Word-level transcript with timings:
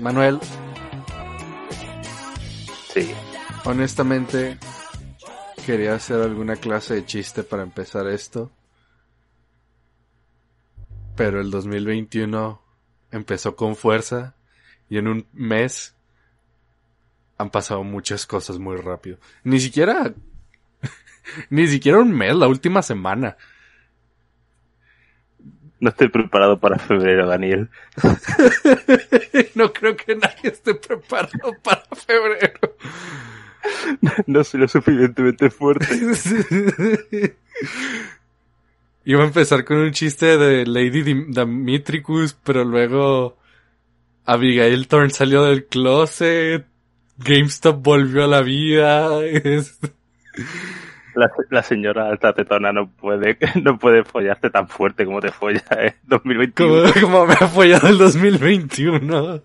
Manuel, 0.00 0.40
Sí. 2.92 3.10
honestamente 3.64 4.58
quería 5.64 5.94
hacer 5.94 6.20
alguna 6.20 6.56
clase 6.56 6.94
de 6.94 7.06
chiste 7.06 7.42
para 7.42 7.62
empezar 7.62 8.06
esto. 8.08 8.50
Pero 11.16 11.40
el 11.40 11.50
2021 11.50 12.60
empezó 13.10 13.54
con 13.56 13.76
fuerza 13.76 14.34
y 14.88 14.98
en 14.98 15.08
un 15.08 15.26
mes 15.32 15.94
han 17.38 17.50
pasado 17.50 17.82
muchas 17.84 18.26
cosas 18.26 18.58
muy 18.58 18.76
rápido. 18.76 19.18
Ni 19.44 19.60
siquiera 19.60 20.12
ni 21.50 21.66
siquiera 21.66 21.98
un 21.98 22.12
mes, 22.12 22.34
la 22.34 22.48
última 22.48 22.82
semana. 22.82 23.36
No 25.80 25.88
estoy 25.88 26.08
preparado 26.08 26.60
para 26.60 26.78
febrero, 26.78 27.26
Daniel. 27.26 27.68
no 29.56 29.72
creo 29.72 29.96
que 29.96 30.14
nadie 30.14 30.50
esté 30.50 30.74
preparado 30.74 31.54
para 31.62 31.82
febrero. 31.96 32.76
No 34.26 34.44
soy 34.44 34.60
lo 34.60 34.68
suficientemente 34.68 35.50
fuerte. 35.50 35.86
Iba 39.04 39.22
a 39.22 39.26
empezar 39.26 39.64
con 39.64 39.78
un 39.78 39.90
chiste 39.90 40.38
de 40.38 40.64
Lady 40.66 41.02
Dim- 41.02 41.32
Dimitricus, 41.32 42.34
pero 42.34 42.62
luego 42.64 43.36
Abigail 44.24 44.86
Thorne 44.86 45.10
salió 45.10 45.42
del 45.44 45.66
closet, 45.66 46.64
GameStop 47.18 47.82
volvió 47.82 48.24
a 48.24 48.28
la 48.28 48.42
vida. 48.42 49.24
es- 49.24 49.78
La, 51.14 51.30
la 51.50 51.62
señora 51.62 52.08
alta 52.08 52.32
tetona 52.32 52.72
no 52.72 52.88
puede, 52.90 53.36
no 53.62 53.78
puede 53.78 54.02
follarte 54.04 54.48
tan 54.50 54.66
fuerte 54.68 55.04
como 55.04 55.20
te 55.20 55.30
folla 55.30 55.62
en 55.70 55.94
2021. 56.04 56.92
como, 56.92 57.00
como 57.00 57.26
me 57.26 57.34
ha 57.34 57.44
apoyado 57.46 57.88
el 57.88 57.98
2021. 57.98 59.42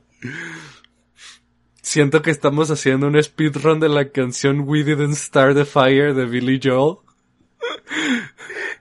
Siento 1.82 2.22
que 2.22 2.32
estamos 2.32 2.70
haciendo 2.72 3.08
un 3.08 3.22
speedrun 3.22 3.80
de 3.80 3.90
la 3.90 4.10
canción 4.10 4.62
We 4.62 4.84
Didn't 4.84 5.16
Start 5.16 5.56
the 5.56 5.66
Fire 5.66 6.14
de 6.14 6.26
Billy 6.26 6.60
Joel. 6.62 6.98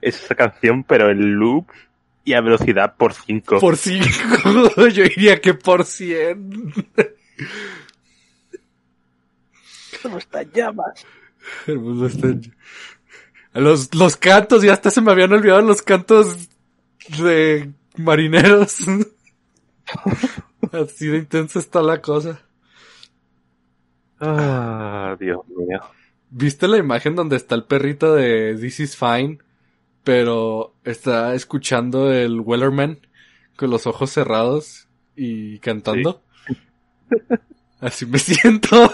Es 0.01 0.23
esa 0.23 0.35
canción, 0.35 0.83
pero 0.83 1.09
en 1.09 1.35
loop 1.35 1.67
y 2.25 2.33
a 2.33 2.41
velocidad 2.41 2.95
por 2.97 3.13
5. 3.13 3.59
Por 3.59 3.77
5. 3.77 4.05
Yo 4.93 5.03
diría 5.03 5.39
que 5.39 5.53
por 5.53 5.85
100. 5.85 6.73
¿Cómo 10.03 10.17
están 10.17 10.49
llamas? 10.51 11.05
El 11.65 11.79
mundo 11.79 12.07
está 12.07 12.27
en- 12.27 12.53
Los, 13.53 13.93
los 13.95 14.17
cantos, 14.17 14.61
ya 14.63 14.73
hasta 14.73 14.89
se 14.91 15.01
me 15.01 15.11
habían 15.11 15.31
olvidado 15.33 15.61
los 15.61 15.81
cantos 15.81 16.49
de 17.19 17.71
marineros. 17.97 18.77
Así 20.71 21.07
de 21.07 21.17
intensa 21.17 21.59
está 21.59 21.81
la 21.81 22.01
cosa. 22.01 22.41
Ah, 24.19 25.15
Dios 25.19 25.39
mío. 25.47 25.79
¿Viste 26.29 26.67
la 26.67 26.77
imagen 26.77 27.15
donde 27.15 27.35
está 27.37 27.55
el 27.55 27.63
perrito 27.63 28.13
de 28.15 28.55
This 28.59 28.79
is 28.81 28.97
Fine? 28.97 29.39
Pero 30.03 30.75
está 30.83 31.33
escuchando 31.35 32.11
el 32.11 32.39
Wellerman 32.41 32.99
con 33.55 33.69
los 33.69 33.87
ojos 33.87 34.11
cerrados 34.11 34.87
y 35.15 35.59
cantando. 35.59 36.21
Así 37.79 38.05
me 38.05 38.17
siento. 38.19 38.91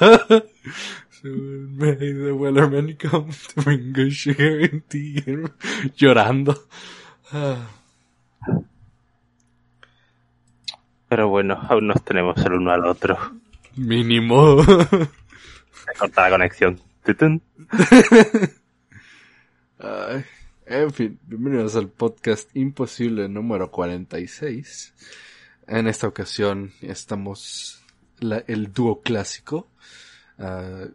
May 1.23 1.95
the 1.95 2.33
Wellerman 2.33 2.97
come 2.97 3.31
to 3.31 3.61
bring 3.61 3.93
tea. 4.89 5.49
Llorando. 5.95 6.67
Ah. 7.31 7.69
Pero 11.07 11.29
bueno, 11.29 11.57
aún 11.69 11.87
nos 11.87 12.03
tenemos 12.03 12.37
el 12.45 12.53
uno 12.53 12.71
al 12.71 12.85
otro. 12.85 13.17
Mínimo. 13.75 14.63
Se 14.63 15.93
corta 15.97 16.23
la 16.23 16.29
conexión. 16.31 16.81
Ay, 19.79 20.25
en 20.65 20.91
fin, 20.91 21.19
bienvenidos 21.27 21.75
al 21.75 21.89
podcast 21.89 22.49
Imposible 22.55 23.27
número 23.29 23.69
46. 23.71 24.93
En 25.67 25.87
esta 25.87 26.07
ocasión 26.07 26.73
estamos 26.81 27.82
la- 28.23 28.43
el 28.47 28.71
dúo 28.73 29.01
clásico. 29.01 29.67
Ah, 30.39 30.85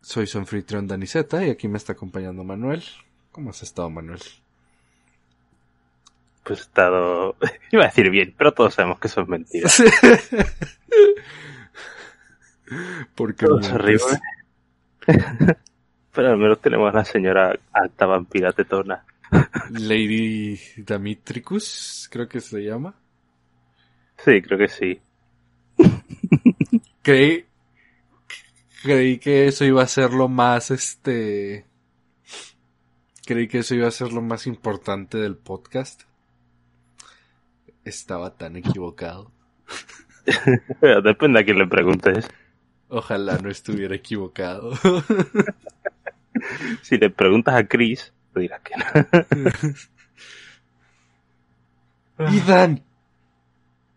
soy 0.00 0.26
su 0.26 0.38
anfitrión 0.38 0.86
Daniceta 0.86 1.44
y 1.44 1.50
aquí 1.50 1.68
me 1.68 1.76
está 1.78 1.92
acompañando 1.92 2.42
Manuel. 2.44 2.82
¿Cómo 3.32 3.50
has 3.50 3.62
estado, 3.62 3.90
Manuel? 3.90 4.20
Pues 6.44 6.60
he 6.60 6.62
estado... 6.62 7.36
Iba 7.72 7.84
a 7.84 7.88
decir 7.88 8.10
bien, 8.10 8.34
pero 8.36 8.52
todos 8.54 8.74
sabemos 8.74 8.98
que 8.98 9.08
eso 9.08 9.20
es 9.22 9.28
mentira. 9.28 9.68
Porque 13.14 13.46
Todo 13.46 13.60
es 13.60 13.70
horrible. 13.72 14.18
Pero 16.12 16.28
al 16.30 16.36
menos 16.38 16.60
tenemos 16.60 16.92
a 16.92 16.98
la 16.98 17.04
señora 17.04 17.58
alta 17.72 18.06
vampira 18.06 18.52
tetona. 18.52 19.04
Lady 19.70 20.58
Damitricus, 20.78 22.08
creo 22.10 22.28
que 22.28 22.40
se 22.40 22.60
llama. 22.62 22.94
Sí, 24.24 24.42
creo 24.42 24.58
que 24.58 24.68
sí. 24.68 25.00
Creí, 27.08 27.46
creí 28.82 29.16
que 29.16 29.46
eso 29.46 29.64
iba 29.64 29.82
a 29.82 29.86
ser 29.86 30.12
lo 30.12 30.28
más, 30.28 30.70
este, 30.70 31.64
creí 33.24 33.48
que 33.48 33.60
eso 33.60 33.74
iba 33.74 33.88
a 33.88 33.90
ser 33.90 34.12
lo 34.12 34.20
más 34.20 34.46
importante 34.46 35.16
del 35.16 35.34
podcast. 35.34 36.02
Estaba 37.82 38.36
tan 38.36 38.56
equivocado. 38.56 39.32
Depende 41.02 41.40
a 41.40 41.44
quién 41.46 41.58
le 41.58 41.66
preguntes. 41.66 42.28
Ojalá 42.88 43.38
no 43.38 43.48
estuviera 43.48 43.94
equivocado. 43.94 44.72
Si 46.82 46.98
le 46.98 47.08
preguntas 47.08 47.54
a 47.54 47.66
Chris, 47.66 48.12
te 48.34 48.40
dirás 48.40 48.60
que 48.60 48.74
no. 48.76 48.84
Ethan, 52.28 52.84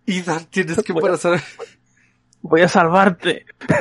Ethan, 0.07 0.45
tienes 0.45 0.81
que 0.81 0.93
pasar. 0.93 1.41
Voy 2.41 2.62
a 2.62 2.68
salvarte. 2.68 3.46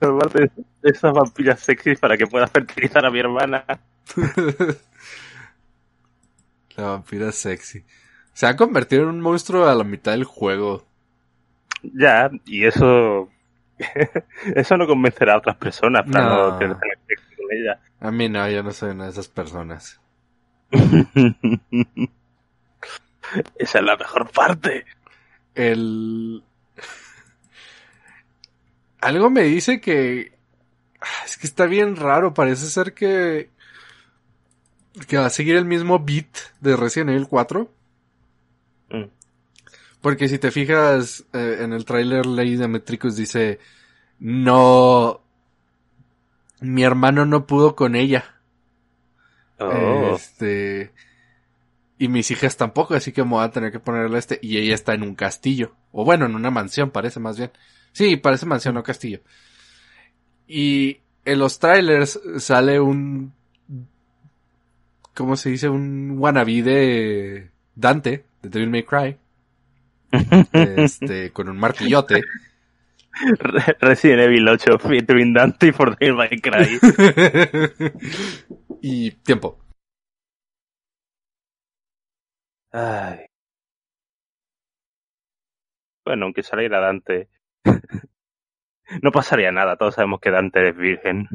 salvarte 0.00 0.50
de 0.82 0.90
esas 0.90 1.12
vampiras 1.12 1.60
sexys 1.60 1.98
para 1.98 2.16
que 2.16 2.26
puedas 2.26 2.50
fertilizar 2.50 3.04
a 3.04 3.10
mi 3.10 3.20
hermana. 3.20 3.64
La 6.76 6.84
vampira 6.84 7.32
sexy. 7.32 7.84
Se 8.32 8.46
ha 8.46 8.56
convertido 8.56 9.02
en 9.02 9.08
un 9.10 9.20
monstruo 9.20 9.68
a 9.68 9.74
la 9.74 9.84
mitad 9.84 10.12
del 10.12 10.24
juego. 10.24 10.86
Ya, 11.82 12.30
y 12.46 12.64
eso... 12.64 13.28
eso 14.54 14.76
no 14.76 14.86
convencerá 14.86 15.34
a 15.34 15.38
otras 15.38 15.56
personas 15.56 16.04
para 16.10 16.24
no, 16.24 16.50
No. 16.52 16.58
tener 16.58 16.76
sexo 17.06 17.26
con 17.36 17.46
ella. 17.50 17.80
A 18.00 18.10
mí 18.10 18.28
no, 18.28 18.48
yo 18.48 18.62
no 18.62 18.70
soy 18.72 18.90
una 18.92 19.04
de 19.04 19.10
esas 19.10 19.28
personas. 19.28 20.00
Esa 23.56 23.78
es 23.78 23.84
la 23.84 23.96
mejor 23.96 24.30
parte. 24.30 24.84
El... 25.54 26.42
Algo 29.00 29.30
me 29.30 29.42
dice 29.42 29.80
que... 29.80 30.32
Ah, 31.00 31.24
Es 31.24 31.36
que 31.36 31.46
está 31.46 31.66
bien 31.66 31.96
raro, 31.96 32.34
parece 32.34 32.66
ser 32.66 32.94
que... 32.94 33.50
Que 35.08 35.16
va 35.16 35.26
a 35.26 35.30
seguir 35.30 35.56
el 35.56 35.64
mismo 35.64 35.98
beat 35.98 36.36
de 36.60 36.76
Resident 36.76 37.10
Evil 37.10 37.26
4. 37.28 37.70
Mm. 38.90 39.04
Porque 40.00 40.28
si 40.28 40.38
te 40.38 40.50
fijas 40.50 41.24
eh, 41.32 41.58
en 41.60 41.72
el 41.72 41.84
tráiler 41.84 42.26
Lady 42.26 42.56
Demetricus 42.56 43.16
dice... 43.16 43.58
No... 44.18 45.20
Mi 46.60 46.84
hermano 46.84 47.26
no 47.26 47.46
pudo 47.46 47.74
con 47.74 47.96
ella. 47.96 48.36
Oh. 49.58 50.14
Este. 50.14 50.92
Y 52.02 52.08
mis 52.08 52.32
hijas 52.32 52.56
tampoco, 52.56 52.94
así 52.94 53.12
que 53.12 53.22
me 53.22 53.30
voy 53.30 53.44
a 53.44 53.50
tener 53.52 53.70
que 53.70 53.78
ponerle 53.78 54.18
este. 54.18 54.40
Y 54.42 54.58
ella 54.58 54.74
está 54.74 54.92
en 54.92 55.04
un 55.04 55.14
castillo. 55.14 55.76
O 55.92 56.04
bueno, 56.04 56.26
en 56.26 56.34
una 56.34 56.50
mansión, 56.50 56.90
parece 56.90 57.20
más 57.20 57.38
bien. 57.38 57.52
Sí, 57.92 58.16
parece 58.16 58.44
mansión, 58.44 58.74
no 58.74 58.82
castillo. 58.82 59.20
Y 60.48 60.98
en 61.24 61.38
los 61.38 61.60
trailers 61.60 62.18
sale 62.38 62.80
un. 62.80 63.32
¿Cómo 65.14 65.36
se 65.36 65.50
dice? 65.50 65.68
Un 65.68 66.16
wannabe 66.18 66.62
de 66.62 67.50
Dante, 67.76 68.24
de 68.42 68.48
Devil 68.48 68.70
May 68.70 68.82
Cry. 68.82 69.16
Este, 70.52 71.30
con 71.30 71.48
un 71.48 71.56
martillote. 71.56 72.20
Re- 73.38 73.76
Resident 73.80 74.22
Evil 74.22 74.48
8 74.48 74.76
featuring 74.80 75.34
Dante 75.34 75.68
y 75.68 75.72
For 75.72 75.96
Devil 75.96 76.16
May 76.16 76.40
Cry. 76.40 76.80
y 78.82 79.12
tiempo. 79.12 79.61
Ay. 82.72 83.26
Bueno, 86.04 86.26
aunque 86.26 86.42
saliera 86.42 86.80
Dante. 86.80 87.28
No 89.00 89.10
pasaría 89.10 89.50
nada, 89.52 89.76
todos 89.76 89.94
sabemos 89.94 90.20
que 90.20 90.30
Dante 90.30 90.68
es 90.68 90.76
virgen. 90.76 91.26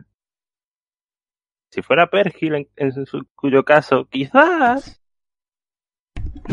Si 1.72 1.82
fuera 1.82 2.08
Pergil, 2.08 2.54
en, 2.54 2.70
en 2.76 3.06
su, 3.06 3.26
cuyo 3.36 3.64
caso, 3.64 4.06
quizás. 4.06 5.02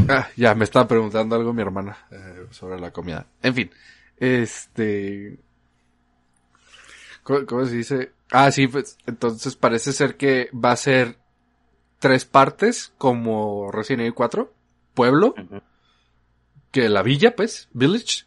Ah, 0.09 0.29
ya, 0.37 0.55
me 0.55 0.65
estaba 0.65 0.89
preguntando 0.89 1.37
algo 1.37 1.53
mi 1.53 1.63
hermana 1.63 2.07
eh, 2.11 2.47
sobre 2.51 2.81
la 2.81 2.91
comida. 2.91 3.27
En 3.43 3.55
fin, 3.55 3.71
este... 4.17 5.39
¿Cómo, 7.23 7.45
cómo 7.45 7.65
se 7.67 7.77
dice? 7.77 8.13
Ah, 8.31 8.51
sí, 8.51 8.67
pues 8.67 8.97
entonces 9.07 9.57
parece 9.57 9.93
ser 9.93 10.17
que 10.17 10.49
va 10.53 10.73
a 10.73 10.77
ser 10.77 11.19
tres 11.99 12.25
partes 12.25 12.93
como 12.99 13.71
Resident 13.71 14.03
Evil 14.03 14.15
4. 14.15 14.53
Pueblo, 14.94 15.35
que 16.70 16.88
la 16.88 17.02
villa, 17.02 17.35
pues, 17.37 17.69
Village. 17.73 18.25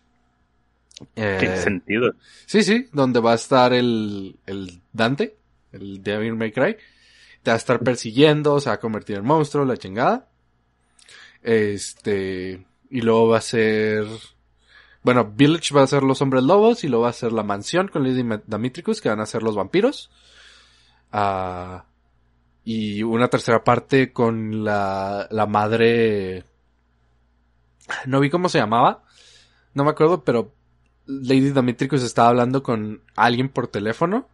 Tiene 1.16 1.56
Eh, 1.56 1.58
sentido. 1.58 2.14
Sí, 2.46 2.64
sí, 2.64 2.88
donde 2.92 3.20
va 3.20 3.34
a 3.34 3.36
estar 3.36 3.74
el, 3.74 4.38
el 4.46 4.82
Dante, 4.94 5.38
el 5.72 6.04
Devil 6.04 6.36
May 6.36 6.52
Cry. 6.52 6.76
Te 7.44 7.52
va 7.52 7.56
a 7.56 7.58
estar 7.58 7.80
persiguiendo, 7.80 8.60
se 8.60 8.70
va 8.70 8.76
a 8.76 8.80
convertir 8.80 9.18
en 9.18 9.26
monstruo, 9.26 9.64
la 9.66 9.78
chingada. 9.78 10.28
Este, 11.44 12.66
y 12.90 13.02
luego 13.02 13.30
va 13.30 13.38
a 13.38 13.42
ser, 13.42 14.06
bueno, 15.04 15.32
Village 15.36 15.74
va 15.74 15.84
a 15.84 15.88
ser 15.88 16.04
los 16.04 16.22
hombres 16.22 16.44
lobos 16.44 16.84
y 16.84 16.88
luego 16.88 17.04
va 17.04 17.10
a 17.10 17.14
ser 17.14 17.32
la 17.32 17.44
mansión 17.44 17.88
con 17.88 18.04
Lady 18.04 18.28
Damitricus, 18.48 19.00
que 19.02 19.10
van 19.10 19.20
a 19.20 19.26
ser 19.26 19.44
los 19.44 19.56
vampiros. 19.56 20.10
Ah, 21.12 21.86
y 22.64 23.02
una 23.04 23.30
tercera 23.30 23.64
parte 23.64 24.12
con 24.12 24.64
la, 24.66 25.28
la 25.32 25.46
madre, 25.46 26.44
no 28.06 28.20
vi 28.20 28.30
cómo 28.30 28.50
se 28.50 28.60
llamaba, 28.60 29.04
no 29.74 29.84
me 29.84 29.92
acuerdo, 29.92 30.24
pero 30.24 30.54
Lady 31.06 31.52
Damitricus 31.52 32.04
estaba 32.04 32.30
hablando 32.30 32.64
con 32.64 33.02
alguien 33.16 33.50
por 33.50 33.68
teléfono 33.68 34.28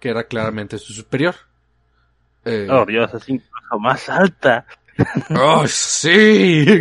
que 0.00 0.10
era 0.10 0.24
claramente 0.24 0.78
su 0.78 0.92
superior. 0.92 1.34
Eh, 2.44 2.68
Oh, 2.70 2.84
Dios, 2.84 3.12
es 3.14 3.28
incluso 3.28 3.78
más 3.78 4.08
alta. 4.08 4.66
¡Oh, 5.30 5.66
sí! 5.66 6.64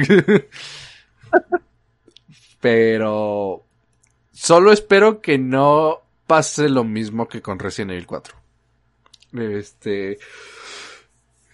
Pero 2.61 3.65
solo 4.31 4.71
espero 4.71 5.21
que 5.21 5.37
no 5.37 6.01
pase 6.25 6.69
lo 6.69 6.83
mismo 6.83 7.27
que 7.27 7.41
con 7.41 7.59
Resident 7.59 7.91
Evil 7.91 8.07
4. 8.07 8.35
Este... 9.33 10.17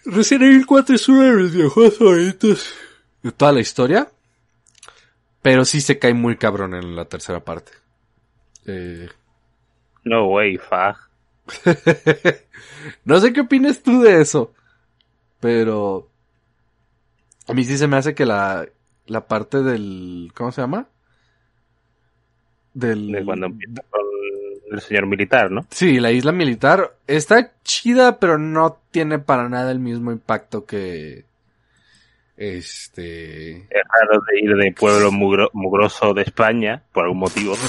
Resident 0.04 0.44
Evil 0.44 0.66
4 0.66 0.94
es 0.94 1.08
uno 1.08 1.22
de 1.22 1.32
mis 1.32 1.52
videojuegos 1.52 1.98
favoritos 1.98 2.74
de 3.22 3.32
toda 3.32 3.52
la 3.52 3.60
historia. 3.60 4.08
Pero 5.42 5.64
sí 5.64 5.80
se 5.80 5.98
cae 5.98 6.14
muy 6.14 6.36
cabrón 6.36 6.74
en 6.74 6.94
la 6.96 7.04
tercera 7.06 7.44
parte. 7.44 7.72
Eh, 8.66 9.08
No 10.04 10.28
way, 10.28 10.56
fag. 10.56 10.96
no 13.04 13.20
sé 13.20 13.32
qué 13.32 13.40
opinas 13.40 13.82
tú 13.82 14.02
de 14.02 14.20
eso. 14.20 14.52
Pero 15.40 16.08
a 17.48 17.54
mí 17.54 17.64
sí 17.64 17.76
se 17.76 17.88
me 17.88 17.96
hace 17.96 18.14
que 18.14 18.24
la, 18.26 18.66
la 19.06 19.26
parte 19.26 19.62
del... 19.62 20.30
¿Cómo 20.34 20.52
se 20.52 20.60
llama? 20.60 20.88
Del... 22.74 23.10
De 23.10 23.24
cuando 23.24 23.46
empieza 23.46 23.82
con 23.90 24.00
el 24.70 24.80
señor 24.80 25.06
militar, 25.06 25.50
¿no? 25.50 25.66
Sí, 25.70 26.00
la 26.00 26.12
isla 26.12 26.32
militar 26.32 26.96
está 27.06 27.52
chida, 27.62 28.18
pero 28.18 28.38
no 28.38 28.78
tiene 28.90 29.18
para 29.18 29.48
nada 29.48 29.70
el 29.72 29.80
mismo 29.80 30.12
impacto 30.12 30.64
que... 30.64 31.24
Este... 32.44 33.52
Es 33.52 33.82
raro 34.00 34.20
de 34.28 34.40
ir 34.40 34.54
de 34.56 34.72
pueblo 34.72 35.12
mugro- 35.12 35.50
mugroso 35.52 36.12
de 36.12 36.22
España, 36.22 36.82
por 36.92 37.04
algún 37.04 37.18
motivo. 37.20 37.54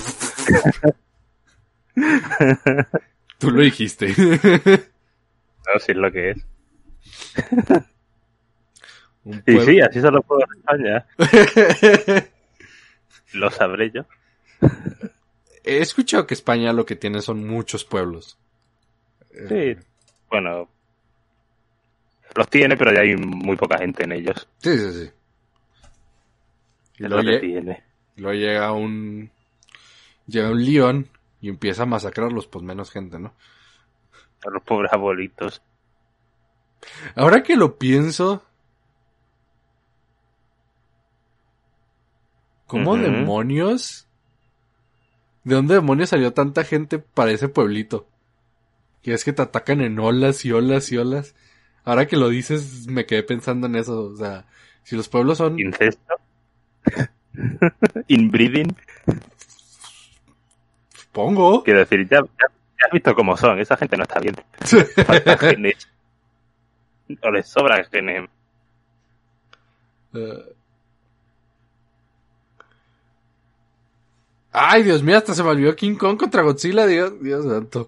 Tú 3.37 3.51
lo 3.51 3.61
dijiste. 3.61 4.13
No 5.65 5.79
sé 5.79 5.85
si 5.85 5.91
es 5.93 5.97
lo 5.97 6.11
que 6.11 6.31
es. 6.31 6.37
Y 9.25 9.39
pueblo- 9.53 9.63
sí, 9.65 9.79
así 9.79 10.01
son 10.01 10.15
los 10.15 10.25
pueblos 10.25 10.49
de 10.49 10.57
España. 10.59 11.05
Lo 13.33 13.49
sabré 13.49 13.89
yo. 13.91 14.05
He 15.63 15.77
escuchado 15.77 16.27
que 16.27 16.33
España 16.33 16.73
lo 16.73 16.85
que 16.85 16.97
tiene 16.97 17.21
son 17.21 17.47
muchos 17.47 17.85
pueblos. 17.85 18.37
Sí. 19.47 19.77
Bueno. 20.29 20.67
Los 22.35 22.49
tiene, 22.49 22.75
pero 22.77 22.93
ya 22.93 23.01
hay 23.01 23.15
muy 23.15 23.55
poca 23.55 23.77
gente 23.77 24.03
en 24.03 24.11
ellos. 24.13 24.47
Sí, 24.57 24.77
sí, 24.77 24.91
sí. 24.91 25.11
Y 26.97 27.03
Es 27.05 27.09
lo 27.09 27.21
que 27.21 27.39
tiene. 27.39 27.83
luego 28.15 28.37
llega 28.39 28.71
un... 28.71 29.29
Llega 30.25 30.49
un 30.49 30.65
león 30.65 31.09
y 31.41 31.49
empieza 31.49 31.83
a 31.83 31.87
masacrarlos, 31.87 32.47
pues 32.47 32.63
menos 32.63 32.89
gente, 32.91 33.19
¿no? 33.19 33.33
A 34.45 34.49
los 34.49 34.63
pobres 34.63 34.91
abuelitos. 34.93 35.61
Ahora 37.15 37.43
que 37.43 37.55
lo 37.55 37.77
pienso... 37.77 38.43
¿Cómo 42.65 42.97
demonios? 42.97 44.07
¿De 45.43 45.53
dónde 45.53 45.75
demonios 45.75 46.09
salió 46.09 46.33
tanta 46.33 46.63
gente 46.63 46.97
para 46.97 47.31
ese 47.31 47.47
pueblito? 47.47 48.07
Que 49.03 49.13
es 49.13 49.23
que 49.23 49.33
te 49.33 49.41
atacan 49.43 49.81
en 49.81 49.99
olas 49.99 50.43
y 50.45 50.51
olas 50.53 50.91
y 50.91 50.97
olas. 50.97 51.35
Ahora 51.85 52.07
que 52.07 52.15
lo 52.15 52.29
dices, 52.29 52.87
me 52.87 53.05
quedé 53.05 53.23
pensando 53.23 53.67
en 53.67 53.75
eso. 53.75 54.05
O 54.05 54.15
sea, 54.15 54.45
si 54.83 54.95
los 54.95 55.09
pueblos 55.09 55.37
son... 55.37 55.59
Incesto. 55.59 56.15
Inbreeding. 58.07 58.75
Supongo. 60.95 61.63
Quiero 61.63 61.79
decir, 61.79 62.07
ya, 62.09 62.19
ya, 62.21 62.47
ya 62.49 62.85
has 62.85 62.91
visto 62.91 63.13
cómo 63.15 63.35
son. 63.35 63.59
Esa 63.59 63.77
gente 63.77 63.97
no 63.97 64.03
está 64.03 64.19
bien. 64.19 64.35
Faltan 65.05 65.37
genes. 65.37 65.89
O 67.21 67.31
les 67.31 67.47
sobran 67.47 67.83
genes. 67.85 68.29
Eh. 70.13 70.53
Ay, 74.55 74.83
Dios 74.83 75.01
mío, 75.01 75.17
hasta 75.17 75.33
se 75.33 75.43
me 75.43 75.49
olvidó 75.49 75.75
King 75.75 75.95
Kong 75.95 76.17
contra 76.17 76.43
Godzilla, 76.43 76.85
Dios, 76.85 77.19
Dios 77.19 77.43
santo. 77.43 77.87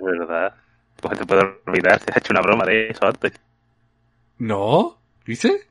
Verdad. 0.00 0.54
Pues 1.00 1.18
te 1.18 1.26
puedo 1.26 1.60
olvidar. 1.66 2.00
Te 2.00 2.10
has 2.12 2.18
hecho 2.18 2.32
una 2.32 2.42
broma 2.42 2.64
de 2.64 2.88
eso 2.90 3.06
antes. 3.06 3.32
¿No? 4.38 4.98
¿Dice? 5.26 5.66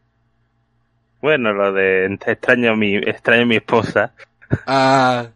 Bueno, 1.22 1.54
lo 1.54 1.74
de 1.74 2.06
extraño 2.06 2.72
a 2.72 2.76
mi, 2.76 2.96
extraño 2.96 3.44
a 3.44 3.46
mi 3.46 3.56
esposa. 3.56 4.14
Ah. 4.66 5.32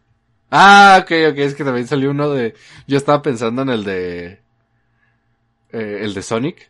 Ah, 0.52 1.00
ok, 1.02 1.12
ok, 1.32 1.38
es 1.40 1.56
que 1.56 1.64
también 1.64 1.88
salió 1.88 2.12
uno 2.12 2.30
de... 2.32 2.56
Yo 2.88 2.98
estaba 2.98 3.22
pensando 3.22 3.62
en 3.62 3.70
el 3.70 3.84
de... 3.84 4.42
eh, 5.72 6.00
el 6.02 6.14
de 6.14 6.22
Sonic. 6.22 6.70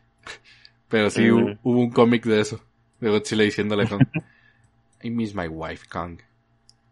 Pero 0.89 1.09
sí, 1.09 1.23
Mm. 1.23 1.29
hu- 1.29 1.57
hubo 1.63 1.79
un 1.79 1.91
cómic 1.91 2.25
de 2.25 2.41
eso. 2.41 2.61
De 2.99 3.09
Godzilla 3.09 3.43
diciéndole 3.43 3.83
a 3.83 3.87
Kong. 3.87 4.03
I 5.03 5.09
miss 5.09 5.33
my 5.35 5.47
wife, 5.47 5.87
Kong. 5.89 6.19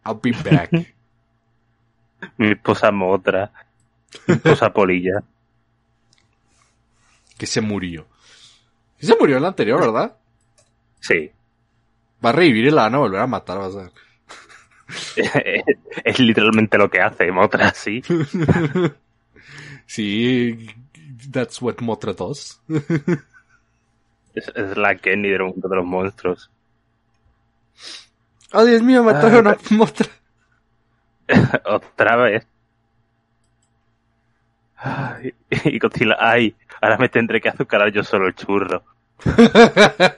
I'll 0.05 0.19
be 0.21 0.31
back. 0.31 0.71
Mi 2.37 2.51
esposa 2.51 2.91
Motra. 2.91 3.51
Mi 4.27 4.35
esposa 4.35 4.71
Polilla. 4.73 5.23
Que 7.37 7.45
se 7.45 7.61
murió. 7.61 8.07
Sí 8.99 9.07
se 9.07 9.15
murió 9.17 9.37
el 9.37 9.45
anterior, 9.45 9.79
¿verdad? 9.79 10.17
Sí. 10.99 11.31
Va 12.23 12.29
a 12.29 12.33
revivir 12.33 12.65
y 12.65 12.71
la 12.71 12.83
van 12.83 12.95
a 12.95 12.99
volver 12.99 13.21
a 13.21 13.27
matar, 13.27 13.59
vas 13.59 13.75
a 13.75 13.83
ver. 13.83 13.91
es 16.03 16.19
literalmente 16.19 16.77
lo 16.77 16.89
que 16.89 17.01
hace 17.01 17.31
Motra, 17.31 17.73
sí. 17.73 18.01
sí, 19.85 20.67
that's 21.31 21.61
what 21.61 21.75
Motra 21.77 22.13
does. 22.13 22.61
Es, 24.33 24.47
es 24.55 24.77
la 24.77 24.95
Kenny 24.95 25.29
del 25.29 25.43
mundo 25.43 25.67
de 25.67 25.75
los 25.75 25.85
monstruos. 25.85 26.49
oh, 28.53 28.65
Dios 28.65 28.81
mío, 28.81 29.03
mataron 29.03 29.47
a 29.47 29.57
Motra. 29.71 30.07
Otra 31.65 32.15
vez. 32.15 32.47
Ay, 34.77 35.33
Y 35.65 35.79
Godzilla, 35.79 36.17
ay, 36.19 36.55
ahora 36.81 36.97
me 36.97 37.09
tendré 37.09 37.41
que 37.41 37.49
azucarar 37.49 37.91
yo 37.91 38.03
solo 38.03 38.27
el 38.27 38.35
churro. 38.35 38.83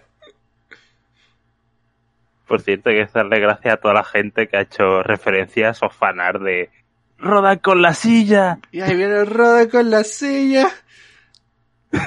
Por 2.48 2.62
cierto, 2.62 2.90
hay 2.90 3.06
que 3.06 3.12
darle 3.14 3.40
gracias 3.40 3.74
a 3.76 3.78
toda 3.78 3.94
la 3.94 4.04
gente 4.04 4.48
que 4.48 4.58
ha 4.58 4.62
hecho 4.62 5.04
referencias 5.04 5.84
o 5.84 5.90
fanar 5.90 6.40
de 6.40 6.72
¡Roda 7.20 7.58
con 7.58 7.82
la 7.82 7.94
silla! 7.94 8.60
y 8.72 8.82
ahí 8.82 8.96
viene 8.96 9.26
Roda 9.26 9.70
con 9.70 9.90
la 9.90 10.04
silla. 10.04 10.70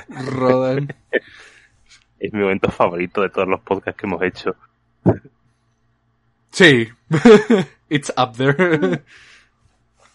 Rodan. 0.08 0.94
Es 2.18 2.32
mi 2.32 2.40
momento 2.40 2.70
favorito 2.70 3.20
de 3.20 3.30
todos 3.30 3.48
los 3.48 3.60
podcasts 3.62 4.00
que 4.00 4.06
hemos 4.06 4.22
hecho. 4.22 4.54
Sí. 6.52 6.88
It's 7.88 8.12
up 8.16 8.36
there. 8.36 9.02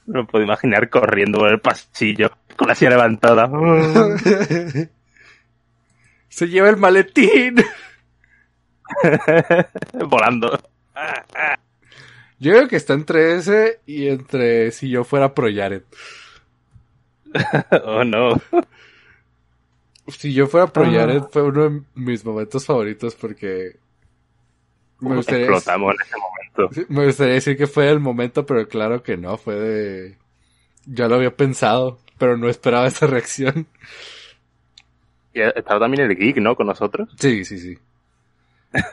No 0.08 0.26
puedo 0.26 0.44
imaginar 0.44 0.90
corriendo 0.90 1.40
por 1.40 1.50
el 1.50 1.60
pasillo 1.60 2.32
con 2.56 2.68
la 2.68 2.76
silla 2.76 2.92
levantada. 2.92 3.48
Se 6.30 6.48
lleva 6.48 6.70
el 6.70 6.78
maletín. 6.78 7.56
Volando. 9.94 10.60
Yo 12.40 12.52
creo 12.54 12.68
que 12.68 12.76
está 12.78 12.94
entre 12.94 13.36
ese 13.36 13.82
y 13.86 14.08
entre 14.08 14.72
si 14.72 14.90
yo 14.90 15.04
fuera 15.04 15.34
pro 15.34 15.48
Jared. 15.54 15.84
oh 17.84 18.04
no. 18.04 18.42
Si 20.08 20.34
yo 20.34 20.48
fuera 20.48 20.68
pro 20.68 20.86
Ah. 20.86 20.92
Jared 20.92 21.24
fue 21.32 21.44
uno 21.44 21.70
de 21.70 21.82
mis 21.96 22.24
momentos 22.24 22.66
favoritos 22.66 23.16
porque 23.16 23.78
me 25.00 25.16
gustaría, 25.16 25.46
Explotamos 25.46 25.96
en 25.96 26.02
ese 26.02 26.16
momento. 26.18 26.86
Me 26.90 27.06
gustaría 27.06 27.34
decir 27.36 27.58
que 27.58 27.68
fue 27.68 27.90
el 27.90 28.00
momento, 28.00 28.46
pero 28.46 28.68
claro 28.68 29.04
que 29.04 29.18
no, 29.18 29.38
fue 29.38 29.56
de... 29.56 30.18
Ya 30.86 31.08
lo 31.08 31.16
había 31.16 31.36
pensado, 31.36 32.00
pero 32.18 32.38
no 32.38 32.50
esperaba 32.50 32.88
esa 32.88 33.08
reacción. 33.08 33.68
Y 35.34 35.42
estaba 35.42 35.82
también 35.82 36.10
el 36.10 36.18
geek, 36.18 36.38
¿no? 36.38 36.56
Con 36.56 36.68
nosotros. 36.68 37.10
Sí, 37.20 37.46
sí, 37.46 37.60
sí. 37.60 37.78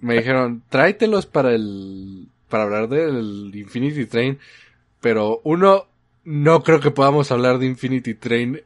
Me 0.00 0.16
dijeron, 0.16 0.62
tráetelos 0.68 1.26
para 1.26 1.52
el... 1.54 2.28
para 2.48 2.64
hablar 2.64 2.88
del 2.88 3.50
Infinity 3.54 4.06
Train, 4.06 4.38
pero 5.00 5.40
uno, 5.44 5.86
no 6.24 6.62
creo 6.62 6.80
que 6.80 6.90
podamos 6.90 7.30
hablar 7.32 7.58
de 7.58 7.66
Infinity 7.66 8.14
Train 8.14 8.60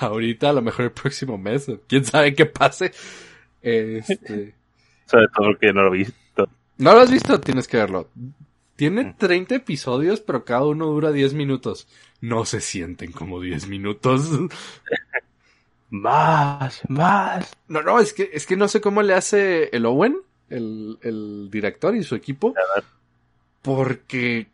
ahorita, 0.00 0.50
a 0.50 0.52
lo 0.54 0.62
mejor 0.62 0.86
el 0.86 0.92
próximo 0.92 1.36
mes, 1.36 1.70
quién 1.86 2.04
sabe 2.04 2.34
qué 2.34 2.46
pase. 2.46 2.92
Este... 3.68 4.54
Sobre 5.06 5.26
todo 5.28 5.46
porque 5.46 5.72
no 5.72 5.82
lo 5.82 5.94
he 5.94 5.98
visto. 5.98 6.48
¿No 6.78 6.92
lo 6.94 7.00
has 7.00 7.10
visto? 7.10 7.40
Tienes 7.40 7.66
que 7.66 7.78
verlo. 7.78 8.08
Tiene 8.76 9.14
30 9.18 9.56
episodios, 9.56 10.20
pero 10.20 10.44
cada 10.44 10.64
uno 10.66 10.86
dura 10.86 11.10
10 11.10 11.34
minutos. 11.34 11.88
No 12.20 12.44
se 12.44 12.60
sienten 12.60 13.10
como 13.12 13.40
10 13.40 13.66
minutos. 13.68 14.28
Más, 15.90 16.82
más. 16.88 17.56
No, 17.66 17.80
no, 17.80 17.98
es 17.98 18.12
que, 18.12 18.28
es 18.32 18.44
que 18.44 18.56
no 18.56 18.68
sé 18.68 18.80
cómo 18.80 19.02
le 19.02 19.14
hace 19.14 19.70
el 19.74 19.86
Owen, 19.86 20.18
el, 20.50 20.98
el 21.00 21.48
director 21.50 21.96
y 21.96 22.02
su 22.04 22.14
equipo. 22.14 22.54
Porque, 23.62 24.48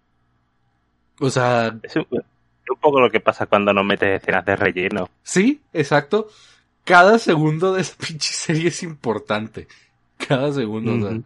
o 1.20 1.30
sea, 1.30 1.76
Es 1.82 1.96
un, 1.96 2.06
es 2.12 2.70
un 2.70 2.80
poco 2.80 3.00
lo 3.00 3.10
que 3.10 3.18
pasa 3.20 3.46
cuando 3.46 3.72
no 3.72 3.82
metes 3.82 4.22
escenas 4.22 4.44
de 4.44 4.56
relleno. 4.56 5.10
sí, 5.22 5.60
exacto. 5.72 6.28
Cada 6.84 7.18
segundo 7.18 7.72
de 7.74 7.80
esa 7.82 7.96
pinche 8.06 8.32
serie 8.32 8.68
es 8.68 8.82
importante. 8.82 9.66
Cada 10.16 10.52
segundo, 10.52 10.94
o 10.94 11.00
sea, 11.10 11.18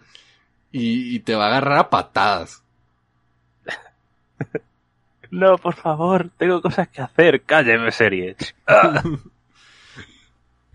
y, 0.72 1.14
y 1.16 1.20
te 1.20 1.34
va 1.34 1.44
a 1.44 1.48
agarrar 1.48 1.78
a 1.78 1.90
patadas. 1.90 2.62
No, 5.30 5.58
por 5.58 5.74
favor, 5.74 6.30
tengo 6.38 6.62
cosas 6.62 6.88
que 6.88 7.02
hacer. 7.02 7.42
Cálleme, 7.42 7.92
serie. 7.92 8.34
Ah. 8.66 9.02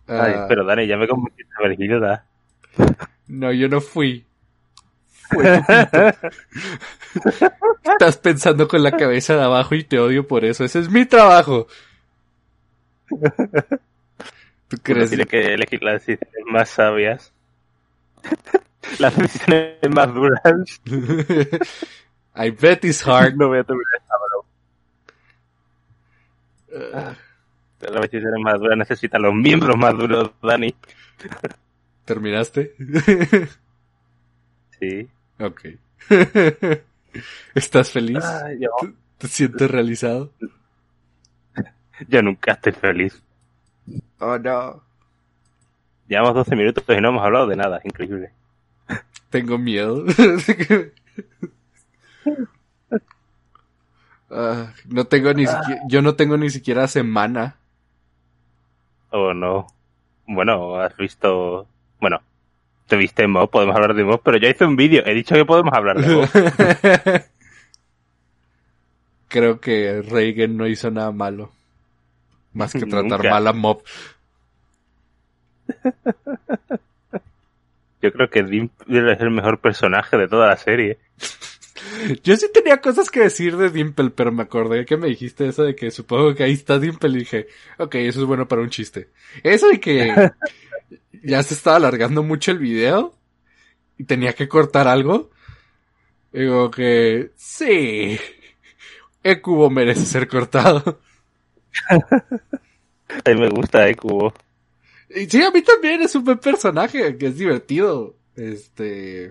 Ay, 0.06 0.34
Ah, 0.36 0.46
pero 0.48 0.66
Dani, 0.66 0.86
ya 0.86 0.98
me 0.98 1.08
convertiste 1.08 1.54
en. 1.60 2.24
No, 3.28 3.52
yo 3.54 3.70
no 3.70 3.80
fui. 3.82 4.26
Fue. 5.30 5.64
Estás 7.84 8.18
pensando 8.18 8.68
con 8.68 8.84
la 8.84 8.92
cabeza 8.92 9.36
de 9.36 9.44
abajo 9.44 9.76
y 9.76 9.84
te 9.86 9.98
odio 9.98 10.28
por 10.28 10.44
eso. 10.46 10.66
Ese 10.66 10.80
es 10.80 10.90
mi 10.90 11.06
trabajo. 11.06 11.68
¿Tú 14.68 14.78
Uno 14.78 14.84
crees? 14.84 15.10
tiene 15.10 15.26
que 15.26 15.54
elegir 15.54 15.84
las 15.84 15.94
decisiones 16.06 16.46
más 16.52 16.70
sabias. 16.70 17.34
las 19.00 19.16
decisiones 19.18 19.78
más 19.92 20.14
duras. 20.14 20.42
I 22.36 22.50
bet 22.50 22.84
it's 22.86 23.06
hard. 23.08 23.36
No 23.36 23.50
voy 23.50 23.60
a 23.60 23.64
terminar 23.64 23.94
esta 23.98 24.14
broma. 24.26 24.50
Uh, 26.76 27.14
Las 27.94 28.02
decisiones 28.02 28.40
más 28.44 28.60
duras 28.60 28.78
necesitan 28.78 29.22
los 29.22 29.34
miembros 29.36 29.78
más 29.78 29.96
duros, 29.98 30.32
Dani. 30.42 30.74
¿Terminaste? 32.06 32.74
Sí. 34.80 35.08
ok. 35.40 35.62
¿Estás 37.56 37.90
feliz? 37.92 38.22
Ay, 38.26 38.60
yo, 38.60 38.70
¿Te 39.18 39.28
sientes 39.30 39.72
realizado? 39.72 40.30
yo 42.10 42.22
nunca 42.22 42.52
estoy 42.54 42.74
feliz. 42.74 43.24
Oh, 44.20 44.38
no. 44.38 44.82
Llevamos 46.08 46.36
12 46.36 46.56
minutos 46.56 46.84
y 46.88 47.02
no 47.02 47.10
hemos 47.10 47.24
hablado 47.24 47.48
de 47.48 47.56
nada. 47.56 47.82
Increíble. 47.84 48.32
Tengo 49.30 49.58
miedo. 49.58 50.06
Ah, 54.36 54.74
no 54.88 55.06
tengo 55.06 55.32
ni 55.36 55.46
siquiera, 55.46 55.82
yo 55.88 56.02
no 56.02 56.16
tengo 56.16 56.38
ni 56.38 56.50
siquiera 56.50 56.88
semana. 56.88 57.58
Oh, 59.12 59.32
no. 59.32 59.68
Bueno, 60.26 60.78
has 60.78 60.98
visto... 60.98 61.68
Bueno, 62.02 62.20
te 62.88 62.96
viste 62.96 63.28
Mob, 63.28 63.52
podemos 63.52 63.76
hablar 63.76 63.94
de 63.94 64.04
Mob, 64.04 64.22
pero 64.24 64.38
yo 64.38 64.50
hice 64.50 64.66
un 64.66 64.76
vídeo. 64.76 65.06
He 65.06 65.14
dicho 65.14 65.36
que 65.36 65.46
podemos 65.46 65.74
hablar 65.74 66.02
de 66.02 66.16
Mob. 66.16 66.30
Creo 69.28 69.60
que 69.60 70.02
Reagan 70.02 70.58
no 70.58 70.68
hizo 70.68 70.90
nada 70.90 71.12
malo. 71.12 71.52
Más 72.54 72.74
que 72.74 72.80
tratar 72.86 73.04
Nunca. 73.20 73.30
mal 73.30 73.48
a 73.48 73.54
Mob. 73.54 73.84
Yo 78.02 78.12
creo 78.12 78.30
que 78.30 78.44
Dimple 78.44 79.14
es 79.14 79.22
el 79.22 79.32
mejor 79.32 79.60
personaje 79.60 80.18
de 80.18 80.28
toda 80.28 80.48
la 80.48 80.58
serie. 80.58 80.98
Yo 82.24 82.36
sí 82.36 82.48
tenía 82.54 82.82
cosas 82.82 83.10
que 83.10 83.22
decir 83.22 83.56
de 83.58 83.70
Dimple, 83.70 84.10
pero 84.10 84.32
me 84.32 84.44
acordé 84.44 84.86
que 84.86 84.98
me 84.98 85.08
dijiste 85.08 85.48
eso 85.48 85.64
de 85.64 85.76
que 85.76 85.90
supongo 85.92 86.36
que 86.36 86.44
ahí 86.44 86.54
está 86.54 86.80
Dimple 86.80 87.10
y 87.10 87.20
dije, 87.20 87.48
ok, 87.78 87.96
eso 87.96 88.22
es 88.22 88.26
bueno 88.26 88.48
para 88.48 88.62
un 88.62 88.70
chiste. 88.70 89.10
Eso 89.42 89.72
y 89.72 89.80
que 89.80 90.32
ya 91.24 91.44
se 91.44 91.54
estaba 91.54 91.78
alargando 91.78 92.24
mucho 92.24 92.52
el 92.52 92.60
video 92.60 93.14
y 93.98 94.04
tenía 94.04 94.34
que 94.34 94.48
cortar 94.50 94.88
algo. 94.88 95.30
Digo 96.32 96.72
que 96.72 97.32
sí, 97.36 98.20
el 99.24 99.42
cubo 99.42 99.70
merece 99.70 100.06
ser 100.06 100.28
cortado. 100.28 101.00
A 103.26 103.30
mí 103.30 103.40
me 103.40 103.50
gusta, 103.50 103.88
eh, 103.88 103.96
Cubo. 103.96 104.34
Sí, 105.10 105.44
a 105.44 105.52
mí 105.52 105.62
también 105.62 106.02
es 106.02 106.16
un 106.16 106.24
buen 106.24 106.40
personaje, 106.40 107.18
que 107.18 107.28
es 107.28 107.38
divertido. 107.38 108.16
Este... 108.36 109.30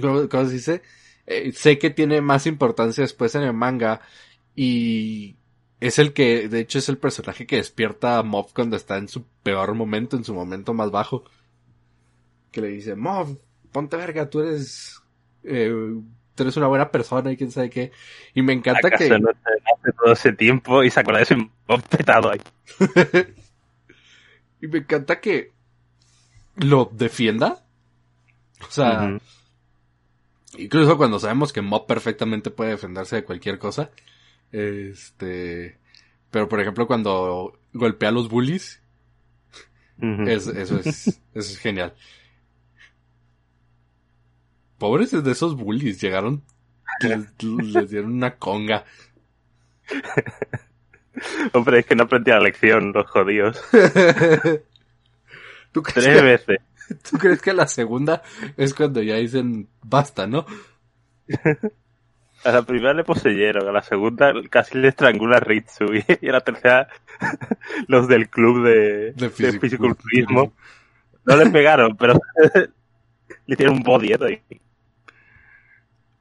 ¿Cómo, 0.00 0.28
cómo 0.28 0.46
se 0.46 0.52
dice? 0.52 0.82
Eh, 1.26 1.52
sé 1.52 1.78
que 1.78 1.90
tiene 1.90 2.20
más 2.20 2.46
importancia 2.46 3.02
después 3.02 3.34
en 3.34 3.42
el 3.42 3.52
manga 3.52 4.00
y 4.54 5.36
es 5.80 5.98
el 5.98 6.12
que, 6.12 6.48
de 6.48 6.60
hecho, 6.60 6.78
es 6.78 6.88
el 6.88 6.98
personaje 6.98 7.46
que 7.46 7.56
despierta 7.56 8.18
a 8.18 8.22
Mob 8.22 8.52
cuando 8.54 8.76
está 8.76 8.96
en 8.96 9.08
su 9.08 9.26
peor 9.42 9.74
momento, 9.74 10.16
en 10.16 10.24
su 10.24 10.34
momento 10.34 10.72
más 10.72 10.90
bajo. 10.90 11.24
Que 12.50 12.60
le 12.60 12.68
dice, 12.68 12.94
Mob, 12.94 13.38
ponte 13.72 13.96
verga, 13.96 14.30
tú 14.30 14.40
eres, 14.40 15.00
eh, 15.44 15.70
tú 16.34 16.42
eres 16.42 16.56
una 16.56 16.68
buena 16.68 16.90
persona 16.90 17.30
y 17.32 17.36
quién 17.36 17.50
sabe 17.50 17.68
qué. 17.68 17.92
Y 18.34 18.42
me 18.42 18.54
encanta 18.54 18.88
¿Acaso 18.88 19.04
que... 19.04 19.18
no 19.18 19.28
hace 19.86 19.92
todo 19.92 20.12
ese 20.12 20.32
tiempo 20.32 20.82
y 20.82 20.90
se 20.90 21.00
acuerda 21.00 21.18
de 21.18 21.24
ese 21.24 21.50
petado 21.88 22.30
ahí? 22.30 22.40
y 24.60 24.66
me 24.66 24.78
encanta 24.78 25.20
que 25.20 25.52
lo 26.56 26.90
defienda. 26.92 27.62
O 28.66 28.70
sea, 28.70 29.18
incluso 30.56 30.96
cuando 30.96 31.18
sabemos 31.18 31.52
que 31.52 31.60
Mob 31.62 31.86
perfectamente 31.86 32.50
puede 32.50 32.70
defenderse 32.70 33.16
de 33.16 33.24
cualquier 33.24 33.58
cosa. 33.58 33.90
Este, 34.52 35.78
pero 36.30 36.48
por 36.48 36.60
ejemplo 36.60 36.86
cuando 36.86 37.58
golpea 37.72 38.08
a 38.08 38.12
los 38.12 38.28
bullies, 38.28 38.80
es, 39.98 40.46
eso 40.46 40.78
es, 40.78 41.06
eso 41.08 41.20
es 41.34 41.58
genial. 41.58 41.94
Pobres 44.78 45.10
de 45.10 45.32
esos 45.32 45.56
bullies, 45.56 46.00
llegaron, 46.00 46.42
les, 47.00 47.42
les 47.42 47.90
dieron 47.90 48.12
una 48.12 48.36
conga. 48.36 48.84
Hombre, 51.52 51.80
es 51.80 51.86
que 51.86 51.96
no 51.96 52.04
aprendí 52.04 52.30
la 52.30 52.40
lección, 52.40 52.92
los 52.92 53.06
jodidos. 53.06 53.62
¿Tú 55.72 55.82
crees, 55.82 56.04
Tres 56.04 56.16
que, 56.16 56.22
veces. 56.22 56.58
¿Tú 57.10 57.18
crees 57.18 57.42
que 57.42 57.52
la 57.52 57.66
segunda 57.66 58.22
es 58.56 58.74
cuando 58.74 59.02
ya 59.02 59.16
dicen 59.16 59.68
basta, 59.82 60.26
no? 60.26 60.46
A 62.44 62.52
la 62.52 62.62
primera 62.62 62.94
le 62.94 63.02
poseyeron, 63.02 63.68
a 63.68 63.72
la 63.72 63.82
segunda 63.82 64.32
casi 64.48 64.78
le 64.78 64.88
estrangula 64.88 65.38
a 65.38 65.40
Ritsu 65.40 65.86
y 65.94 66.28
a 66.28 66.32
la 66.32 66.40
tercera 66.42 66.88
los 67.88 68.06
del 68.06 68.28
club 68.28 68.64
de, 68.64 69.12
De 69.12 69.30
fisiculturismo. 69.30 70.52
no 71.24 71.36
le 71.36 71.50
pegaron, 71.50 71.96
pero 71.96 72.20
le 73.46 73.54
hicieron 73.54 73.76
un 73.76 73.82
body 73.82 74.12
ahí. 74.12 74.42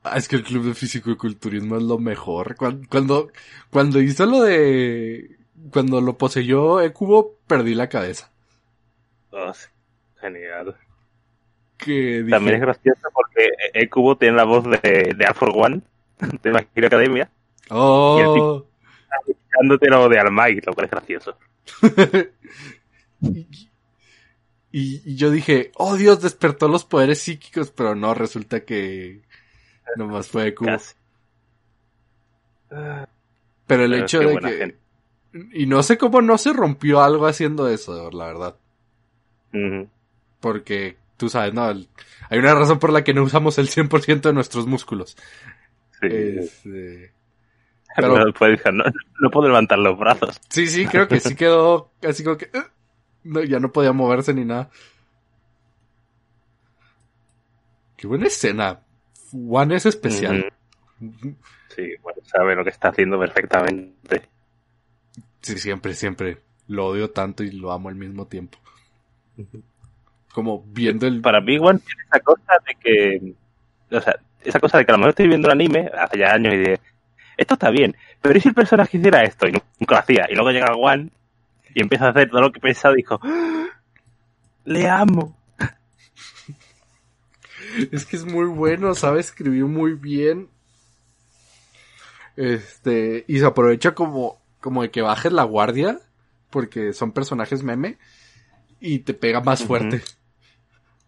Ah, 0.07 0.17
es 0.17 0.27
que 0.27 0.35
el 0.35 0.43
club 0.43 0.65
de 0.65 0.75
físico 0.75 1.09
y 1.09 1.17
culturismo 1.17 1.77
es 1.77 1.83
lo 1.83 1.97
mejor. 1.97 2.55
Cuando, 2.55 2.87
cuando, 2.87 3.29
cuando 3.71 3.99
hizo 3.99 4.27
lo 4.27 4.43
de, 4.43 5.35
cuando 5.71 5.99
lo 5.99 6.15
poseyó 6.15 6.79
Ecubo, 6.79 7.37
perdí 7.47 7.73
la 7.73 7.89
cabeza. 7.89 8.31
Oh. 9.31 9.51
Genial. 10.21 10.75
Que 11.77 12.23
También 12.29 12.57
es 12.57 12.61
gracioso 12.61 13.09
porque 13.11 13.49
Ekubo 13.73 14.15
tiene 14.15 14.37
la 14.37 14.43
voz 14.43 14.63
de, 14.65 15.15
de 15.17 15.25
Alpha 15.25 15.47
One, 15.47 15.81
de 16.43 16.67
Hero 16.75 16.87
Academia, 16.87 17.29
oh, 17.71 18.63
dándote 19.59 19.89
la 19.89 19.97
voz 19.97 20.11
de 20.11 20.19
Almay, 20.19 20.61
lo 20.63 20.73
cual 20.73 20.85
es 20.85 20.91
gracioso. 20.91 21.35
y, 23.21 23.47
Y, 24.77 25.15
yo 25.15 25.31
dije, 25.31 25.71
oh 25.75 25.95
Dios, 25.95 26.21
despertó 26.21 26.67
los 26.67 26.83
poderes 26.83 27.19
psíquicos, 27.19 27.71
pero 27.71 27.95
no, 27.95 28.13
resulta 28.13 28.65
que 28.65 29.21
nomás 29.95 30.27
fue 30.27 30.45
de 30.45 30.55
cubo. 30.55 30.77
Pero 33.67 33.83
el 33.83 33.93
hecho 33.93 34.19
de 34.19 34.37
que... 34.37 34.77
Y 35.53 35.65
no 35.65 35.83
sé 35.83 35.97
cómo 35.97 36.21
no 36.21 36.37
se 36.37 36.53
rompió 36.53 37.01
algo 37.01 37.27
haciendo 37.27 37.67
eso, 37.67 38.09
la 38.11 38.25
verdad. 38.27 38.55
Porque, 40.39 40.97
tú 41.17 41.29
sabes, 41.29 41.53
no, 41.53 41.65
hay 41.65 42.39
una 42.39 42.55
razón 42.55 42.79
por 42.79 42.91
la 42.91 43.03
que 43.03 43.13
no 43.13 43.23
usamos 43.23 43.57
el 43.57 43.69
100% 43.69 44.21
de 44.21 44.33
nuestros 44.33 44.67
músculos. 44.67 45.17
Sí. 45.99 46.07
Este, 46.09 47.13
pero... 47.95 48.25
no, 48.25 49.29
puedo 49.31 49.47
levantar 49.47 49.79
los 49.79 49.97
brazos. 49.97 50.39
Sí, 50.49 50.67
sí, 50.67 50.85
creo 50.85 51.07
que 51.07 51.19
sí 51.19 51.35
quedó 51.37 51.91
así 52.01 52.23
como 52.23 52.37
que... 52.37 52.49
No, 53.23 53.43
ya 53.43 53.59
no 53.59 53.71
podía 53.71 53.91
moverse 53.91 54.33
ni 54.33 54.45
nada. 54.45 54.69
Qué 57.97 58.07
buena 58.07 58.27
escena. 58.27 58.84
One 59.49 59.75
es 59.75 59.85
especial. 59.85 60.51
Sí, 61.75 61.93
bueno, 62.01 62.21
sabe 62.23 62.55
lo 62.55 62.63
que 62.63 62.69
está 62.69 62.89
haciendo 62.89 63.19
perfectamente. 63.19 64.29
Sí, 65.41 65.57
siempre, 65.57 65.93
siempre. 65.93 66.37
Lo 66.67 66.87
odio 66.87 67.11
tanto 67.11 67.43
y 67.43 67.51
lo 67.51 67.71
amo 67.71 67.89
al 67.89 67.95
mismo 67.95 68.27
tiempo. 68.27 68.57
Como 70.33 70.63
viendo 70.67 71.05
el... 71.05 71.21
Para 71.21 71.41
mí, 71.41 71.57
One 71.57 71.79
tiene 71.79 72.03
esa 72.03 72.19
cosa 72.21 72.53
de 72.65 72.75
que... 72.75 73.33
O 73.95 74.01
sea, 74.01 74.19
esa 74.43 74.59
cosa 74.59 74.77
de 74.77 74.85
que 74.85 74.91
a 74.91 74.93
lo 74.93 74.99
mejor 74.99 75.09
estoy 75.09 75.27
viendo 75.27 75.47
el 75.47 75.53
anime 75.53 75.91
hace 75.97 76.17
ya 76.19 76.33
años 76.33 76.53
y 76.53 76.57
de... 76.57 76.79
Esto 77.37 77.55
está 77.55 77.69
bien, 77.69 77.95
pero 78.21 78.37
¿y 78.37 78.41
si 78.41 78.47
el 78.47 78.55
personaje 78.55 78.97
hiciera 78.97 79.23
esto? 79.23 79.47
Y 79.47 79.51
nunca 79.51 79.95
lo 79.95 79.97
hacía. 79.97 80.25
Y 80.29 80.35
luego 80.35 80.51
llega 80.51 80.73
One 80.73 81.09
y 81.73 81.81
empieza 81.81 82.07
a 82.07 82.09
hacer 82.11 82.29
todo 82.29 82.41
lo 82.41 82.51
que 82.51 82.61
pensaba 82.61 82.93
y 82.93 82.97
dijo... 82.97 83.19
¡Ah! 83.21 83.67
¡Le 84.63 84.87
amo! 84.87 85.37
Es 87.91 88.05
que 88.05 88.15
es 88.15 88.25
muy 88.25 88.45
bueno, 88.45 88.95
sabe 88.95 89.19
escribir 89.19 89.65
muy 89.65 89.93
bien. 89.93 90.49
Este, 92.35 93.25
y 93.27 93.39
se 93.39 93.45
aprovecha 93.45 93.95
como, 93.95 94.41
como 94.59 94.81
de 94.81 94.91
que 94.91 95.01
bajes 95.01 95.31
la 95.31 95.43
guardia, 95.43 95.99
porque 96.49 96.93
son 96.93 97.11
personajes 97.11 97.63
meme, 97.63 97.97
y 98.79 98.99
te 98.99 99.13
pega 99.13 99.41
más 99.41 99.63
fuerte. 99.63 100.01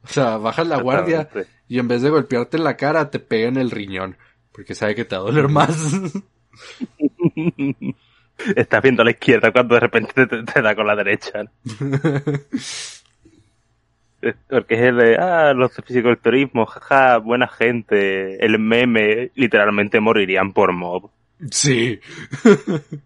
O 0.03 0.07
sea, 0.07 0.37
bajas 0.37 0.67
la 0.67 0.81
guardia 0.81 1.29
y 1.67 1.79
en 1.79 1.87
vez 1.87 2.01
de 2.01 2.09
golpearte 2.09 2.57
en 2.57 2.63
la 2.63 2.77
cara, 2.77 3.09
te 3.09 3.19
pega 3.19 3.49
en 3.49 3.57
el 3.57 3.71
riñón, 3.71 4.17
porque 4.51 4.73
sabe 4.73 4.95
que 4.95 5.05
te 5.05 5.15
va 5.15 5.21
a 5.21 5.25
doler 5.25 5.49
más. 5.49 5.75
Estás 8.55 8.83
viendo 8.83 9.01
a 9.01 9.05
la 9.05 9.11
izquierda 9.11 9.51
cuando 9.51 9.73
de 9.75 9.81
repente 9.81 10.27
te, 10.27 10.61
da 10.61 10.75
con 10.75 10.87
la 10.87 10.95
derecha. 10.95 11.43
Porque 14.49 14.75
es 14.75 14.81
el 14.81 14.97
de, 14.97 15.15
ah, 15.17 15.53
los 15.53 15.73
fisiculturismo, 15.75 16.65
jaja, 16.65 17.17
buena 17.17 17.47
gente. 17.47 18.43
El 18.43 18.59
meme, 18.59 19.31
literalmente 19.35 19.99
morirían 19.99 20.53
por 20.53 20.73
mob. 20.73 21.11
Sí. 21.51 21.99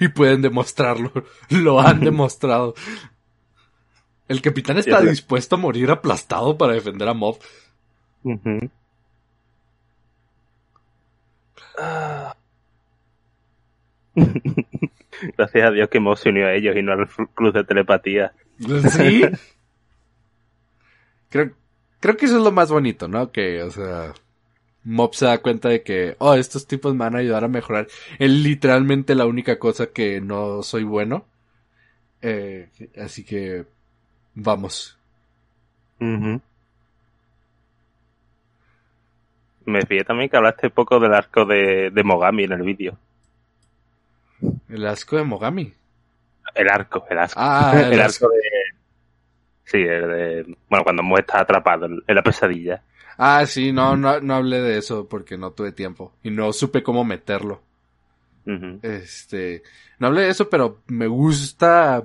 y 0.00 0.08
pueden 0.08 0.42
demostrarlo. 0.42 1.12
Lo 1.50 1.80
han 1.80 2.00
demostrado. 2.04 2.74
El 4.28 4.40
capitán 4.40 4.78
está 4.78 5.00
dispuesto 5.02 5.56
a 5.56 5.58
morir 5.58 5.90
aplastado 5.90 6.56
para 6.56 6.72
defender 6.72 7.06
a 7.08 7.14
Mob. 7.14 7.36
Gracias 15.36 15.68
a 15.68 15.70
Dios 15.70 15.88
que 15.90 16.00
Mob 16.00 16.16
se 16.16 16.30
unió 16.30 16.46
a 16.46 16.54
ellos 16.54 16.74
y 16.74 16.82
no 16.82 16.92
al 16.92 17.06
club 17.34 17.52
de 17.52 17.64
telepatía. 17.64 18.32
Sí. 18.88 19.24
Creo, 21.34 21.50
creo 21.98 22.16
que 22.16 22.26
eso 22.26 22.38
es 22.38 22.44
lo 22.44 22.52
más 22.52 22.70
bonito, 22.70 23.08
¿no? 23.08 23.32
Que, 23.32 23.60
o 23.64 23.70
sea, 23.70 24.14
Mob 24.84 25.14
se 25.14 25.26
da 25.26 25.38
cuenta 25.38 25.68
de 25.68 25.82
que, 25.82 26.14
oh, 26.18 26.34
estos 26.34 26.68
tipos 26.68 26.94
me 26.94 27.00
van 27.00 27.16
a 27.16 27.18
ayudar 27.18 27.42
a 27.42 27.48
mejorar. 27.48 27.88
Es 28.20 28.30
literalmente 28.30 29.16
la 29.16 29.26
única 29.26 29.58
cosa 29.58 29.88
que 29.88 30.20
no 30.20 30.62
soy 30.62 30.84
bueno. 30.84 31.24
Eh, 32.22 32.68
así 33.02 33.24
que, 33.24 33.64
vamos. 34.34 34.96
Me 35.98 36.40
fijé 39.88 40.04
también 40.04 40.30
que 40.30 40.36
hablaste 40.36 40.70
poco 40.70 41.00
del 41.00 41.14
arco 41.14 41.44
de, 41.46 41.90
de 41.90 42.04
Mogami 42.04 42.44
en 42.44 42.52
el 42.52 42.62
vídeo. 42.62 42.96
¿El 44.68 44.86
asco 44.86 45.16
de 45.16 45.24
Mogami? 45.24 45.72
El 46.54 46.68
arco, 46.68 47.04
el 47.10 47.18
asco. 47.18 47.40
Ah, 47.42 47.72
el, 47.90 48.00
arco 48.00 48.28
de... 48.28 48.38
Sí, 49.64 49.78
el 49.78 50.08
de... 50.08 50.56
Bueno, 50.68 50.84
cuando 50.84 51.02
Mo 51.02 51.18
está 51.18 51.40
atrapado 51.40 51.86
en 51.86 52.14
la 52.14 52.22
pesadilla. 52.22 52.82
Ah, 53.16 53.46
sí, 53.46 53.72
no, 53.72 53.96
no, 53.96 54.20
no 54.20 54.34
hablé 54.34 54.60
de 54.60 54.78
eso 54.78 55.08
porque 55.08 55.38
no 55.38 55.52
tuve 55.52 55.72
tiempo 55.72 56.12
y 56.22 56.30
no 56.30 56.52
supe 56.52 56.82
cómo 56.82 57.04
meterlo. 57.04 57.62
Este, 58.82 59.62
no 59.98 60.08
hablé 60.08 60.22
de 60.22 60.28
eso, 60.28 60.50
pero 60.50 60.82
me 60.86 61.06
gusta 61.06 62.04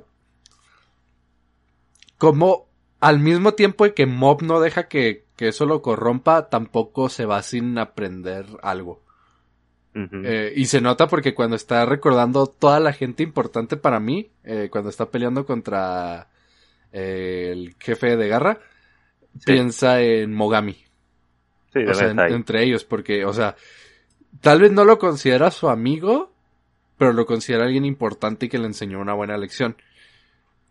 como 2.17 2.67
al 3.01 3.19
mismo 3.19 3.53
tiempo 3.55 3.85
que 3.93 4.05
Mob 4.05 4.43
no 4.43 4.61
deja 4.61 4.87
que, 4.87 5.25
que 5.35 5.49
eso 5.49 5.65
lo 5.65 5.81
corrompa, 5.81 6.49
tampoco 6.49 7.09
se 7.09 7.25
va 7.25 7.41
sin 7.41 7.77
aprender 7.77 8.45
algo. 8.61 9.01
Eh, 9.93 10.53
y 10.55 10.65
se 10.65 10.79
nota 10.79 11.07
porque 11.07 11.33
cuando 11.33 11.57
está 11.57 11.85
recordando 11.85 12.47
toda 12.47 12.79
la 12.79 12.93
gente 12.93 13.21
importante 13.23 13.75
para 13.75 13.99
mí, 13.99 14.29
eh, 14.45 14.69
cuando 14.71 14.89
está 14.89 15.09
peleando 15.09 15.45
contra 15.45 16.29
eh, 16.91 17.49
el 17.51 17.75
jefe 17.79 18.17
de 18.17 18.27
garra, 18.27 18.59
piensa 19.45 20.01
en 20.01 20.33
Mogami. 20.33 20.77
Sí, 21.73 21.79
o 21.87 21.93
sea, 21.93 22.09
entre 22.27 22.63
ellos, 22.63 22.83
porque, 22.83 23.25
o 23.25 23.33
sea, 23.33 23.55
tal 24.41 24.61
vez 24.61 24.71
no 24.71 24.85
lo 24.85 24.97
considera 24.97 25.51
su 25.51 25.69
amigo, 25.69 26.33
pero 26.97 27.13
lo 27.13 27.25
considera 27.25 27.65
alguien 27.65 27.85
importante 27.85 28.47
y 28.47 28.49
que 28.49 28.57
le 28.57 28.65
enseñó 28.65 28.99
una 28.99 29.13
buena 29.13 29.37
lección. 29.37 29.77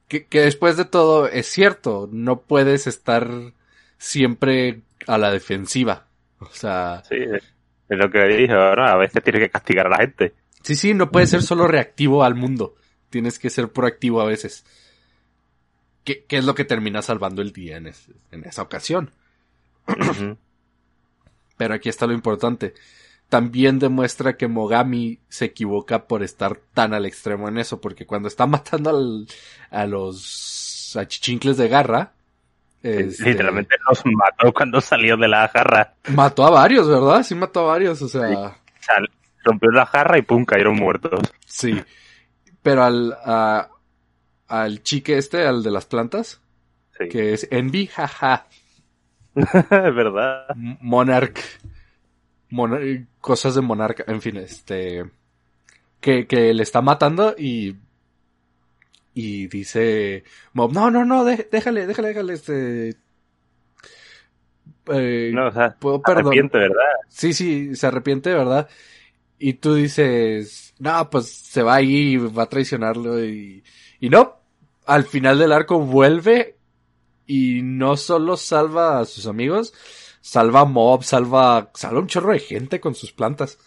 Que, 0.09 0.27
que 0.27 0.41
después 0.41 0.77
de 0.77 0.85
todo 0.85 1.29
es 1.29 1.47
cierto, 1.47 2.09
no 2.11 2.41
puedes 2.41 2.87
estar 2.87 3.29
siempre 3.99 4.81
a 5.07 5.19
la 5.19 5.31
defensiva. 5.31 6.07
O 6.41 6.51
sea, 6.51 7.03
sí, 7.09 7.17
es 7.89 7.99
lo 7.99 8.11
que 8.11 8.25
dijo, 8.25 8.55
ahora 8.55 8.93
a 8.93 8.97
veces 8.97 9.23
tienes 9.23 9.43
que 9.43 9.51
castigar 9.51 9.87
a 9.87 9.91
la 9.91 9.99
gente. 9.99 10.35
Sí, 10.63 10.77
sí, 10.77 10.95
no 10.95 11.11
puedes 11.11 11.31
ser 11.31 11.43
solo 11.43 11.67
reactivo 11.67 12.23
al 12.23 12.35
mundo. 12.35 12.75
Tienes 13.11 13.39
que 13.39 13.51
ser 13.51 13.69
proactivo 13.69 14.21
a 14.21 14.27
veces. 14.27 14.65
¿Qué, 16.17 16.39
es 16.39 16.45
lo 16.45 16.55
que 16.55 16.65
termina 16.65 17.03
salvando 17.03 17.43
el 17.43 17.53
día 17.53 17.77
en, 17.77 17.93
en 18.31 18.45
esa 18.45 18.63
ocasión? 18.63 19.11
Pero 21.59 21.75
aquí 21.75 21.89
está 21.89 22.07
lo 22.07 22.15
importante. 22.15 22.73
También 23.29 23.79
demuestra 23.79 24.39
que 24.39 24.49
Mogami 24.49 25.19
se 25.29 25.47
equivoca 25.47 26.07
por 26.07 26.23
estar 26.23 26.57
tan 26.73 26.95
al 26.95 27.05
extremo 27.05 27.49
en 27.49 27.59
eso, 27.59 27.81
porque 27.81 28.07
cuando 28.07 28.29
está 28.29 28.47
matando 28.47 28.91
al, 28.91 29.27
a 29.71 29.87
los 29.87 30.97
achichincles 30.97 31.59
de 31.59 31.69
garra, 31.69 32.13
este, 32.83 33.31
literalmente 33.31 33.75
los 33.89 34.03
mató 34.07 34.53
cuando 34.55 34.81
salió 34.81 35.19
de 35.19 35.29
la 35.29 35.47
jarra. 35.49 35.95
Mató 36.15 36.47
a 36.47 36.51
varios, 36.51 36.89
¿verdad? 36.89 37.23
Sí 37.23 37.35
mató 37.35 37.61
a 37.61 37.73
varios, 37.73 38.01
o 38.01 38.09
sea... 38.09 38.57
rompió 39.45 39.71
la 39.73 39.85
jarra 39.85 40.17
y 40.17 40.23
pum, 40.23 40.47
cayeron 40.47 40.77
muertos. 40.77 41.21
Sí. 41.45 41.79
Pero 42.63 42.85
al, 42.85 43.15
al 44.49 44.83
chique 44.83 45.19
este, 45.19 45.47
al 45.47 45.63
de 45.63 45.71
las 45.71 45.87
plantas, 45.87 46.41
que 47.11 47.33
es 47.33 47.47
Envy, 47.51 47.87
jaja. 47.87 48.47
verdad. 49.71 50.47
Monarch. 50.81 51.41
cosas 53.21 53.55
de 53.55 53.61
monarca. 53.61 54.05
En 54.07 54.21
fin, 54.21 54.37
este. 54.39 55.05
Que, 56.01 56.27
que 56.27 56.53
le 56.53 56.63
está 56.63 56.83
matando 56.83 57.35
y. 57.39 57.77
Y 59.15 59.49
dice. 59.49 60.25
no, 60.55 60.91
no, 60.91 61.05
no, 61.05 61.25
déjale, 61.25 61.87
déjale, 61.87 62.09
déjale, 62.09 62.33
este. 62.33 62.97
Eh, 64.91 65.31
no, 65.35 65.49
o 65.49 65.53
sea, 65.53 65.75
puedo 65.79 66.01
se 66.05 66.13
arrepiente, 66.13 66.59
¿verdad? 66.59 66.83
Sí, 67.09 67.33
sí, 67.35 67.77
se 67.77 67.87
arrepiente, 67.87 68.33
¿verdad? 68.33 68.69
Y 69.39 69.55
tú 69.55 69.75
dices, 69.75 70.75
no, 70.79 71.11
pues 71.11 71.29
se 71.31 71.63
va 71.63 71.75
ahí, 71.77 72.17
va 72.17 72.45
a 72.45 72.49
traicionarlo 72.49 73.23
y, 73.23 73.63
y 74.01 74.09
no, 74.09 74.38
al 74.89 75.05
final 75.05 75.39
del 75.39 75.53
arco 75.53 75.79
vuelve 75.81 76.57
y 77.27 77.61
no 77.63 77.99
solo 77.99 78.39
salva 78.39 79.01
a 79.01 79.05
sus 79.05 79.27
amigos, 79.27 79.75
salva 80.23 80.61
a 80.61 80.65
Mob, 80.65 81.03
salva, 81.03 81.71
salva 81.75 82.01
un 82.01 82.07
chorro 82.07 82.33
de 82.33 82.39
gente 82.39 82.81
con 82.81 82.95
sus 82.95 83.13
plantas. 83.13 83.59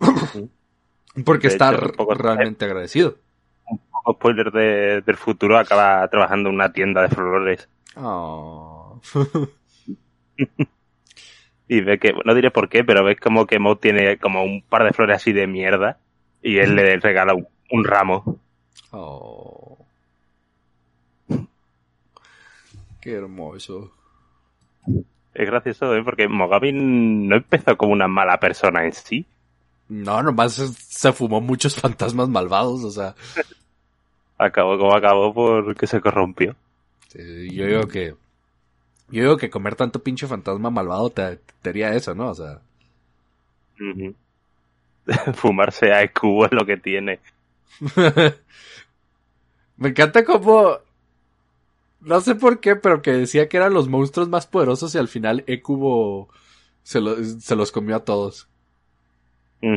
Porque 1.26 1.48
está 1.48 1.72
realmente 1.72 2.64
agradecido. 2.64 3.18
Un 3.66 3.80
poco 3.90 4.14
spoiler 4.14 4.50
del 5.04 5.16
futuro, 5.18 5.58
acaba 5.58 6.08
trabajando 6.08 6.48
en 6.48 6.54
una 6.54 6.72
tienda 6.72 7.02
de 7.02 7.08
flores. 7.08 7.68
Oh. 7.96 8.98
y 11.68 11.80
ve 11.82 11.98
que, 11.98 12.14
no 12.24 12.34
diré 12.34 12.50
por 12.50 12.70
qué, 12.70 12.82
pero 12.82 13.04
ves 13.04 13.20
como 13.20 13.46
que 13.46 13.58
Mob 13.58 13.78
tiene 13.78 14.16
como 14.16 14.42
un 14.42 14.62
par 14.62 14.84
de 14.84 14.94
flores 14.94 15.16
así 15.16 15.34
de 15.34 15.46
mierda 15.46 15.98
y 16.40 16.56
él 16.56 16.74
le 16.76 16.96
regala 16.96 17.34
un, 17.34 17.46
un 17.70 17.84
ramo. 17.84 18.40
Oh. 18.90 19.82
Qué 23.02 23.12
hermoso. 23.14 23.92
Es 25.34 25.46
gracioso, 25.46 25.94
¿eh? 25.96 26.02
Porque 26.04 26.28
Mogami 26.28 26.72
no 26.72 27.36
empezó 27.36 27.76
como 27.76 27.92
una 27.92 28.06
mala 28.06 28.38
persona 28.38 28.84
en 28.84 28.92
sí. 28.92 29.26
No, 29.88 30.22
nomás 30.22 30.54
se 30.54 31.12
fumó 31.12 31.40
muchos 31.40 31.74
fantasmas 31.74 32.28
malvados, 32.28 32.84
o 32.84 32.90
sea. 32.92 33.16
acabó 34.38 34.78
como 34.78 34.94
acabó 34.94 35.34
porque 35.34 35.88
se 35.88 36.00
corrompió. 36.00 36.54
yo 37.12 37.66
digo 37.66 37.88
que. 37.88 38.14
Yo 39.08 39.22
digo 39.22 39.36
que 39.36 39.50
comer 39.50 39.74
tanto 39.74 40.02
pinche 40.02 40.28
fantasma 40.28 40.70
malvado 40.70 41.10
te, 41.10 41.40
te 41.60 41.70
haría 41.70 41.92
eso, 41.94 42.14
¿no? 42.14 42.30
O 42.30 42.34
sea. 42.34 42.60
Fumarse 45.34 45.92
a 45.92 46.06
cubo 46.12 46.46
es 46.46 46.52
lo 46.52 46.64
que 46.64 46.76
tiene. 46.76 47.18
Me 49.76 49.88
encanta 49.88 50.24
como 50.24 50.78
no 52.02 52.20
sé 52.20 52.34
por 52.34 52.60
qué, 52.60 52.76
pero 52.76 53.00
que 53.02 53.12
decía 53.12 53.48
que 53.48 53.56
eran 53.56 53.74
los 53.74 53.88
monstruos 53.88 54.28
más 54.28 54.46
poderosos 54.46 54.94
y 54.94 54.98
al 54.98 55.08
final 55.08 55.44
Ecubo 55.46 56.28
se, 56.82 57.00
se 57.40 57.56
los 57.56 57.72
comió 57.72 57.96
a 57.96 58.04
todos. 58.04 58.48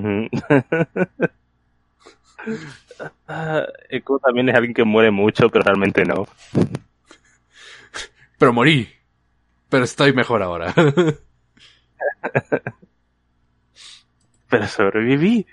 Ecubo 3.89 4.19
también 4.19 4.49
es 4.49 4.55
alguien 4.55 4.73
que 4.73 4.83
muere 4.83 5.11
mucho, 5.11 5.49
pero 5.49 5.63
realmente 5.63 6.03
no. 6.05 6.27
Pero 8.37 8.53
morí. 8.53 8.89
Pero 9.69 9.83
estoy 9.83 10.13
mejor 10.13 10.41
ahora. 10.41 10.73
pero 14.49 14.67
sobreviví. 14.67 15.45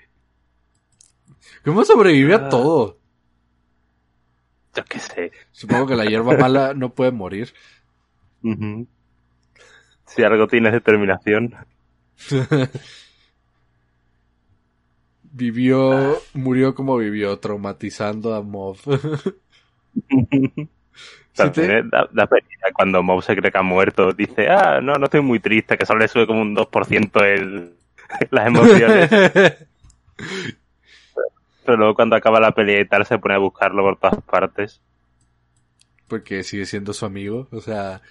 ¿Cómo 1.63 1.85
sobreviví 1.85 2.33
a 2.33 2.49
todo? 2.49 2.99
Yo 4.75 4.83
qué 4.85 4.99
sé. 4.99 5.31
Supongo 5.51 5.87
que 5.87 5.95
la 5.95 6.05
hierba 6.05 6.37
mala 6.37 6.73
no 6.73 6.93
puede 6.93 7.11
morir. 7.11 7.53
Si 10.05 10.23
algo 10.23 10.47
tiene 10.47 10.71
determinación. 10.71 11.55
vivió, 15.33 16.21
murió 16.33 16.75
como 16.75 16.97
vivió, 16.97 17.39
traumatizando 17.39 18.35
a 18.35 18.41
Mob. 18.41 18.77
da, 21.35 21.51
cuando 22.73 23.03
Mob 23.03 23.23
se 23.23 23.35
cree 23.35 23.51
que 23.51 23.57
ha 23.57 23.63
muerto. 23.63 24.11
Dice, 24.13 24.47
ah, 24.49 24.79
no, 24.81 24.93
no 24.93 25.05
estoy 25.05 25.21
muy 25.21 25.39
triste, 25.39 25.77
que 25.77 25.85
solo 25.85 25.99
le 25.99 26.07
sube 26.07 26.27
como 26.27 26.41
un 26.41 26.55
2% 26.55 27.21
el, 27.23 27.73
las 28.29 28.47
emociones. 28.47 29.09
Pero 31.65 31.77
luego 31.77 31.95
cuando 31.95 32.15
acaba 32.15 32.39
la 32.39 32.51
pelea 32.53 32.81
y 32.81 32.87
tal 32.87 33.05
se 33.05 33.19
pone 33.19 33.35
a 33.35 33.39
buscarlo 33.39 33.83
por 33.83 33.97
todas 33.97 34.21
partes. 34.23 34.81
Porque 36.07 36.43
sigue 36.43 36.65
siendo 36.65 36.93
su 36.93 37.05
amigo. 37.05 37.47
O 37.51 37.61
sea, 37.61 38.01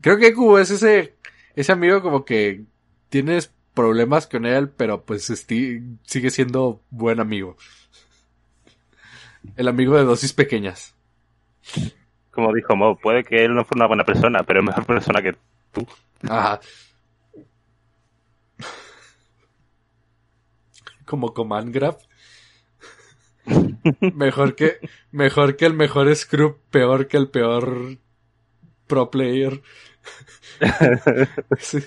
creo 0.00 0.18
que 0.18 0.34
Kubo 0.34 0.58
es 0.58 0.70
ese, 0.70 1.14
ese 1.56 1.72
amigo 1.72 2.02
como 2.02 2.24
que 2.24 2.62
tienes 3.08 3.52
problemas 3.74 4.26
con 4.26 4.46
él, 4.46 4.68
pero 4.68 5.02
pues 5.02 5.24
sigue 5.24 6.30
siendo 6.30 6.80
buen 6.90 7.20
amigo. 7.20 7.56
El 9.56 9.68
amigo 9.68 9.96
de 9.96 10.04
dosis 10.04 10.32
pequeñas. 10.32 10.94
Como 12.30 12.52
dijo 12.52 12.74
Mo, 12.76 12.96
puede 12.96 13.24
que 13.24 13.44
él 13.44 13.54
no 13.54 13.64
fue 13.64 13.76
una 13.76 13.86
buena 13.86 14.04
persona, 14.04 14.42
pero 14.42 14.60
es 14.60 14.66
mejor 14.66 14.86
persona 14.86 15.22
que 15.22 15.36
tú. 15.72 15.86
Ajá. 16.28 16.60
Como 21.04 21.32
Command 21.34 21.72
Graph. 21.72 22.02
Mejor 24.14 24.54
que, 24.54 24.78
mejor 25.10 25.56
que 25.56 25.66
el 25.66 25.74
mejor 25.74 26.14
Scrub, 26.14 26.58
peor 26.70 27.08
que 27.08 27.16
el 27.16 27.28
peor 27.28 27.98
pro 28.86 29.10
player. 29.10 29.62
ese, 31.58 31.84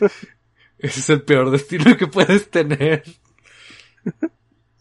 es 0.80 1.10
el 1.10 1.22
peor 1.22 1.52
destino 1.52 1.96
que 1.98 2.08
puedes 2.08 2.50
tener. 2.50 3.04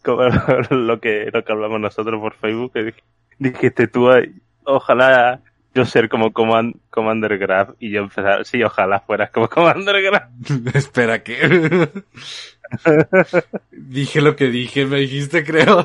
Como 0.03 0.23
lo 0.23 0.99
que, 0.99 1.29
lo 1.33 1.43
que 1.43 1.51
hablamos 1.51 1.79
nosotros 1.79 2.19
por 2.19 2.35
Facebook, 2.35 2.73
que 2.73 2.93
dijiste 3.39 3.87
tú, 3.87 4.09
ojalá 4.63 5.41
yo 5.73 5.85
ser 5.85 6.09
como 6.09 6.33
Commander 6.33 7.37
Graph 7.37 7.75
y 7.79 7.91
yo 7.91 8.01
empezar, 8.01 8.45
sí, 8.45 8.63
ojalá 8.63 8.99
fueras 9.01 9.29
como 9.29 9.47
Commander 9.47 10.01
Graph. 10.01 10.29
Espera, 10.73 11.23
que 11.23 11.89
dije 13.71 14.21
lo 14.21 14.35
que 14.35 14.47
dije, 14.47 14.85
me 14.85 14.99
dijiste, 14.99 15.43
creo 15.43 15.83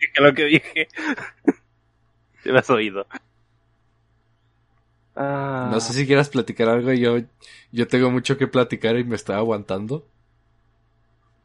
dije 0.00 0.20
lo 0.20 0.34
que 0.34 0.44
dije. 0.44 0.88
Te 2.42 2.52
me 2.52 2.58
has 2.58 2.70
oído. 2.70 3.06
No 5.14 5.78
sé 5.80 5.92
si 5.92 6.06
quieras 6.06 6.30
platicar 6.30 6.68
algo. 6.68 6.92
Yo, 6.92 7.18
yo 7.72 7.86
tengo 7.86 8.10
mucho 8.10 8.38
que 8.38 8.46
platicar 8.46 8.96
y 8.96 9.04
me 9.04 9.16
estoy 9.16 9.36
aguantando. 9.36 10.06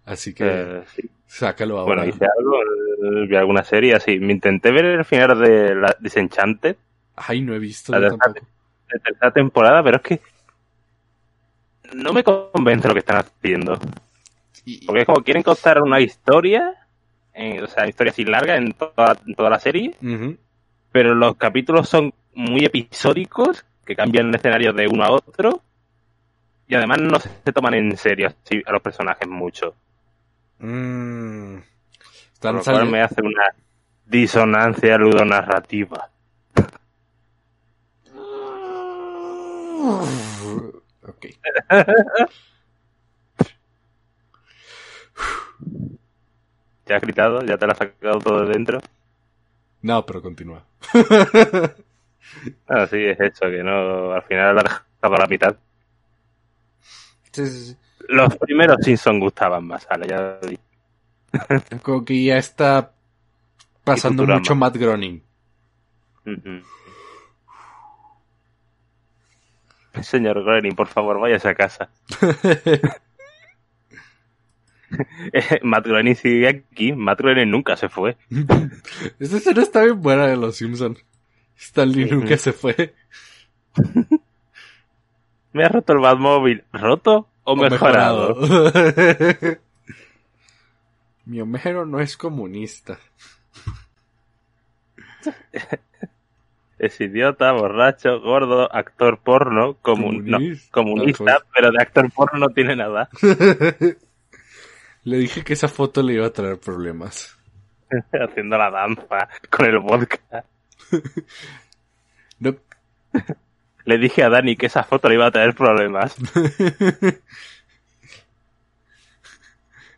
Así 0.05 0.33
que 0.33 0.45
eh, 0.47 0.83
sácalo 1.27 1.79
ahora. 1.79 2.03
Bueno, 2.03 2.09
hice 2.09 2.25
algo, 2.25 2.55
eh, 2.61 3.27
vi 3.27 3.35
alguna 3.35 3.63
serie 3.63 3.95
así. 3.95 4.17
Me 4.19 4.31
intenté 4.31 4.71
ver 4.71 4.85
el 4.85 5.03
final 5.03 5.37
de 5.39 5.75
la 5.75 5.97
Disenchanted. 5.99 6.77
Ay, 7.17 7.41
no 7.41 7.53
he 7.53 7.59
visto. 7.59 7.91
La 7.91 8.15
tercera, 8.87 9.31
temporada, 9.33 9.83
pero 9.83 9.97
es 9.97 10.03
que 10.03 10.21
no 11.93 12.13
me 12.13 12.23
convence 12.23 12.87
lo 12.87 12.93
que 12.93 12.99
están 12.99 13.17
haciendo. 13.17 13.77
Porque 14.85 15.01
es 15.01 15.05
como 15.05 15.23
quieren 15.23 15.43
contar 15.43 15.81
una 15.81 15.99
historia 15.99 16.85
o 17.61 17.67
sea, 17.67 17.87
historia 17.87 18.11
así 18.11 18.23
larga 18.23 18.55
en 18.55 18.71
toda, 18.73 19.15
toda 19.35 19.49
la 19.49 19.59
serie, 19.59 19.95
pero 20.91 21.13
los 21.13 21.35
capítulos 21.35 21.89
son 21.89 22.13
muy 22.33 22.63
episódicos, 22.63 23.65
que 23.85 23.95
cambian 23.95 24.29
el 24.29 24.35
escenario 24.35 24.73
de 24.73 24.87
uno 24.87 25.03
a 25.03 25.11
otro, 25.11 25.61
y 26.67 26.75
además 26.75 26.99
no 27.01 27.19
se, 27.19 27.29
toman 27.51 27.73
en 27.73 27.97
serio 27.97 28.33
a 28.65 28.71
los 28.71 28.81
personajes 28.81 29.27
mucho. 29.27 29.75
Mm. 30.59 31.57
Están 32.33 32.55
lo 32.55 32.85
me 32.85 33.01
hace 33.01 33.21
una 33.21 33.53
disonancia 34.05 34.97
ludonarrativa. 34.97 36.09
ok. 41.03 41.25
¿Ya 46.85 46.97
has 46.97 47.01
gritado? 47.01 47.41
¿Ya 47.41 47.57
te 47.57 47.65
lo 47.65 47.71
has 47.71 47.77
sacado 47.77 48.19
todo 48.19 48.45
de 48.45 48.53
dentro? 48.53 48.79
No, 49.81 50.05
pero 50.05 50.21
continúa. 50.21 50.63
ah, 52.67 52.87
sí, 52.87 52.97
es 53.05 53.19
eso, 53.19 53.45
que 53.49 53.63
no, 53.63 54.11
al 54.11 54.23
final 54.23 54.55
la 54.55 54.63
dejado 54.63 55.15
a 55.15 55.19
la 55.19 55.27
mitad. 55.27 55.55
Sí, 57.31 57.45
sí, 57.47 57.65
sí. 57.65 57.77
Los 58.07 58.35
primeros 58.37 58.77
Simpsons 58.81 59.19
gustaban 59.19 59.65
más, 59.65 59.87
vale, 59.87 60.07
ya 60.07 60.39
Como 61.81 62.05
que 62.05 62.23
ya 62.23 62.37
está 62.37 62.91
pasando 63.83 64.25
mucho 64.25 64.55
Matt 64.55 64.77
Groening. 64.77 65.21
Señor 70.01 70.43
Groening, 70.43 70.75
por 70.75 70.87
favor, 70.87 71.19
váyase 71.19 71.49
a 71.49 71.55
casa. 71.55 71.89
Matt 75.63 75.85
Groening 75.85 76.15
sigue 76.15 76.47
aquí. 76.47 76.93
Matt 76.93 77.19
Groening 77.19 77.49
nunca 77.49 77.75
se 77.77 77.89
fue. 77.89 78.17
Esta 79.19 79.37
escena 79.37 79.61
está 79.61 79.83
bien 79.83 80.01
buena 80.01 80.27
de 80.27 80.37
Los 80.37 80.57
Simpsons. 80.57 81.03
Stanley 81.57 82.09
nunca 82.09 82.37
se 82.37 82.53
fue. 82.53 82.93
Me 85.53 85.63
ha 85.63 85.69
roto 85.69 85.93
el 85.93 85.99
Batmóvil. 85.99 86.63
¿Roto 86.73 87.29
o, 87.43 87.55
mejorado? 87.55 88.35
Mi 91.25 91.39
Homero 91.41 91.85
no 91.85 91.99
es 92.01 92.17
comunista. 92.17 92.99
es 96.77 97.01
idiota, 97.01 97.51
borracho, 97.53 98.19
gordo, 98.19 98.71
actor 98.71 99.19
porno, 99.19 99.77
comunista, 99.81 101.37
pero 101.53 101.71
de 101.71 101.81
actor 101.81 102.11
porno 102.11 102.39
no 102.39 102.49
tiene 102.49 102.75
nada. 102.75 103.09
Le 105.05 105.17
dije 105.17 105.43
que 105.43 105.53
esa 105.53 105.67
foto 105.67 106.01
le 106.01 106.15
iba 106.15 106.25
a 106.25 106.33
traer 106.33 106.59
problemas. 106.59 107.37
Haciendo 108.11 108.57
la 108.57 108.71
danza 108.71 109.29
con 109.49 109.65
el 109.67 109.79
vodka. 109.79 110.43
Le 113.85 113.97
dije 113.99 114.23
a 114.23 114.29
Dani 114.29 114.55
que 114.55 114.65
esa 114.65 114.83
foto 114.83 115.07
le 115.07 115.15
iba 115.15 115.27
a 115.27 115.31
traer 115.31 115.53
problemas. 115.53 116.15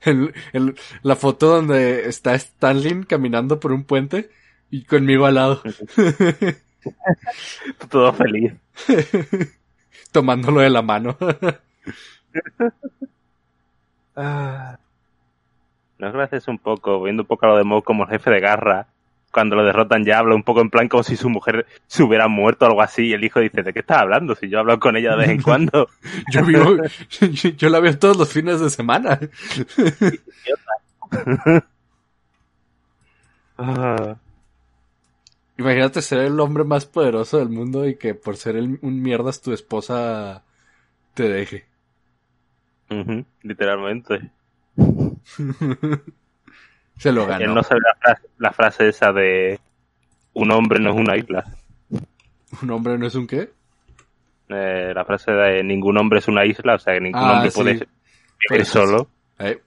la 1.03 1.15
foto 1.15 1.47
donde 1.47 2.09
está 2.09 2.35
Stanley 2.35 3.05
caminando 3.05 3.61
por 3.61 3.71
un 3.71 3.85
puente 3.85 4.29
y 4.69 4.83
conmigo 4.83 5.25
al 5.25 5.35
lado. 5.35 5.63
Todo 7.89 8.11
feliz. 8.11 8.53
Tomándolo 10.11 10.59
de 10.59 10.69
la 10.69 10.81
mano. 10.81 11.17
ah. 14.17 14.77
No 15.99 16.11
gracias 16.11 16.47
un 16.47 16.59
poco, 16.59 17.01
viendo 17.01 17.23
un 17.23 17.27
poco 17.27 17.45
a 17.45 17.49
lo 17.49 17.57
de 17.57 17.63
Moe 17.63 17.81
como 17.81 18.05
jefe 18.05 18.29
de 18.29 18.39
garra, 18.39 18.87
cuando 19.31 19.55
lo 19.55 19.63
derrotan 19.63 20.05
ya 20.05 20.19
habla 20.19 20.35
un 20.35 20.43
poco 20.43 20.61
en 20.61 20.69
plan 20.69 20.87
como 20.87 21.03
si 21.03 21.15
su 21.15 21.29
mujer 21.29 21.65
se 21.87 22.03
hubiera 22.03 22.27
muerto 22.27 22.65
o 22.65 22.69
algo 22.69 22.81
así 22.81 23.07
y 23.07 23.13
el 23.13 23.23
hijo 23.23 23.39
dice, 23.39 23.61
¿de 23.63 23.73
qué 23.73 23.79
estás 23.79 23.99
hablando? 23.99 24.35
Si 24.35 24.49
yo 24.49 24.59
hablo 24.59 24.79
con 24.79 24.95
ella 24.95 25.11
de 25.11 25.17
vez 25.17 25.29
en 25.29 25.41
cuando. 25.43 25.89
yo, 26.31 26.43
vivo, 26.43 26.77
yo, 27.57 27.69
la 27.69 27.79
veo 27.79 27.97
todos 27.97 28.17
los 28.17 28.31
fines 28.31 28.59
de 28.59 28.69
semana. 28.69 29.19
Ah. 33.57 34.15
Imagínate 35.59 36.03
ser 36.03 36.19
el 36.19 36.39
hombre 36.39 36.63
más 36.63 36.85
poderoso 36.85 37.39
del 37.39 37.49
mundo 37.49 37.87
y 37.87 37.95
que 37.95 38.13
por 38.13 38.37
ser 38.37 38.55
el, 38.55 38.77
un 38.81 39.01
mierdas 39.01 39.41
tu 39.41 39.53
esposa 39.53 40.43
te 41.15 41.27
deje. 41.29 41.65
literalmente. 43.41 44.31
Se 46.97 47.11
lo 47.11 47.25
ganó. 47.25 47.45
Él 47.45 47.53
no 47.53 47.63
sabe 47.63 47.81
la 48.37 48.51
frase, 48.51 48.87
esa 48.89 49.11
de 49.11 49.59
un 50.33 50.51
hombre 50.51 50.79
no 50.79 50.91
es 50.91 50.95
una 50.95 51.17
isla. 51.17 51.45
¿Un 52.61 52.69
hombre 52.71 52.97
no 52.97 53.07
es 53.07 53.15
un 53.15 53.27
qué? 53.27 53.51
Eh, 54.49 54.93
la 54.95 55.03
frase 55.03 55.31
de 55.31 55.63
ningún 55.63 55.97
hombre 55.97 56.19
es 56.19 56.27
una 56.27 56.45
isla, 56.45 56.75
o 56.75 56.79
sea 56.79 56.93
que 56.93 57.01
ningún 57.01 57.21
ah, 57.21 57.33
hombre 57.33 57.51
puede 57.51 57.73
vivir 57.73 57.87
pues, 58.47 58.67
solo. 58.67 59.09
Eh. 59.39 59.59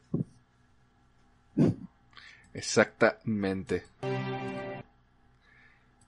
Exactamente. 2.55 3.85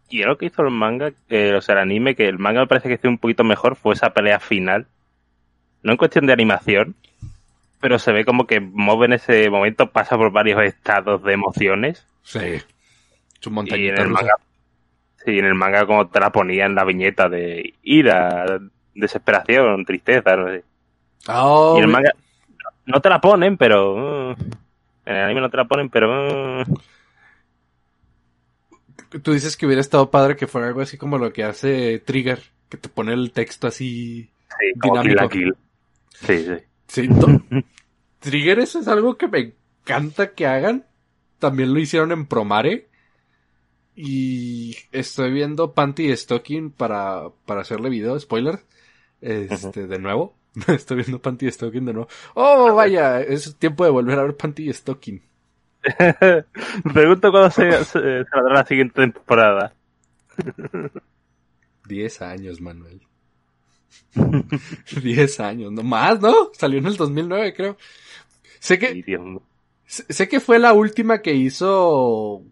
Y 0.09 0.23
lo 0.23 0.37
que 0.37 0.47
hizo 0.47 0.63
el 0.63 0.71
manga, 0.71 1.13
eh, 1.29 1.55
o 1.55 1.61
sea, 1.61 1.75
el 1.75 1.83
anime, 1.83 2.15
que 2.15 2.29
el 2.29 2.39
manga 2.39 2.61
me 2.61 2.67
parece 2.67 2.89
que 2.89 2.95
hizo 2.95 3.09
un 3.09 3.19
poquito 3.19 3.45
mejor, 3.45 3.77
fue 3.77 3.95
esa 3.95 4.11
pelea 4.11 4.41
final. 4.41 4.87
No 5.83 5.93
en 5.93 5.99
cuestión 5.99 6.27
de 6.27 6.33
animación, 6.33 6.95
pero 7.83 7.99
se 7.99 8.13
ve 8.13 8.25
como 8.25 8.47
que 8.47 8.61
Mob 8.61 9.03
en 9.03 9.15
ese 9.15 9.51
momento 9.51 9.91
pasa 9.91 10.17
por 10.17 10.31
varios 10.31 10.63
estados 10.63 11.21
de 11.25 11.33
emociones. 11.33 12.07
Sí. 12.23 12.39
Es 12.39 13.47
un 13.47 13.67
y 13.67 13.89
en 13.89 13.99
el 13.99 14.09
manga, 14.09 14.35
Sí, 15.25 15.37
en 15.37 15.47
el 15.47 15.57
manga 15.57 15.85
como 15.85 16.07
te 16.07 16.21
la 16.21 16.31
ponía 16.31 16.67
en 16.67 16.77
la 16.77 16.85
viñeta 16.85 17.29
de 17.29 17.75
ira, 17.83 18.61
desesperación, 18.95 19.85
tristeza, 19.85 20.37
no 20.37 20.47
sé. 20.47 20.63
Oh, 21.27 21.75
y 21.75 21.79
en 21.79 21.85
el 21.85 21.91
manga 21.91 22.13
no 22.87 23.01
te 23.01 23.09
la 23.09 23.21
ponen, 23.21 23.57
pero... 23.57 24.31
Uh, 24.31 24.37
en 25.05 25.17
el 25.17 25.25
anime 25.25 25.41
no 25.41 25.51
te 25.51 25.57
la 25.57 25.65
ponen, 25.65 25.91
pero... 25.91 26.63
Uh, 26.63 26.79
Tú 29.25 29.33
dices 29.33 29.57
que 29.57 29.67
hubiera 29.67 29.81
estado 29.81 30.09
padre 30.09 30.37
que 30.37 30.47
fuera 30.47 30.69
algo 30.69 30.83
así 30.83 30.97
como 30.97 31.19
lo 31.19 31.33
que 31.33 31.43
hace 31.43 31.99
Trigger, 31.99 32.41
que 32.69 32.77
te 32.77 32.89
pone 32.89 33.13
el 33.13 33.33
texto 33.33 33.67
así 33.67 34.31
sí, 34.49 34.81
dinámico. 34.81 35.29
Kill 35.29 35.57
Sí, 36.11 36.45
sí. 36.45 36.55
Sí, 36.93 37.09
Trigger 38.21 38.59
eso 38.59 38.81
es 38.81 38.87
algo 38.87 39.17
que 39.17 39.27
me 39.27 39.55
encanta 39.81 40.35
que 40.35 40.47
hagan. 40.47 40.85
También 41.39 41.73
lo 41.73 41.81
hicieron 41.81 42.13
en 42.13 42.27
Promare. 42.27 42.87
Y 43.97 44.77
estoy 44.93 45.33
viendo 45.33 45.73
Panty 45.73 46.15
Stocking 46.15 46.71
para, 46.71 47.31
para 47.47 47.63
hacerle 47.63 47.89
video, 47.89 48.21
spoiler. 48.21 48.61
Este, 49.23 49.87
de 49.87 49.99
nuevo. 49.99 50.37
estoy 50.69 50.99
viendo 50.99 51.19
Panty 51.23 51.51
Stocking 51.51 51.87
de 51.87 51.95
nuevo. 51.95 52.09
Oh, 52.35 52.75
vaya, 52.75 53.23
es 53.23 53.57
tiempo 53.57 53.85
de 53.85 53.91
volver 53.91 54.19
a 54.19 54.25
ver 54.25 54.37
Panty 54.37 54.71
Stocking. 54.71 55.23
Me 55.99 56.45
pregunto 56.93 57.31
cuándo 57.31 57.51
se, 57.51 57.85
saldrá 57.85 58.53
la 58.53 58.67
siguiente 58.67 59.01
temporada. 59.01 59.75
Diez 61.87 62.21
años, 62.21 62.61
Manuel. 62.61 63.01
Diez 65.03 65.41
años, 65.41 65.73
no 65.73 65.83
más, 65.83 66.21
¿no? 66.21 66.51
Salió 66.53 66.79
en 66.79 66.87
el 66.87 66.97
2009, 66.97 67.55
creo. 67.55 67.77
Sé 68.61 68.79
que, 68.79 69.05
sé 69.87 70.29
que 70.29 70.41
fue 70.41 70.59
la 70.59 70.73
última 70.73 71.23
que 71.23 71.35
hizo 71.35 72.43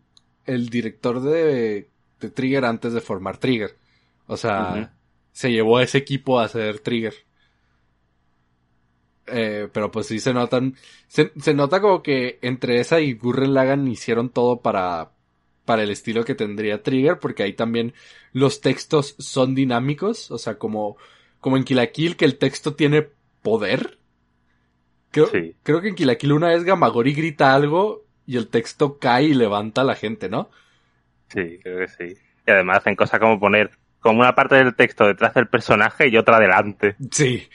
el 0.46 0.68
director 0.68 1.20
de, 1.20 1.88
de 2.20 2.31
Trigger 2.31 2.64
antes 2.64 2.92
de 2.92 3.00
formar 3.00 3.38
Trigger. 3.38 3.76
O 4.26 4.37
sea, 4.37 4.92
se 5.33 5.50
llevó 5.50 5.79
a 5.79 5.83
ese 5.83 5.98
equipo 5.98 6.38
a 6.38 6.44
hacer 6.44 6.81
Trigger. 6.81 7.14
Eh, 9.26 9.68
pero 9.72 9.90
pues 9.90 10.07
sí 10.07 10.18
se 10.18 10.35
notan, 10.35 10.74
se, 11.07 11.55
nota 11.55 11.81
como 11.81 12.03
que 12.03 12.38
entre 12.42 12.81
esa 12.81 13.00
y 13.00 13.14
Gurren 13.14 13.55
Lagan 13.55 13.87
hicieron 13.87 14.31
todo 14.31 14.61
para, 14.61 15.12
para 15.64 15.85
el 15.85 15.90
estilo 15.90 16.24
que 16.24 16.35
tendría 16.35 16.83
Trigger, 16.83 17.18
porque 17.20 17.44
ahí 17.44 17.53
también 17.53 17.94
los 18.33 18.61
textos 18.61 19.14
son 19.18 19.55
dinámicos, 19.55 20.31
o 20.31 20.38
sea, 20.38 20.59
como, 20.59 20.96
como 21.40 21.57
en 21.57 21.64
Kill 21.64 21.90
Kill, 21.92 22.16
que 22.16 22.24
el 22.24 22.38
texto 22.38 22.74
tiene 22.74 23.09
poder. 23.42 23.98
Creo, 25.11 25.29
creo 25.62 25.81
que 25.81 25.88
en 25.88 25.94
Kill 25.94 26.16
Kill 26.16 26.33
una 26.33 26.48
vez 26.48 26.64
Gamagori 26.64 27.12
grita 27.14 27.55
algo 27.55 28.05
y 28.26 28.37
el 28.37 28.48
texto 28.48 28.98
cae 28.98 29.24
y 29.24 29.35
levanta 29.35 29.81
a 29.81 29.85
la 29.85 29.96
gente, 29.96 30.29
¿no? 30.29 30.50
Sí, 31.29 31.59
creo 31.62 31.79
que 31.79 31.88
sí. 31.88 32.18
Y 32.46 32.50
además 32.50 32.79
hacen 32.79 32.96
cosas 32.96 33.18
como 33.18 33.40
poner 33.40 33.70
como 34.00 34.20
una 34.20 34.35
parte 34.35 34.57
del 34.57 34.74
texto 34.74 35.07
detrás 35.07 35.35
del 35.35 35.48
personaje 35.48 36.09
y 36.09 36.16
otra 36.16 36.38
delante. 36.40 36.96
Sí, 37.11 37.48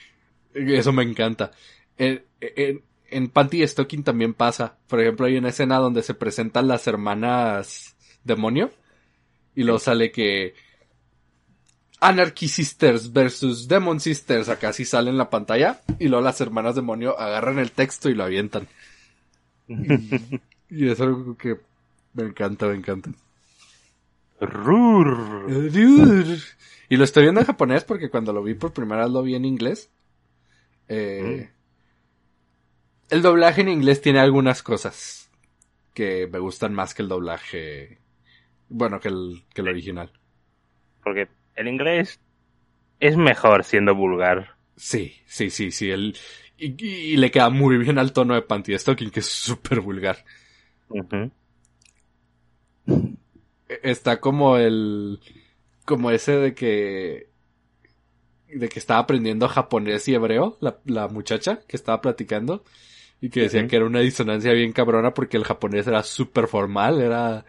eso 0.54 0.92
me 0.92 1.02
encanta. 1.02 1.50
En, 1.98 2.24
en, 2.40 2.82
en 3.08 3.28
Panty 3.28 3.66
Stocking 3.66 4.04
también 4.04 4.34
pasa. 4.34 4.78
Por 4.86 5.00
ejemplo, 5.00 5.26
hay 5.26 5.36
una 5.36 5.48
escena 5.48 5.78
donde 5.78 6.02
se 6.02 6.14
presentan 6.14 6.68
las 6.68 6.86
hermanas 6.86 7.96
demonio. 8.22 8.70
Y 9.54 9.64
luego 9.64 9.78
sale 9.78 10.12
que 10.12 10.54
Anarchy 12.06 12.46
Sisters 12.46 13.12
versus 13.12 13.66
Demon 13.66 13.98
Sisters. 13.98 14.48
Acá 14.48 14.72
sí 14.72 14.84
sale 14.84 15.10
en 15.10 15.18
la 15.18 15.28
pantalla. 15.28 15.80
Y 15.98 16.06
luego 16.06 16.24
las 16.24 16.40
hermanas 16.40 16.76
demonio 16.76 17.18
agarran 17.18 17.58
el 17.58 17.72
texto 17.72 18.08
y 18.08 18.14
lo 18.14 18.22
avientan. 18.22 18.68
y, 19.66 20.88
es 20.88 21.00
algo 21.00 21.36
que 21.36 21.56
me 22.14 22.24
encanta, 22.24 22.66
me 22.66 22.76
encanta. 22.76 23.10
Rur. 24.40 25.46
Y 26.88 26.96
lo 26.96 27.02
estoy 27.02 27.24
viendo 27.24 27.40
en 27.40 27.46
japonés 27.46 27.82
porque 27.82 28.08
cuando 28.08 28.32
lo 28.32 28.44
vi 28.44 28.54
por 28.54 28.72
primera 28.72 29.02
vez 29.02 29.10
lo 29.10 29.22
vi 29.24 29.34
en 29.34 29.44
inglés. 29.44 29.90
Eh, 30.88 31.50
el 33.10 33.22
doblaje 33.22 33.62
en 33.62 33.68
inglés 33.68 34.00
tiene 34.00 34.20
algunas 34.20 34.62
cosas 34.62 35.28
que 35.92 36.28
me 36.28 36.38
gustan 36.38 36.72
más 36.72 36.94
que 36.94 37.02
el 37.02 37.08
doblaje, 37.08 37.98
bueno, 38.68 39.00
que 39.00 39.08
el, 39.08 39.42
que 39.52 39.62
el 39.62 39.68
original. 39.68 40.12
Porque 41.02 41.28
el 41.56 41.68
inglés 41.68 42.20
es 43.00 43.16
mejor 43.16 43.64
siendo 43.64 43.94
vulgar. 43.94 44.56
Sí, 44.76 45.14
sí, 45.26 45.50
sí, 45.50 45.70
sí. 45.70 45.90
El, 45.90 46.16
y, 46.58 47.16
le 47.16 47.30
queda 47.30 47.50
muy 47.50 47.78
bien 47.78 47.98
al 47.98 48.12
tono 48.12 48.34
de 48.34 48.42
Panty 48.42 48.78
Stocking, 48.78 49.10
que 49.10 49.20
es 49.20 49.26
súper 49.26 49.80
vulgar. 49.80 50.24
Está 53.82 54.20
como 54.20 54.56
el. 54.56 55.20
Como 55.84 56.10
ese 56.10 56.32
de 56.32 56.54
que 56.54 57.28
de 58.48 58.68
que 58.68 58.78
estaba 58.78 59.00
aprendiendo 59.00 59.48
japonés 59.48 60.06
y 60.08 60.14
hebreo, 60.14 60.56
la, 60.60 60.78
la 60.84 61.08
muchacha 61.08 61.60
que 61.66 61.76
estaba 61.76 62.00
platicando, 62.00 62.64
y 63.20 63.28
que 63.30 63.42
decía 63.42 63.66
que 63.66 63.76
era 63.76 63.86
una 63.86 64.00
disonancia 64.00 64.52
bien 64.52 64.72
cabrona 64.72 65.14
porque 65.14 65.36
el 65.36 65.44
japonés 65.44 65.86
era 65.86 66.02
súper 66.02 66.46
formal, 66.46 67.00
era 67.00 67.44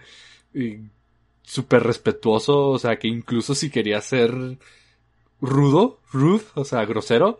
súper 1.47 1.83
respetuoso, 1.83 2.67
o 2.67 2.77
sea 2.77 2.99
que 2.99 3.07
incluso 3.07 3.55
si 3.55 3.69
quería 3.69 4.01
ser 4.01 4.57
rudo, 5.39 6.01
rude, 6.11 6.43
o 6.55 6.65
sea, 6.65 6.83
grosero, 6.83 7.39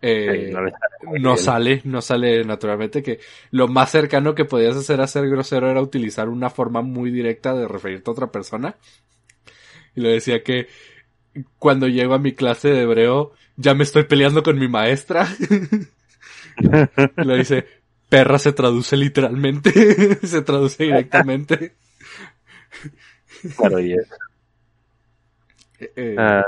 eh, 0.00 0.52
no, 1.20 1.36
sale, 1.36 1.82
no 1.84 2.00
sale 2.00 2.44
naturalmente 2.44 3.02
que 3.02 3.20
lo 3.50 3.68
más 3.68 3.90
cercano 3.90 4.34
que 4.34 4.46
podías 4.46 4.74
hacer 4.74 5.00
a 5.02 5.06
ser 5.06 5.28
grosero 5.28 5.70
era 5.70 5.82
utilizar 5.82 6.28
una 6.30 6.48
forma 6.48 6.80
muy 6.80 7.10
directa 7.10 7.54
de 7.54 7.68
referirte 7.68 8.10
a 8.10 8.14
otra 8.14 8.32
persona. 8.32 8.76
Y 9.94 10.00
le 10.00 10.08
decía 10.08 10.42
que 10.42 10.68
cuando 11.58 11.88
llego 11.88 12.14
a 12.14 12.18
mi 12.18 12.32
clase 12.32 12.68
de 12.68 12.82
hebreo, 12.82 13.32
ya 13.56 13.74
me 13.74 13.84
estoy 13.84 14.04
peleando 14.04 14.42
con 14.42 14.58
mi 14.58 14.66
maestra. 14.66 15.28
Lo 17.16 17.36
dice, 17.36 17.66
perra 18.08 18.38
se 18.38 18.54
traduce 18.54 18.96
literalmente, 18.96 20.16
se 20.26 20.40
traduce 20.40 20.84
directamente. 20.84 21.74
Claro, 23.56 23.78
y 23.80 23.94
es. 23.94 24.08
Eh, 25.80 25.92
eh. 25.96 26.16
Ah, 26.16 26.44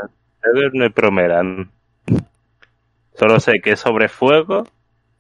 no 0.73 0.91
promeran. 0.93 1.69
Solo 3.15 3.41
sé 3.41 3.61
que 3.61 3.75
sobre 3.75 4.09
fuego 4.09 4.65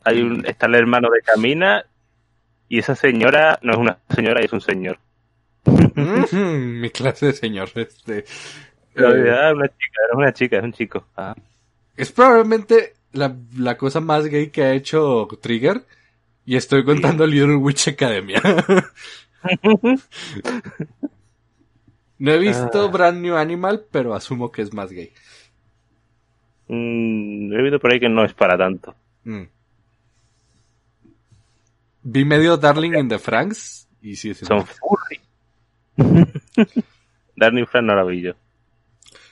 hay 0.05 0.21
un, 0.23 0.47
está 0.47 0.67
el 0.67 0.77
hermano 0.77 1.09
de 1.11 1.21
Camina 1.21 1.85
y 2.69 2.79
esa 2.79 2.95
señora 2.95 3.59
no 3.63 3.73
es 3.73 3.79
una 3.79 3.99
señora, 4.15 4.41
es 4.41 4.53
un 4.53 4.61
señor. 4.61 4.99
Mi 6.33 6.91
clase 6.91 7.27
de 7.27 7.33
señor. 7.33 7.71
Este, 7.75 8.19
eh, 8.95 9.03
una 9.03 9.69
chica, 9.69 10.01
era 10.09 10.17
una 10.17 10.33
chica, 10.33 10.59
es 10.59 10.65
un 10.65 10.73
chico. 10.73 11.07
Ah. 11.17 11.35
Es 11.97 12.13
probablemente 12.13 12.95
la, 13.13 13.35
la, 13.57 13.77
cosa 13.77 14.01
más 14.01 14.27
gay 14.27 14.51
que 14.51 14.63
ha 14.63 14.73
hecho 14.73 15.27
Trigger. 15.41 15.85
Y 16.47 16.57
estoy 16.57 16.85
contando 16.85 17.27
Little 17.27 17.57
Witch 17.57 17.89
Academia. 17.89 18.43
No 22.19 22.31
he 22.33 22.39
visto 22.39 22.85
ah. 22.85 22.91
Brand 22.91 23.21
New 23.21 23.37
Animal, 23.37 23.85
pero 23.91 24.15
asumo 24.15 24.51
que 24.53 24.63
es 24.63 24.73
más 24.73 24.91
gay. 24.91 25.13
Mm, 26.69 27.53
he 27.53 27.63
visto 27.63 27.79
por 27.79 27.93
ahí 27.93 28.01
que 28.01 28.09
no 28.09 28.25
es 28.25 28.33
para 28.35 28.57
tanto. 28.57 28.95
Mm. 29.25 29.43
Vi 32.03 32.25
medio 32.25 32.57
Darling 32.57 32.95
in 32.99 33.09
the 33.09 33.19
Franks 33.19 33.89
y 34.03 34.17
sí 34.17 34.31
es 34.31 34.39
Son 34.39 34.65
furry. 34.67 35.21
Darnie 37.37 37.67
Frank 37.67 37.85
no 37.87 37.95
la 37.95 38.05
vi 38.05 38.21
yo. 38.23 38.33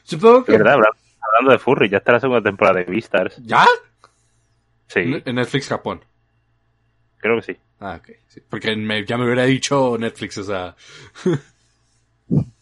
Supongo 0.03 0.45
que... 0.45 0.53
¿Verdad? 0.53 0.75
Hablando, 0.75 0.99
hablando 1.21 1.53
de 1.53 1.59
Furry, 1.59 1.89
ya 1.89 1.99
está 1.99 2.13
la 2.13 2.21
segunda 2.21 2.43
temporada 2.43 2.81
de 2.81 2.85
Beastars. 2.91 3.37
¿Ya? 3.45 3.65
Sí, 4.89 5.01
En 5.25 5.37
Netflix 5.37 5.69
Japón. 5.69 6.05
creo 7.19 7.37
que 7.37 7.43
sí. 7.43 7.57
Ah, 7.79 8.01
ok. 8.01 8.11
sí. 8.29 8.41
Porque 8.49 8.75
me- 8.77 9.05
ya 9.05 9.17
me 9.17 9.25
hubiera 9.25 9.45
dicho 9.45 9.97
Netflix, 9.99 10.39
o 10.39 10.45
sea... 10.45 10.75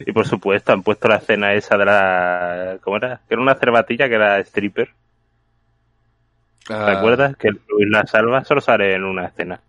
Y 0.00 0.12
por 0.12 0.26
supuesto 0.26 0.72
han 0.72 0.82
puesto 0.82 1.08
la 1.08 1.16
escena 1.16 1.54
esa 1.54 1.76
de 1.76 1.84
la... 1.84 2.78
¿Cómo 2.82 2.96
era? 2.96 3.20
Que 3.28 3.34
era 3.34 3.42
una 3.42 3.54
cervatilla 3.54 4.08
que 4.08 4.14
era 4.14 4.38
stripper. 4.40 4.90
¿Te 6.66 6.74
ah, 6.74 6.98
acuerdas? 6.98 7.36
Que 7.36 7.48
Luis 7.48 7.88
la 7.90 8.06
salva 8.06 8.44
solo 8.44 8.60
sale 8.60 8.94
en 8.94 9.04
una 9.04 9.26
escena. 9.26 9.60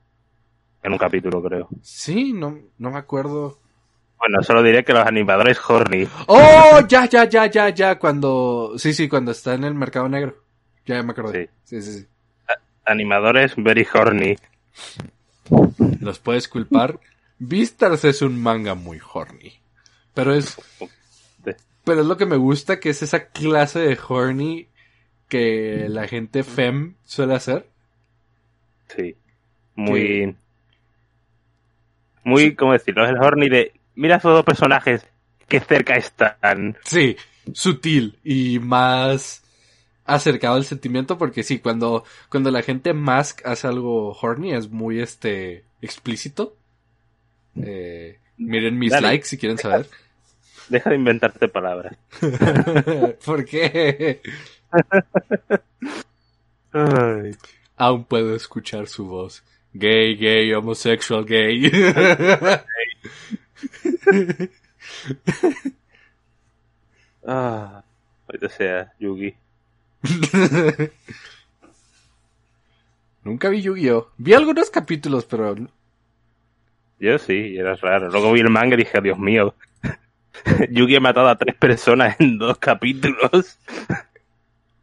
En 0.83 0.91
un 0.91 0.97
capítulo, 0.97 1.41
creo. 1.41 1.69
Sí, 1.81 2.33
no, 2.33 2.57
no 2.77 2.91
me 2.91 2.97
acuerdo. 2.97 3.57
Bueno, 4.17 4.43
solo 4.43 4.61
diré 4.61 4.83
que 4.83 4.93
los 4.93 5.05
animadores 5.05 5.59
horny. 5.65 6.07
¡Oh! 6.27 6.81
Ya, 6.87 7.05
ya, 7.05 7.23
ya, 7.23 7.45
ya, 7.47 7.69
ya. 7.69 7.97
Cuando... 7.97 8.73
Sí, 8.77 8.93
sí, 8.93 9.07
cuando 9.07 9.31
está 9.31 9.53
en 9.53 9.63
el 9.63 9.73
mercado 9.73 10.09
negro. 10.09 10.35
Ya 10.85 11.01
me 11.03 11.11
acordé. 11.11 11.49
Sí, 11.63 11.81
sí, 11.81 11.99
sí. 11.99 12.07
Animadores 12.85 13.53
very 13.55 13.87
horny. 13.91 14.35
Los 16.01 16.19
puedes 16.19 16.47
culpar. 16.47 16.99
Beastars 17.39 18.03
es 18.05 18.21
un 18.21 18.41
manga 18.41 18.75
muy 18.75 18.99
horny. 19.13 19.53
Pero 20.13 20.33
es... 20.33 20.57
Pero 21.83 22.01
es 22.01 22.07
lo 22.07 22.17
que 22.17 22.25
me 22.25 22.35
gusta, 22.35 22.79
que 22.79 22.89
es 22.89 23.01
esa 23.01 23.27
clase 23.27 23.79
de 23.79 23.97
horny 24.07 24.67
que 25.27 25.87
la 25.89 26.07
gente 26.07 26.43
fem 26.43 26.95
suele 27.05 27.35
hacer. 27.35 27.67
Sí. 28.95 29.15
Muy... 29.75 30.35
Muy, 32.23 32.55
¿cómo 32.55 32.73
decirlo? 32.73 33.05
Es 33.05 33.11
el 33.11 33.17
horny 33.17 33.49
de... 33.49 33.73
Mira 33.95 34.17
esos 34.17 34.33
dos 34.33 34.45
personajes 34.45 35.05
que 35.47 35.59
cerca 35.59 35.95
están. 35.95 36.77
Sí, 36.83 37.17
sutil 37.53 38.19
y 38.23 38.59
más 38.59 39.43
acercado 40.05 40.55
al 40.55 40.65
sentimiento 40.65 41.17
porque 41.17 41.43
sí, 41.43 41.59
cuando, 41.59 42.03
cuando 42.29 42.51
la 42.51 42.61
gente 42.61 42.93
mask 42.93 43.45
hace 43.45 43.67
algo 43.67 44.11
horny 44.13 44.53
es 44.53 44.69
muy 44.69 44.99
este 44.99 45.63
explícito. 45.81 46.55
Eh, 47.55 48.19
miren 48.39 48.77
mis 48.79 48.91
Dale. 48.91 49.07
likes 49.07 49.27
si 49.27 49.37
quieren 49.37 49.57
saber. 49.57 49.87
Deja 50.69 50.89
de 50.89 50.95
inventarte 50.95 51.47
palabras. 51.47 51.95
¿Por 53.25 53.45
qué? 53.45 54.21
Ay. 56.71 57.35
Aún 57.75 58.03
puedo 58.05 58.35
escuchar 58.35 58.87
su 58.87 59.05
voz. 59.05 59.43
Gay, 59.73 60.15
gay, 60.15 60.51
homosexual, 60.53 61.25
gay. 61.25 61.71
Ah, 67.25 67.83
ahorita 68.27 68.49
sea 68.49 68.93
Yugi. 68.99 69.35
Nunca 73.23 73.49
vi 73.49 73.61
Yu-Gi-Oh! 73.61 74.09
Vi 74.17 74.33
algunos 74.33 74.69
capítulos, 74.69 75.25
pero 75.25 75.55
Yo 76.99 77.17
sí, 77.17 77.55
era 77.57 77.75
raro. 77.75 78.09
Luego 78.09 78.31
vi 78.33 78.41
el 78.41 78.49
manga 78.49 78.75
y 78.75 78.79
dije, 78.79 79.01
Dios 79.01 79.17
mío. 79.17 79.55
Yugi 80.69 80.95
ha 80.95 80.99
matado 80.99 81.27
a 81.29 81.37
tres 81.37 81.55
personas 81.55 82.19
en 82.19 82.37
dos 82.37 82.57
capítulos. 82.57 83.59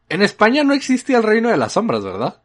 en 0.09 0.23
España 0.23 0.65
no 0.65 0.75
existía 0.75 1.19
el 1.19 1.23
reino 1.23 1.51
de 1.51 1.57
las 1.57 1.73
sombras, 1.73 2.05
¿verdad? 2.05 2.43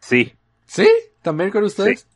Sí, 0.00 0.34
¿Sí? 0.72 0.88
¿También 1.20 1.50
con 1.50 1.64
ustedes? 1.64 2.08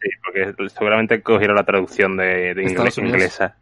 sí, 0.00 0.08
porque 0.24 0.54
seguramente 0.70 1.22
cogieron 1.22 1.56
la 1.56 1.64
traducción 1.64 2.16
de, 2.16 2.54
inglés, 2.56 2.96
inglesa. 2.96 3.58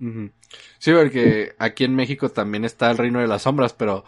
Ujú. 0.00 0.32
Sí, 0.78 0.92
porque 0.92 1.54
aquí 1.56 1.84
en 1.84 1.94
México 1.94 2.30
también 2.30 2.64
está 2.64 2.90
el 2.90 2.98
Reino 2.98 3.20
de 3.20 3.28
las 3.28 3.42
Sombras, 3.42 3.74
pero, 3.74 3.98
o 3.98 4.04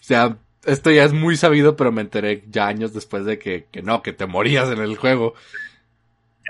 sea, 0.00 0.38
esto 0.66 0.90
ya 0.90 1.04
es 1.04 1.12
muy 1.12 1.36
sabido, 1.36 1.76
pero 1.76 1.92
me 1.92 2.02
enteré 2.02 2.44
ya 2.48 2.66
años 2.66 2.92
después 2.92 3.24
de 3.24 3.38
que, 3.38 3.66
que 3.70 3.82
no, 3.82 4.02
que 4.02 4.12
te 4.12 4.26
morías 4.26 4.68
en 4.70 4.78
el 4.78 4.96
juego. 4.96 5.34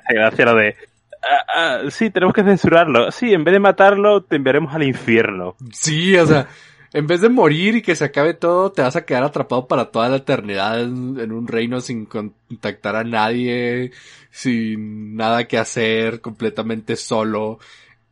Gracia 0.09 0.45
lo 0.45 0.55
de... 0.55 0.77
"Ah, 1.23 1.47
ah, 1.55 1.91
sí, 1.91 2.11
tenemos 2.11 2.35
que 2.35 2.45
censurarlo. 2.45 3.11
Sí, 3.11 3.33
en 3.33 3.45
vez 3.45 3.53
de 3.53 3.61
matarlo, 3.61 4.23
te 4.23 4.37
enviaremos 4.37 4.75
al 4.75 4.85
infierno. 4.85 5.57
Sí, 5.73 6.17
o 6.17 6.27
sea, 6.27 6.49
en 6.93 7.07
vez 7.07 7.21
de 7.21 7.29
morir 7.29 7.77
y 7.77 7.83
que 7.83 7.97
se 7.97 8.05
acabe 8.05 8.35
todo, 8.35 8.71
te 8.73 8.83
vas 8.83 8.97
a 8.97 9.05
quedar 9.05 9.25
atrapado 9.25 9.67
para 9.67 9.87
toda 9.87 10.09
la 10.09 10.17
eternidad 10.17 10.81
en, 10.81 11.19
en 11.19 11.33
un 11.33 11.47
reino 11.49 11.81
sin 11.81 12.07
contactar 12.07 12.97
a 12.97 13.05
nadie, 13.05 13.91
sin 14.31 15.17
nada 15.17 15.47
que 15.49 15.59
hacer, 15.59 16.21
completamente 16.21 16.97
solo. 16.97 17.59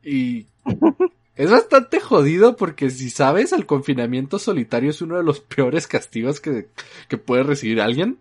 Y 0.02 0.46
es 1.36 1.50
bastante 1.50 2.00
jodido 2.00 2.56
porque 2.56 2.90
si 2.90 3.10
sabes, 3.10 3.52
el 3.52 3.66
confinamiento 3.66 4.38
solitario 4.38 4.90
es 4.90 5.02
uno 5.02 5.16
de 5.16 5.24
los 5.24 5.40
peores 5.54 5.86
castigos 5.86 6.40
que, 6.40 6.68
que 7.08 7.18
puede 7.18 7.42
recibir 7.42 7.80
alguien. 7.80 8.18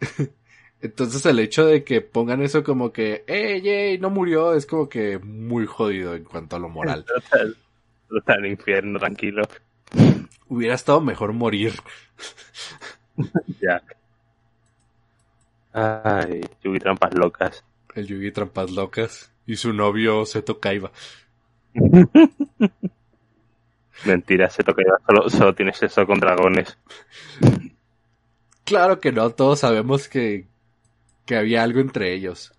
Entonces 0.82 1.24
el 1.24 1.38
hecho 1.38 1.64
de 1.64 1.82
que 1.82 2.02
pongan 2.02 2.42
eso 2.42 2.62
como 2.62 2.92
que, 2.92 3.24
ey, 3.26 3.66
ey, 3.66 3.98
no 3.98 4.10
murió, 4.10 4.52
es 4.52 4.66
como 4.66 4.88
que 4.88 5.18
muy 5.18 5.64
jodido 5.64 6.14
en 6.14 6.24
cuanto 6.24 6.56
a 6.56 6.58
lo 6.58 6.68
moral. 6.68 7.04
En 8.26 8.44
el 8.44 8.52
infierno, 8.52 9.00
tranquilo. 9.00 9.42
Hubiera 10.46 10.74
estado 10.74 11.00
mejor 11.00 11.32
morir. 11.32 11.72
Ya. 13.60 13.82
Ay, 15.72 16.42
Yugi 16.62 16.78
trampas 16.78 17.12
locas. 17.14 17.64
El 17.96 18.06
Yugi 18.06 18.30
Trampas 18.30 18.70
Locas 18.70 19.33
y 19.46 19.56
su 19.56 19.72
novio 19.72 20.24
Seto 20.26 20.60
Kaiba. 20.60 20.90
Mentira, 24.04 24.50
se 24.50 24.62
toca 24.62 24.82
solo, 25.06 25.30
solo 25.30 25.54
tiene 25.54 25.72
sexo 25.72 26.06
con 26.06 26.20
dragones. 26.20 26.76
Claro 28.64 29.00
que 29.00 29.12
no, 29.12 29.30
todos 29.30 29.60
sabemos 29.60 30.08
que, 30.08 30.46
que 31.26 31.36
había 31.36 31.62
algo 31.62 31.80
entre 31.80 32.12
ellos. 32.12 32.52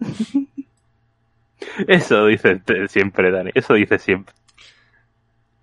Eso 1.86 2.26
dice 2.26 2.60
siempre, 2.88 3.30
Dani. 3.30 3.50
Eso 3.54 3.74
dice 3.74 3.98
siempre. 3.98 4.34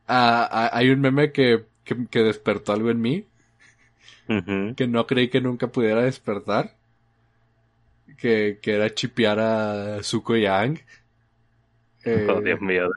Ah, 0.08 0.48
ah, 0.52 0.70
hay 0.74 0.90
un 0.90 1.02
meme 1.02 1.32
que, 1.32 1.66
que, 1.84 2.08
que 2.08 2.20
despertó 2.20 2.74
algo 2.74 2.92
en 2.92 3.02
mí, 3.02 3.26
que 4.76 4.88
no 4.88 5.08
creí 5.08 5.30
que 5.30 5.42
nunca 5.42 5.68
pudiera 5.68 6.02
despertar. 6.04 6.76
Que, 8.18 8.60
que 8.62 8.74
era 8.76 8.94
chipear 8.94 9.40
a 9.40 10.04
Zuko 10.04 10.36
y 10.38 10.46
a 10.46 10.60
Aang. 10.60 10.80
Eh, 12.06 12.28
Oh, 12.30 12.40
Dios 12.40 12.62
mío. 12.62 12.90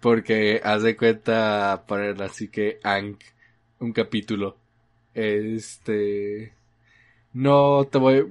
Porque 0.00 0.60
haz 0.62 0.82
de 0.82 0.96
cuenta 0.96 1.84
poner 1.86 2.20
así 2.22 2.48
que 2.48 2.78
Aang, 2.82 3.16
un 3.80 3.92
capítulo. 3.92 4.56
Este. 5.14 6.52
No 7.32 7.86
te 7.90 7.98
voy. 7.98 8.26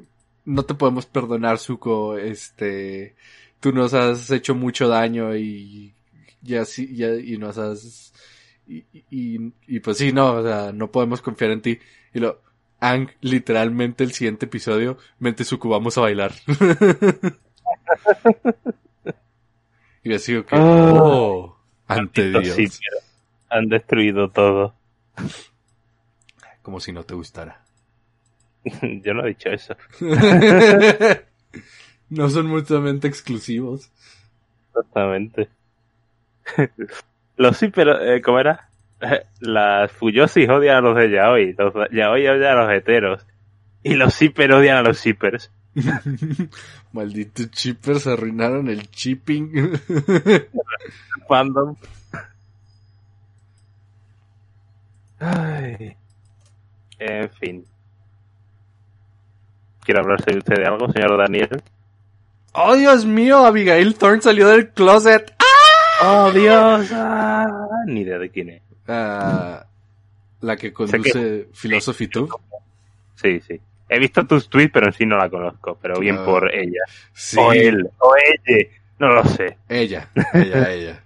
No 0.45 0.63
te 0.63 0.75
podemos 0.75 1.05
perdonar, 1.07 1.59
Zuko. 1.59 2.17
Este. 2.17 3.15
Tú 3.59 3.71
nos 3.73 3.93
has 3.93 4.31
hecho 4.31 4.55
mucho 4.55 4.87
daño 4.87 5.35
y. 5.35 5.93
Y 6.43 6.55
así. 6.55 6.95
Ya, 6.95 7.15
y 7.15 7.37
nos 7.37 7.57
has. 7.57 8.13
Y, 8.67 8.85
y, 9.11 9.53
y 9.67 9.79
pues 9.79 9.97
sí, 9.97 10.11
no, 10.13 10.33
o 10.35 10.43
sea, 10.43 10.71
no 10.73 10.91
podemos 10.91 11.21
confiar 11.21 11.51
en 11.51 11.61
ti. 11.61 11.79
Y 12.13 12.19
lo. 12.19 12.41
Aang, 12.79 13.09
literalmente 13.21 14.03
el 14.03 14.11
siguiente 14.11 14.45
episodio, 14.45 14.97
mente 15.19 15.43
Zuko, 15.43 15.69
vamos 15.69 15.97
a 15.97 16.01
bailar. 16.01 16.33
y 20.03 20.13
así 20.13 20.43
que. 20.43 20.55
Ah. 20.55 20.99
oh, 21.01 21.57
ante 21.87 22.29
Dios. 22.29 22.79
Han 23.49 23.69
destruido 23.69 24.29
todo. 24.29 24.75
Como 26.61 26.79
si 26.79 26.91
no 26.91 27.03
te 27.03 27.13
gustara. 27.13 27.65
Yo 29.03 29.13
no 29.13 29.25
he 29.25 29.29
dicho 29.29 29.49
eso. 29.49 29.75
no 32.09 32.29
son 32.29 32.47
mutuamente 32.47 33.07
exclusivos. 33.07 33.91
Exactamente. 34.69 35.49
Los 37.37 37.57
sí, 37.57 37.69
pero, 37.69 38.01
eh, 38.01 38.21
¿cómo 38.21 38.39
era? 38.39 38.69
Las 39.39 39.91
Fuyosis 39.91 40.49
odian 40.49 40.77
a 40.77 40.81
los 40.81 40.95
de 40.95 41.11
Yaoi. 41.11 41.53
Los 41.57 41.73
Yaoi 41.91 42.27
odian 42.27 42.57
a 42.57 42.63
los 42.63 42.71
heteros. 42.71 43.25
Y 43.83 43.95
los 43.95 44.15
Zipper 44.15 44.51
odian 44.53 44.77
a 44.77 44.81
los 44.81 45.01
Zippers. 45.01 45.51
Malditos 46.93 47.51
chippers 47.51 48.07
arruinaron 48.07 48.69
el 48.69 48.89
chipping. 48.89 49.51
Fandom. 51.27 51.75
Ay. 55.19 55.97
En 56.99 57.29
fin. 57.31 57.65
¿Quiere 59.83 59.99
hablarse 59.99 60.31
de 60.31 60.37
usted 60.39 60.55
de 60.55 60.65
algo, 60.65 60.91
señor 60.91 61.17
Daniel? 61.17 61.61
¡Oh, 62.53 62.75
Dios 62.75 63.05
mío! 63.05 63.45
Abigail 63.45 63.95
Thorne 63.95 64.21
salió 64.21 64.47
del 64.47 64.69
closet. 64.71 65.35
¡Oh, 66.01 66.31
Dios! 66.31 66.89
Ah, 66.91 67.67
ni 67.85 68.01
idea 68.01 68.17
de 68.17 68.29
quién 68.29 68.49
es. 68.49 68.64
Ah, 68.87 69.65
la 70.41 70.55
que 70.55 70.71
conduce 70.73 71.47
Philosophy 71.53 72.07
Tube. 72.07 72.29
Sí, 73.15 73.39
sí. 73.41 73.59
He 73.87 73.99
visto 73.99 74.25
tus 74.25 74.49
tweets, 74.49 74.71
pero 74.73 74.87
en 74.87 74.93
sí 74.93 75.05
no 75.05 75.17
la 75.17 75.29
conozco, 75.29 75.77
pero 75.81 75.99
bien 75.99 76.17
Ah, 76.19 76.25
por 76.25 76.53
ella. 76.53 76.81
Sí. 77.13 77.37
O 77.39 77.53
él, 77.53 77.89
o 77.99 78.13
ella, 78.15 78.67
no 78.99 79.13
lo 79.13 79.23
sé. 79.25 79.57
Ella, 79.69 80.09
ella, 80.33 80.71
ella. 80.71 81.03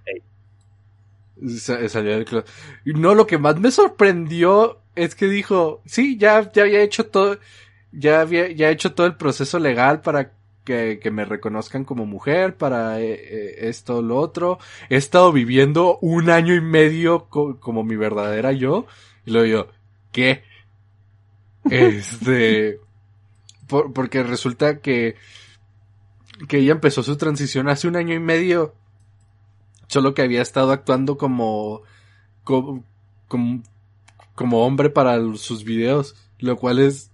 Salió 1.88 2.12
del 2.12 2.44
Y 2.86 2.94
No, 2.94 3.16
lo 3.16 3.26
que 3.26 3.38
más 3.38 3.58
me 3.60 3.72
sorprendió 3.72 4.80
es 4.96 5.16
que 5.16 5.28
dijo, 5.28 5.82
sí, 5.86 6.18
ya, 6.18 6.52
ya 6.52 6.64
había 6.64 6.82
hecho 6.82 7.08
todo, 7.08 7.40
ya 7.92 8.22
había, 8.22 8.52
ya 8.52 8.70
he 8.70 8.74
hecho 8.74 8.94
todo 8.94 9.08
el 9.08 9.16
proceso 9.16 9.60
legal 9.60 10.02
para 10.02 10.32
que, 10.64 11.00
que 11.02 11.12
me 11.12 11.26
reconozcan 11.26 11.86
como 11.86 12.06
mujer, 12.06 12.58
para 12.58 13.00
eh, 13.02 13.14
eh, 13.14 13.56
esto, 13.70 14.02
lo 14.02 14.18
otro. 14.18 14.60
He 14.90 14.98
estado 14.98 15.32
viviendo 15.32 15.98
un 16.02 16.30
año 16.30 16.56
y 16.56 16.62
medio 16.62 17.28
co- 17.30 17.60
como 17.60 17.84
mi 17.84 17.96
verdadera 17.96 18.52
yo. 18.54 18.86
Y 19.26 19.32
luego 19.32 19.48
yo, 19.48 19.68
¿qué? 20.12 20.44
Este, 21.70 22.80
por- 23.68 23.94
porque 23.94 24.24
resulta 24.24 24.80
que, 24.82 25.16
que 26.48 26.58
ella 26.60 26.72
empezó 26.74 27.04
su 27.04 27.18
transición 27.18 27.70
hace 27.70 27.88
un 27.88 27.96
año 27.96 28.14
y 28.14 28.20
medio 28.20 28.74
solo 29.88 30.14
que 30.14 30.22
había 30.22 30.42
estado 30.42 30.72
actuando 30.72 31.18
como 31.18 31.82
como, 32.44 32.84
como, 33.28 33.64
como 34.36 34.66
hombre 34.66 34.90
para 34.90 35.20
sus 35.36 35.64
videos, 35.64 36.16
lo 36.40 36.58
cual 36.58 36.80
es 36.80 37.09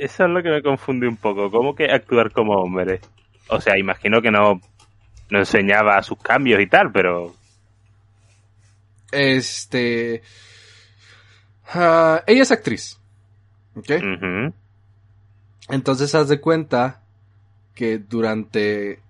Eso 0.00 0.24
es 0.24 0.30
lo 0.30 0.42
que 0.42 0.50
me 0.50 0.62
confunde 0.62 1.08
un 1.08 1.16
poco. 1.16 1.50
¿Cómo 1.50 1.74
que 1.74 1.86
actuar 1.86 2.32
como 2.32 2.54
hombre? 2.54 3.00
O 3.48 3.60
sea, 3.60 3.78
imagino 3.78 4.22
que 4.22 4.30
no, 4.30 4.60
no 5.30 5.38
enseñaba 5.38 6.02
sus 6.02 6.18
cambios 6.18 6.60
y 6.60 6.66
tal, 6.66 6.90
pero 6.92 7.34
este 9.12 10.22
ah, 11.72 12.22
ella 12.26 12.42
es 12.42 12.52
actriz. 12.52 12.98
¿Ok? 13.76 13.90
Entonces 15.68 16.14
haz 16.14 16.28
de 16.28 16.40
cuenta 16.40 17.02
que 17.74 17.98
durante 17.98 19.00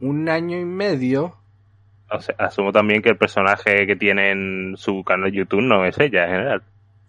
un 0.00 0.28
año 0.28 0.58
y 0.58 0.64
medio 0.64 1.38
O 2.10 2.20
sea, 2.20 2.34
asumo 2.38 2.72
también 2.72 3.02
que 3.02 3.08
el 3.08 3.16
personaje 3.16 3.86
que 3.86 3.96
tiene 3.96 4.30
en 4.30 4.74
su 4.76 5.02
canal 5.04 5.30
de 5.30 5.38
YouTube 5.38 5.62
no 5.62 5.84
es 5.84 5.98
ella 5.98 6.24
en 6.24 6.30
general. 6.30 6.62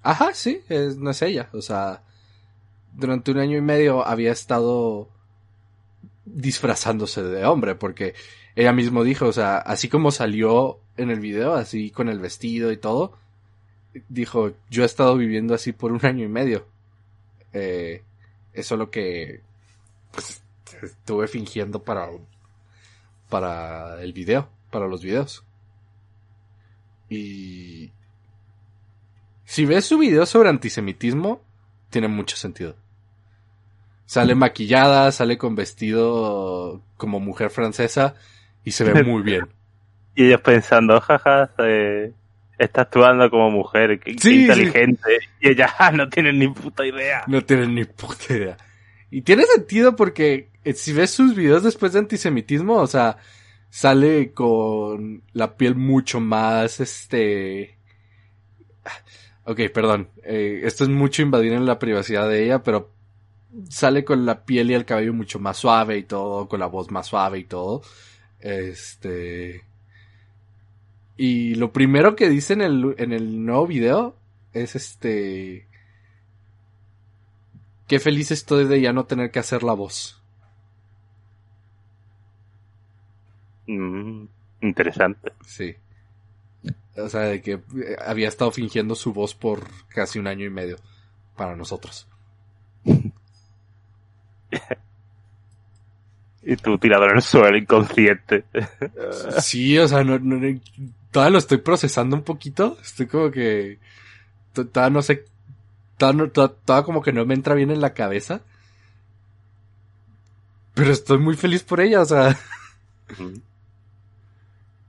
Ajá, 0.03 0.34
sí, 0.34 0.62
es, 0.70 0.97
no 0.97 1.10
es 1.10 1.22
ella. 1.22 1.49
O 1.53 1.62
sea, 1.62 2.01
durante 2.98 3.32
un 3.32 3.38
año 3.38 3.58
y 3.58 3.62
medio 3.62 4.06
había 4.06 4.32
estado 4.32 5.08
disfrazándose 6.26 7.22
de 7.24 7.45
hombre, 7.45 7.76
porque 7.76 8.16
ella 8.56 8.74
mismo 8.74 9.04
dijo, 9.04 9.28
o 9.28 9.34
sea, 9.34 9.58
así 9.60 9.88
como 9.88 10.12
salió 10.12 10.80
en 10.98 11.12
el 11.12 11.20
video, 11.20 11.54
así 11.54 11.91
con 11.91 12.10
el 12.10 12.20
vestido 12.20 12.72
y 12.72 12.78
todo, 12.78 13.14
dijo, 14.10 14.54
yo 14.70 14.82
he 14.82 14.86
estado 14.86 15.16
viviendo 15.16 15.54
así 15.54 15.74
por 15.74 15.91
un 15.91 16.04
año 16.06 16.26
y 16.26 16.28
medio. 16.28 16.66
Eh, 17.54 18.02
eso 18.54 18.76
es 18.76 18.80
lo 18.80 18.89
que 18.89 19.41
pues, 20.12 20.41
estuve 20.82 21.28
fingiendo 21.28 21.84
para, 21.84 22.10
para 23.30 24.02
el 24.02 24.12
video, 24.12 24.50
para 24.72 24.88
los 24.88 25.04
videos. 25.04 25.43
Y 27.10 27.91
si 29.45 29.66
ves 29.66 29.86
su 29.86 30.00
video 30.00 30.26
sobre 30.26 30.50
antisemitismo, 30.50 31.41
tiene 31.91 32.08
mucho 32.08 32.36
sentido. 32.36 32.76
Sale 34.08 34.34
maquillada, 34.36 35.12
sale 35.12 35.38
con 35.38 35.53
vestido 35.55 36.82
como 36.95 37.20
mujer 37.20 37.51
francesa 37.51 38.16
y 38.64 38.72
se 38.72 38.84
ve 38.86 39.03
muy 39.05 39.22
bien. 39.22 39.47
Y 40.16 40.26
ellos 40.26 40.41
pensando, 40.41 40.99
jaja, 40.99 41.51
eh, 41.60 42.12
está 42.58 42.82
actuando 42.82 43.30
como 43.30 43.51
mujer, 43.51 43.99
sí. 44.20 44.41
inteligente. 44.41 45.20
Y 45.39 45.49
ella, 45.49 45.72
"Ah, 45.78 45.91
no 45.91 46.10
tiene 46.10 46.34
ni 46.34 46.47
puta 46.47 46.84
idea. 46.88 47.24
No 47.28 47.43
tienen 47.43 47.76
ni 47.76 47.84
puta 47.86 48.34
idea. 48.34 48.58
Y 49.12 49.22
tiene 49.22 49.43
sentido 49.43 49.95
porque 49.95 50.49
eh, 50.64 50.74
si 50.74 50.91
ves 50.93 51.12
sus 51.12 51.36
videos 51.36 51.62
después 51.64 51.93
de 51.93 51.99
antisemitismo, 51.99 52.76
o 52.78 52.88
sea, 52.88 53.18
sale 53.70 54.32
con 54.32 55.22
la 55.34 55.55
piel 55.55 55.76
mucho 55.76 56.20
más, 56.20 56.80
este... 56.80 57.78
Ok, 59.43 59.62
perdón. 59.74 60.10
eh, 60.24 60.62
esto 60.64 60.84
es 60.84 60.89
mucho 60.89 61.22
invadir 61.22 61.53
en 61.53 61.66
la 61.66 61.78
privacidad 61.80 62.28
de 62.30 62.43
ella, 62.45 62.64
pero 62.64 62.91
sale 63.70 64.03
con 64.03 64.26
la 64.26 64.43
piel 64.45 64.72
y 64.72 64.74
el 64.74 64.86
cabello 64.86 65.14
mucho 65.14 65.39
más 65.39 65.58
suave 65.58 65.97
y 65.97 66.03
todo, 66.03 66.47
con 66.47 66.60
la 66.60 66.68
voz 66.68 66.91
más 66.91 67.08
suave 67.08 67.39
y 67.39 67.43
todo. 67.45 67.82
Este... 68.39 69.64
Y 71.20 71.55
lo 71.55 71.74
primero 71.74 72.16
que 72.16 72.30
dice 72.30 72.53
en 72.53 72.62
el, 72.62 72.95
en 72.97 73.12
el 73.12 73.45
nuevo 73.45 73.68
video 73.68 74.16
es 74.53 74.76
este... 74.76 75.68
Qué 77.88 77.99
feliz 77.99 78.32
estoy 78.32 78.66
de 78.66 78.82
ya 78.82 78.93
no 78.93 79.05
tener 79.05 79.32
que 79.32 79.39
hacer 79.39 79.64
la 79.64 79.74
voz. 79.74 80.22
Mm, 83.66 84.26
interesante. 84.62 85.34
Sí. 85.45 85.76
O 86.97 87.10
sea, 87.10 87.22
de 87.22 87.41
que 87.41 87.53
eh, 87.53 87.62
había 88.05 88.28
estado 88.28 88.51
fingiendo 88.51 88.95
su 88.95 89.14
voz 89.14 89.36
por 89.36 89.68
casi 89.88 90.20
un 90.20 90.28
año 90.28 90.45
y 90.45 90.49
medio 90.49 90.78
para 91.36 91.55
nosotros. 91.55 92.08
Y 96.43 96.56
tú 96.56 96.78
tirado 96.78 97.06
en 97.10 97.16
el 97.18 97.22
suelo, 97.22 97.58
inconsciente. 97.58 98.45
Sí, 99.41 99.78
o 99.78 99.88
sea, 99.88 100.04
no, 100.04 100.18
todavía 101.12 101.32
lo 101.32 101.38
estoy 101.39 101.58
procesando 101.58 102.16
un 102.16 102.24
poquito. 102.24 102.78
Estoy 102.82 103.08
como 103.08 103.32
que 103.32 103.80
to- 104.54 104.68
todavía 104.68 104.93
no 104.93 105.02
sé, 105.02 105.26
todavía, 105.98 106.30
todavía- 106.32 106.86
como 106.86 107.02
que 107.02 107.12
no 107.12 107.26
me 107.26 107.34
entra 107.34 107.54
bien 107.56 107.72
en 107.72 107.82
la 107.82 107.93
cabeza. 107.93 108.41
Pero 110.74 110.91
estoy 110.91 111.18
muy 111.18 111.36
feliz 111.36 111.64
por 111.64 111.82
ella, 111.82 112.02
o 112.02 112.06
sea, 112.06 112.38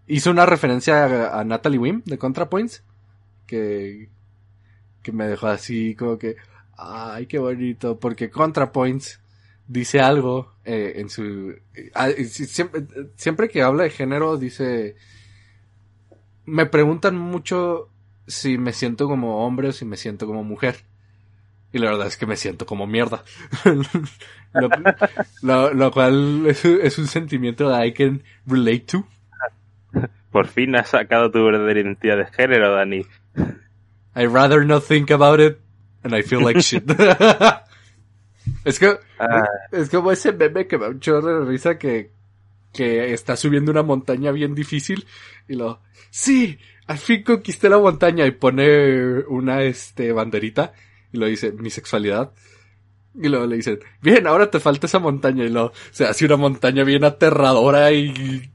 hizo 0.07 0.31
una 0.31 0.47
referencia 0.47 1.05
a, 1.05 1.41
a 1.41 1.45
Natalie 1.45 1.79
Wim 1.79 2.03
de 2.05 2.19
ContraPoints 2.19 2.83
que 3.47 4.09
que 5.03 5.13
me 5.13 5.27
dejó 5.27 5.47
así 5.47 5.95
como 5.95 6.19
que 6.19 6.37
ay 6.77 7.27
qué 7.27 7.39
bonito 7.39 7.99
porque 7.99 8.31
ContraPoints 8.31 9.21
dice 9.69 10.01
algo 10.01 10.55
eh, 10.65 10.95
en 10.97 11.09
su 11.11 11.55
eh, 11.75 12.25
si- 12.25 12.47
siempre, 12.47 12.85
siempre 13.17 13.49
que 13.49 13.63
habla 13.63 13.85
de 13.85 13.91
género 13.91 14.37
dice 14.37 14.97
me 16.47 16.67
preguntan 16.67 17.17
mucho 17.17 17.89
si 18.27 18.59
me 18.59 18.73
siento 18.73 19.07
como 19.07 19.47
hombre 19.47 19.69
o 19.69 19.73
si 19.73 19.85
me 19.85 19.97
siento 19.97 20.27
como 20.27 20.43
mujer 20.43 20.85
y 21.73 21.79
la 21.79 21.91
verdad 21.91 22.07
es 22.07 22.17
que 22.17 22.27
me 22.27 22.37
siento 22.37 22.65
como 22.67 22.87
mierda 22.87 23.23
lo, 24.55 24.69
lo- 25.43 25.75
lo 25.75 25.91
cual 25.93 26.47
es, 26.47 26.65
es 26.65 26.99
un 26.99 27.07
sentimiento 27.07 27.69
that 27.69 27.85
I 27.85 27.93
can 27.93 28.23
relate 28.47 28.87
to 28.87 29.07
Por 30.31 30.47
fin 30.49 30.77
has 30.77 30.91
sacado 30.91 31.31
tu 31.31 31.43
verdadera 31.43 31.81
identidad 31.81 32.19
de 32.19 32.27
género, 32.27 32.75
Dani. 32.75 33.07
I 34.15 34.27
rather 34.27 34.63
not 34.65 34.85
think 34.85 35.11
about 35.11 35.41
it 35.41 35.59
and 36.05 36.15
I 36.15 36.21
feel 36.23 36.41
like 36.43 36.61
shit. 36.61 36.85
es 38.65 38.79
que 38.79 38.99
Ah, 39.19 39.43
es 39.73 39.91
como 39.91 40.13
ese 40.13 40.33
meme 40.33 40.67
que 40.67 40.79
me 40.79 40.85
da 40.85 40.91
un 40.91 41.01
chorro 41.01 41.41
de 41.41 41.51
risa 41.51 41.79
que 41.79 42.11
que 42.73 43.13
está 43.13 43.37
subiendo 43.37 43.73
una 43.73 43.83
montaña 43.83 44.31
bien 44.31 44.55
difícil 44.55 45.07
y 45.49 45.55
lo 45.55 45.81
sí, 46.11 46.59
al 46.87 46.99
fin 46.99 47.25
conquisté 47.25 47.69
la 47.69 47.79
montaña 47.79 48.27
y 48.27 48.31
pone 48.31 49.21
una 49.29 49.63
este 49.63 50.13
banderita 50.13 50.73
y 51.13 51.19
lo 51.19 51.27
dice 51.27 51.53
mi 51.53 51.71
sexualidad 51.71 52.33
y 53.21 53.29
luego 53.29 53.47
le 53.47 53.57
dicen, 53.57 53.81
bien, 54.01 54.29
ahora 54.29 54.51
te 54.51 54.61
falta 54.61 54.87
esa 54.87 55.01
montaña 55.01 55.45
y 55.45 55.49
lo 55.49 55.73
se 55.91 56.07
hace 56.07 56.27
una 56.27 56.37
montaña 56.37 56.85
bien 56.85 57.05
aterradora 57.05 57.91
y 57.91 58.53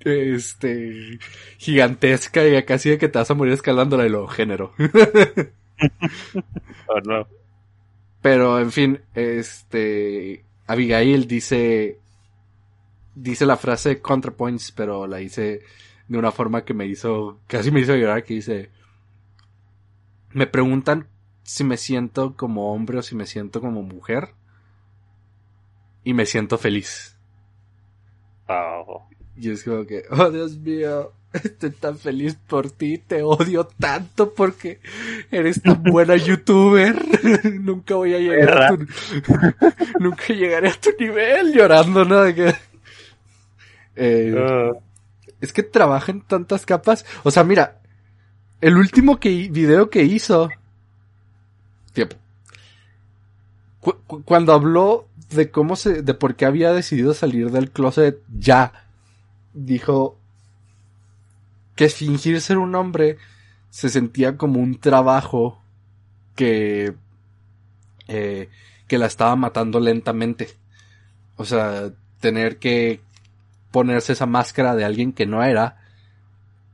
este 0.00 1.18
gigantesca 1.58 2.46
y 2.46 2.62
casi 2.64 2.90
de 2.90 2.98
que 2.98 3.08
te 3.08 3.18
vas 3.18 3.30
a 3.30 3.34
morir 3.34 3.52
escalándola 3.52 4.06
y 4.06 4.10
lo 4.10 4.26
género. 4.28 4.72
oh, 6.86 7.00
no. 7.04 7.26
Pero, 8.26 8.58
en 8.58 8.72
fin, 8.72 9.00
este, 9.14 10.44
Abigail 10.66 11.28
dice, 11.28 12.00
dice 13.14 13.46
la 13.46 13.56
frase 13.56 14.00
ContraPoints, 14.00 14.72
pero 14.72 15.06
la 15.06 15.20
hice 15.20 15.62
de 16.08 16.18
una 16.18 16.32
forma 16.32 16.64
que 16.64 16.74
me 16.74 16.86
hizo, 16.86 17.38
casi 17.46 17.70
me 17.70 17.78
hizo 17.78 17.94
llorar, 17.94 18.24
que 18.24 18.34
dice, 18.34 18.70
me 20.32 20.48
preguntan 20.48 21.06
si 21.44 21.62
me 21.62 21.76
siento 21.76 22.34
como 22.34 22.74
hombre 22.74 22.98
o 22.98 23.02
si 23.02 23.14
me 23.14 23.26
siento 23.26 23.60
como 23.60 23.82
mujer, 23.82 24.30
y 26.02 26.12
me 26.12 26.26
siento 26.26 26.58
feliz. 26.58 27.16
Oh. 28.48 29.08
Y 29.36 29.52
es 29.52 29.62
como 29.62 29.86
que, 29.86 30.02
oh 30.10 30.32
Dios 30.32 30.58
mío, 30.58 31.12
estoy 31.32 31.70
tan 31.70 31.98
feliz 31.98 32.36
por 32.46 32.70
ti, 32.70 32.98
te 32.98 33.22
odio 33.22 33.66
tanto 33.66 34.32
porque 34.32 34.80
eres 35.30 35.62
tan 35.62 35.82
buena 35.82 36.16
youtuber. 36.16 36.96
nunca 37.60 37.94
voy 37.94 38.14
a 38.14 38.18
llegar 38.18 38.62
a 38.62 38.68
tu, 38.68 38.86
nunca 40.00 40.26
llegaré 40.28 40.68
a 40.70 40.80
tu 40.80 40.90
nivel 40.98 41.52
llorando, 41.52 42.04
¿no? 42.04 42.22
De 42.22 42.34
que, 42.34 42.54
eh, 43.96 44.34
Ah, 44.36 44.72
es 45.40 45.52
que 45.52 45.62
trabaja 45.62 46.12
en 46.12 46.22
tantas 46.22 46.66
capas. 46.66 47.04
O 47.22 47.30
sea, 47.30 47.44
mira, 47.44 47.80
el 48.60 48.76
último 48.76 49.18
que, 49.18 49.48
video 49.50 49.90
que 49.90 50.02
hizo, 50.04 50.48
tiempo. 51.92 52.16
cuando 54.24 54.52
habló 54.52 55.08
de 55.30 55.50
cómo 55.50 55.76
se, 55.76 56.02
de 56.02 56.14
por 56.14 56.36
qué 56.36 56.46
había 56.46 56.72
decidido 56.72 57.14
salir 57.14 57.50
del 57.50 57.70
closet 57.70 58.20
ya, 58.38 58.72
dijo 59.54 60.18
que 61.76 61.88
fingir 61.88 62.40
ser 62.40 62.58
un 62.58 62.74
hombre 62.74 63.18
se 63.70 63.90
sentía 63.90 64.36
como 64.36 64.58
un 64.58 64.80
trabajo 64.80 65.62
que, 66.34 66.94
eh, 68.08 68.48
que 68.88 68.98
la 68.98 69.06
estaba 69.06 69.36
matando 69.36 69.78
lentamente. 69.78 70.48
O 71.36 71.44
sea, 71.44 71.92
tener 72.18 72.58
que 72.58 73.00
ponerse 73.70 74.14
esa 74.14 74.26
máscara 74.26 74.74
de 74.74 74.84
alguien 74.84 75.12
que 75.12 75.26
no 75.26 75.44
era, 75.44 75.76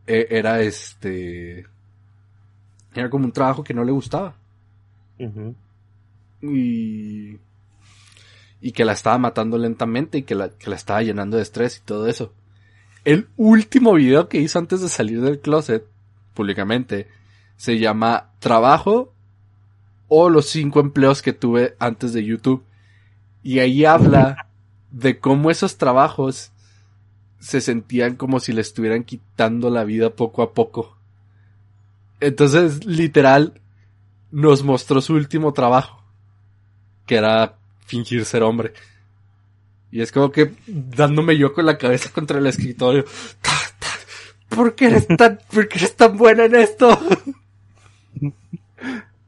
e, 0.06 0.28
era 0.30 0.60
este, 0.60 1.66
era 2.94 3.10
como 3.10 3.24
un 3.24 3.32
trabajo 3.32 3.64
que 3.64 3.74
no 3.74 3.84
le 3.84 3.92
gustaba. 3.92 4.36
Y, 6.40 7.38
y 8.60 8.72
que 8.72 8.84
la 8.84 8.92
estaba 8.92 9.18
matando 9.18 9.58
lentamente 9.58 10.18
y 10.18 10.22
que 10.22 10.36
la, 10.36 10.50
que 10.50 10.70
la 10.70 10.76
estaba 10.76 11.02
llenando 11.02 11.36
de 11.36 11.42
estrés 11.42 11.78
y 11.78 11.80
todo 11.80 12.06
eso. 12.06 12.32
El 13.04 13.28
último 13.36 13.94
video 13.94 14.28
que 14.28 14.38
hizo 14.38 14.58
antes 14.58 14.80
de 14.80 14.88
salir 14.88 15.20
del 15.20 15.40
closet, 15.40 15.84
públicamente, 16.34 17.08
se 17.56 17.78
llama 17.78 18.30
Trabajo 18.38 19.12
o 20.08 20.28
los 20.28 20.46
cinco 20.46 20.80
empleos 20.80 21.22
que 21.22 21.32
tuve 21.32 21.74
antes 21.78 22.12
de 22.12 22.24
YouTube. 22.24 22.64
Y 23.42 23.58
ahí 23.58 23.84
habla 23.84 24.48
de 24.90 25.18
cómo 25.18 25.50
esos 25.50 25.78
trabajos 25.78 26.52
se 27.40 27.60
sentían 27.60 28.14
como 28.14 28.38
si 28.38 28.52
le 28.52 28.60
estuvieran 28.60 29.02
quitando 29.02 29.68
la 29.68 29.82
vida 29.82 30.10
poco 30.10 30.42
a 30.42 30.52
poco. 30.52 30.96
Entonces, 32.20 32.84
literal, 32.84 33.60
nos 34.30 34.62
mostró 34.62 35.00
su 35.00 35.14
último 35.14 35.52
trabajo, 35.52 36.04
que 37.04 37.16
era 37.16 37.56
fingir 37.84 38.24
ser 38.24 38.44
hombre. 38.44 38.74
Y 39.92 40.00
es 40.00 40.10
como 40.10 40.32
que 40.32 40.54
dándome 40.66 41.36
yo 41.36 41.52
con 41.52 41.66
la 41.66 41.76
cabeza 41.76 42.10
contra 42.10 42.38
el 42.38 42.46
escritorio. 42.46 43.04
¿Por 44.48 44.74
qué 44.74 44.86
eres 44.86 45.06
tan, 45.18 45.38
por 45.52 45.68
qué 45.68 45.78
eres 45.78 45.94
tan 45.94 46.16
buena 46.16 46.46
en 46.46 46.54
esto? 46.54 46.98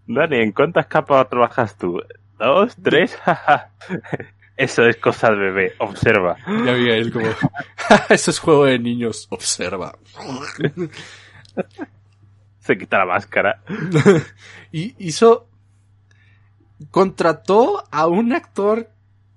Dani, 0.07 0.37
¿en 0.39 0.53
cuántas 0.53 0.87
capas 0.87 1.29
trabajas 1.29 1.77
tú? 1.77 2.01
¿Dos? 2.39 2.75
¿Tres? 2.83 3.17
Eso 4.57 4.87
es 4.87 4.97
cosa 4.97 5.31
de 5.31 5.37
bebé, 5.37 5.73
observa. 5.79 6.37
Ya 6.47 6.73
había 6.73 6.97
él 6.97 7.13
como, 7.13 7.27
eso 8.09 8.31
es 8.31 8.39
juego 8.39 8.67
de 8.67 8.79
niños, 8.79 9.27
observa. 9.31 9.99
Se 12.61 12.79
quita 12.79 12.99
la 12.99 13.07
máscara. 13.07 13.65
y 14.71 14.95
hizo, 15.05 15.49
contrató 16.93 17.83
a 17.91 18.07
un 18.07 18.33
actor 18.33 18.94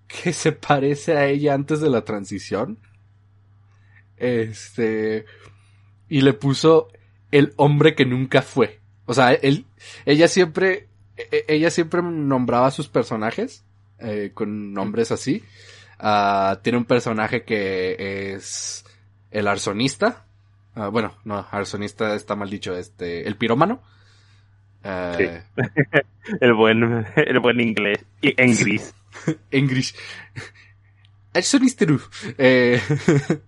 que 0.08 0.34
se 0.34 0.51
parece 0.51 1.18
a 1.18 1.26
ella 1.28 1.53
antes 1.53 1.82
de 1.82 1.89
la 1.89 2.03
transición. 2.03 2.80
Este, 4.18 5.26
y 6.10 6.22
le 6.22 6.34
puso 6.34 6.88
el 7.32 7.53
hombre 7.58 7.95
que 7.95 8.05
nunca 8.05 8.41
fue. 8.41 8.80
O 9.05 9.14
sea, 9.14 9.34
él, 9.34 9.66
ella 10.05 10.28
siempre, 10.28 10.88
e, 11.16 11.28
e, 11.32 11.45
ella 11.47 11.70
siempre 11.70 12.01
nombraba 12.01 12.68
a 12.68 12.72
sus 12.72 12.88
personajes 12.88 13.64
eh, 13.99 14.32
con 14.34 14.74
nombres 14.74 15.12
así. 15.12 15.43
Uh, 15.99 16.58
tiene 16.62 16.78
un 16.78 16.86
personaje 16.86 17.43
que 17.43 18.34
es 18.34 18.86
el 19.32 19.47
arsonista. 19.47 20.26
Uh, 20.76 20.91
bueno, 20.91 21.16
no, 21.26 21.47
arsonista 21.49 22.14
está 22.14 22.36
mal 22.36 22.49
dicho, 22.49 22.76
este, 22.76 23.28
el 23.28 23.36
pirómano. 23.36 23.82
Uh, 24.84 25.41
el 26.41 26.53
buen, 26.53 27.08
el 27.16 27.39
buen 27.39 27.60
inglés, 27.60 28.05
en 28.22 28.55
gris. 28.58 28.93
en 29.51 29.68
gris. 29.68 29.95
Arsonista. 31.34 31.86
Eh, 32.38 32.82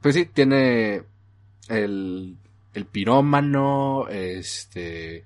pues 0.00 0.14
sí, 0.14 0.26
tiene 0.26 1.02
el, 1.68 2.36
el 2.74 2.84
pirómano, 2.86 4.06
este, 4.08 5.24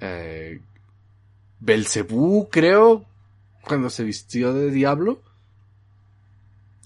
eh, 0.00 0.60
Belcebú, 1.60 2.48
creo, 2.50 3.04
cuando 3.62 3.90
se 3.90 4.04
vistió 4.04 4.52
de 4.52 4.70
diablo. 4.70 5.22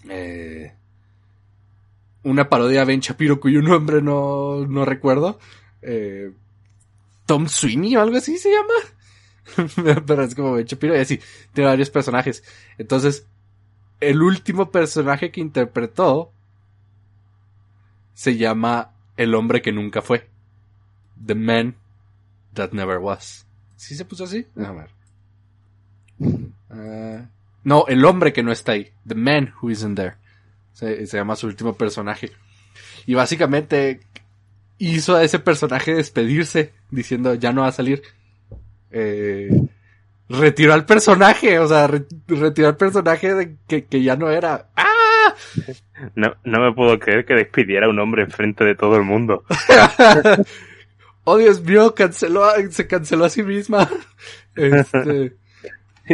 Eh, 0.09 0.72
una 2.24 2.49
parodia 2.49 2.80
de 2.80 2.87
Ben 2.87 3.01
Shapiro 3.01 3.41
cuyo 3.41 3.62
nombre 3.62 4.01
no, 4.01 4.66
no 4.66 4.85
recuerdo. 4.85 5.39
Eh, 5.83 6.33
Tom 7.26 7.49
Sweeney 7.49 7.97
o 7.97 8.01
algo 8.01 8.16
así 8.16 8.39
se 8.39 8.51
llama. 8.51 8.74
Pero 10.07 10.22
es 10.22 10.34
como 10.34 10.53
Ben 10.53 10.66
Shapiro 10.66 10.97
y 10.97 11.01
así. 11.01 11.20
Tiene 11.53 11.70
varios 11.70 11.90
personajes. 11.90 12.45
Entonces, 12.78 13.26
el 14.01 14.22
último 14.22 14.70
personaje 14.70 15.30
que 15.30 15.40
interpretó 15.40 16.32
se 18.14 18.36
llama 18.36 18.93
El 19.16 19.34
hombre 19.34 19.62
que 19.62 19.72
nunca 19.72 20.03
fue. 20.03 20.28
The 21.24 21.34
Man 21.34 21.76
That 22.55 22.72
Never 22.72 22.99
Was. 22.99 23.47
¿Sí 23.76 23.95
se 23.95 24.05
puso 24.05 24.24
así? 24.24 24.47
A 24.57 24.72
ver. 24.72 24.90
Uh, 26.18 27.26
no, 27.64 27.84
el 27.88 28.05
hombre 28.05 28.32
que 28.32 28.43
no 28.43 28.53
está 28.53 28.72
ahí. 28.72 28.93
The 29.07 29.14
man 29.14 29.55
who 29.61 29.70
isn't 29.70 29.97
there. 29.97 30.16
Se, 30.72 31.07
llama 31.07 31.36
su 31.36 31.47
último 31.47 31.74
personaje. 31.74 32.32
Y 33.07 33.14
básicamente 33.14 34.01
hizo 34.78 35.16
a 35.16 35.22
ese 35.22 35.38
personaje 35.38 35.95
despedirse 35.95 36.72
diciendo 36.90 37.34
ya 37.34 37.53
no 37.53 37.62
va 37.62 37.68
a 37.68 37.72
salir. 37.72 38.03
Eh, 38.93 39.51
retiró 40.28 40.74
al 40.74 40.84
personaje, 40.84 41.59
o 41.59 41.66
sea, 41.66 41.86
retiró 41.86 42.68
al 42.68 42.76
personaje 42.76 43.34
de 43.34 43.57
que, 43.66 43.84
que, 43.84 44.03
ya 44.03 44.16
no 44.16 44.30
era. 44.30 44.68
¡Ah! 44.76 45.34
No, 46.14 46.34
no 46.45 46.61
me 46.61 46.72
puedo 46.72 46.99
creer 46.99 47.24
que 47.24 47.34
despidiera 47.34 47.86
a 47.86 47.90
un 47.90 47.99
hombre 47.99 48.22
enfrente 48.22 48.64
de 48.64 48.74
todo 48.74 48.97
el 48.97 49.05
mundo. 49.05 49.45
oh 51.24 51.36
Dios 51.36 51.62
mío, 51.62 51.95
canceló, 51.95 52.47
se 52.70 52.86
canceló 52.86 53.24
a 53.24 53.30
sí 53.30 53.43
misma. 53.43 53.88
Este. 54.55 55.34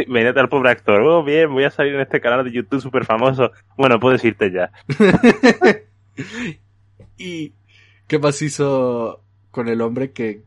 Venete 0.07 0.39
al 0.39 0.47
pobre 0.47 0.69
actor. 0.71 1.01
Oh, 1.01 1.23
bien, 1.23 1.51
voy 1.51 1.65
a 1.65 1.71
salir 1.71 1.95
en 1.95 2.01
este 2.01 2.21
canal 2.21 2.45
de 2.45 2.51
YouTube 2.51 2.81
súper 2.81 3.05
famoso. 3.05 3.51
Bueno, 3.75 3.99
puedes 3.99 4.23
irte 4.23 4.51
ya. 4.51 4.71
¿Y 7.17 7.53
qué 8.07 8.19
más 8.19 8.41
hizo 8.41 9.21
con 9.51 9.67
el 9.67 9.81
hombre 9.81 10.11
que, 10.11 10.43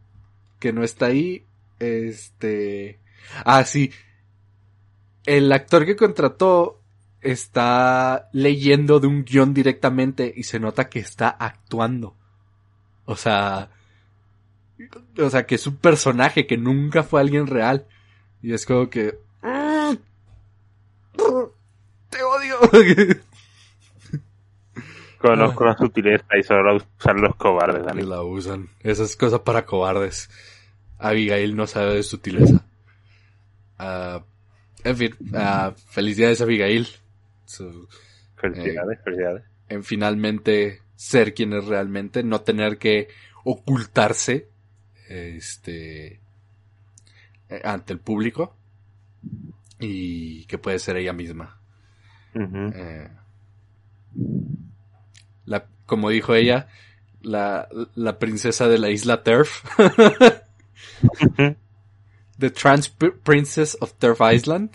que 0.59 0.73
no 0.73 0.83
está 0.83 1.07
ahí? 1.07 1.45
Este. 1.83 3.01
Ah, 3.45 3.65
sí. 3.65 3.91
El 5.25 5.51
actor 5.53 5.85
que 5.85 5.97
contrató 5.97 6.81
está 7.21 8.29
leyendo 8.33 9.01
de 9.01 9.07
un 9.07 9.25
guion 9.25 9.55
directamente 9.55 10.33
y 10.35 10.45
se 10.45 10.61
nota 10.61 10.89
que 10.89 11.01
está 11.01 11.29
actuando. 11.29 12.17
O 13.05 13.17
sea, 13.17 13.71
o 15.19 15.31
sea, 15.31 15.47
que 15.47 15.57
es 15.57 15.67
un 15.67 15.77
personaje 15.77 16.47
que 16.47 16.57
nunca 16.57 17.03
fue 17.03 17.21
alguien 17.21 17.47
real. 17.47 17.87
Y 18.43 18.53
es 18.53 18.67
como 18.67 18.89
que... 18.91 19.19
Mm, 19.43 19.95
¡Te 22.11 22.23
odio! 22.23 22.57
Conozco 25.19 25.65
la 25.65 25.77
sutileza 25.77 26.27
y 26.37 26.43
solo 26.43 26.77
usan 26.77 27.21
los 27.21 27.37
cobardes, 27.37 27.85
Dani. 27.85 28.03
La 28.03 28.23
usan. 28.23 28.69
Esa 28.81 29.05
es 29.05 29.17
cosa 29.17 29.45
para 29.45 29.65
cobardes. 29.65 30.29
Abigail 31.03 31.57
no 31.57 31.67
sabe 31.67 31.97
de 31.97 32.03
sutileza. 32.03 32.65
Uh, 33.79 34.21
en 34.85 34.97
fin, 34.97 35.15
uh, 35.33 35.73
felicidades 35.91 36.41
Abigail. 36.41 36.87
felicidades, 38.37 38.99
felicidades. 39.05 39.45
En 39.69 39.85
finalmente 39.85 40.81
ser 40.97 41.35
quien 41.35 41.53
es 41.53 41.65
realmente, 41.65 42.23
no 42.23 42.43
tener 42.43 42.79
que 42.79 43.09
ocultarse 43.45 44.49
este 45.09 46.21
eh, 47.49 47.61
ante 47.65 47.93
el 47.93 47.99
público 47.99 48.57
y 49.79 50.45
que 50.47 50.59
puede 50.59 50.79
ser 50.79 50.97
ella 50.97 51.13
misma. 51.13 51.59
eh, 52.35 53.09
la, 55.45 55.67
como 55.87 56.09
dijo 56.11 56.35
ella, 56.35 56.69
la, 57.21 57.69
la 57.95 58.19
princesa 58.19 58.69
de 58.69 58.79
la 58.79 58.91
isla 58.91 59.23
Turf. 59.23 59.65
The 62.39 62.51
Trans 62.51 62.89
Princess 62.89 63.77
of 63.81 63.93
Turf 63.95 64.21
Island. 64.21 64.71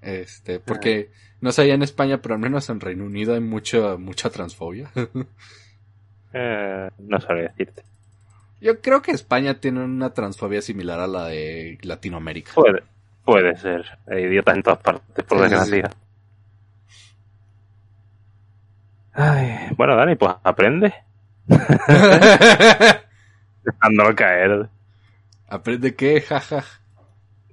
Este, 0.00 0.60
porque 0.60 1.10
no 1.40 1.52
sé 1.52 1.62
allá 1.62 1.74
en 1.74 1.82
España, 1.82 2.22
pero 2.22 2.34
al 2.34 2.40
menos 2.40 2.68
en 2.70 2.80
Reino 2.80 3.04
Unido 3.04 3.34
hay 3.34 3.40
mucha, 3.40 3.96
mucha 3.96 4.30
transfobia. 4.30 4.90
eh, 6.32 6.90
no 6.98 7.20
sabría 7.20 7.48
decirte. 7.48 7.82
Yo 8.60 8.80
creo 8.80 9.02
que 9.02 9.12
España 9.12 9.60
tiene 9.60 9.82
una 9.82 10.12
transfobia 10.12 10.60
similar 10.60 11.00
a 11.00 11.06
la 11.06 11.26
de 11.26 11.78
Latinoamérica. 11.82 12.52
Puede, 12.54 12.82
puede 13.24 13.56
ser. 13.56 13.86
Hay 14.06 14.24
idiotas 14.24 14.56
en 14.56 14.62
todas 14.62 14.80
partes, 14.80 15.24
por 15.24 15.40
desgracia. 15.40 15.90
Ay, 19.12 19.74
bueno, 19.76 19.96
Dani, 19.96 20.14
pues 20.16 20.34
aprende. 20.42 20.94
Dejándolo 23.64 24.14
caer. 24.14 24.68
¿Aprende 25.50 25.94
qué? 25.94 26.20
Jaja. 26.22 26.64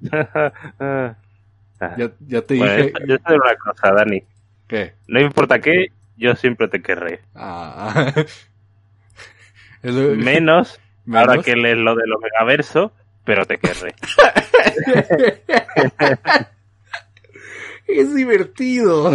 Ya, 1.95 2.09
ya 2.27 2.41
te 2.41 2.57
Bueno, 2.57 2.75
dije. 2.75 2.93
yo- 3.07 3.17
digo 3.17 3.35
una 3.43 3.55
cosa, 3.57 3.91
Dani. 3.91 4.23
¿Qué? 4.67 4.95
No 5.07 5.19
importa 5.19 5.59
qué, 5.59 5.91
yo 6.15 6.35
siempre 6.35 6.67
te 6.67 6.81
querré. 6.81 7.21
Ah. 7.35 8.13
Menos, 9.83 10.79
menos. 11.05 11.27
ahora 11.29 11.43
que 11.43 11.55
lees 11.55 11.77
lo 11.77 11.93
del 11.93 12.11
Omegaverso, 12.13 12.91
pero 13.23 13.45
te 13.45 13.59
querré. 13.59 13.93
es 17.87 18.15
divertido. 18.15 19.11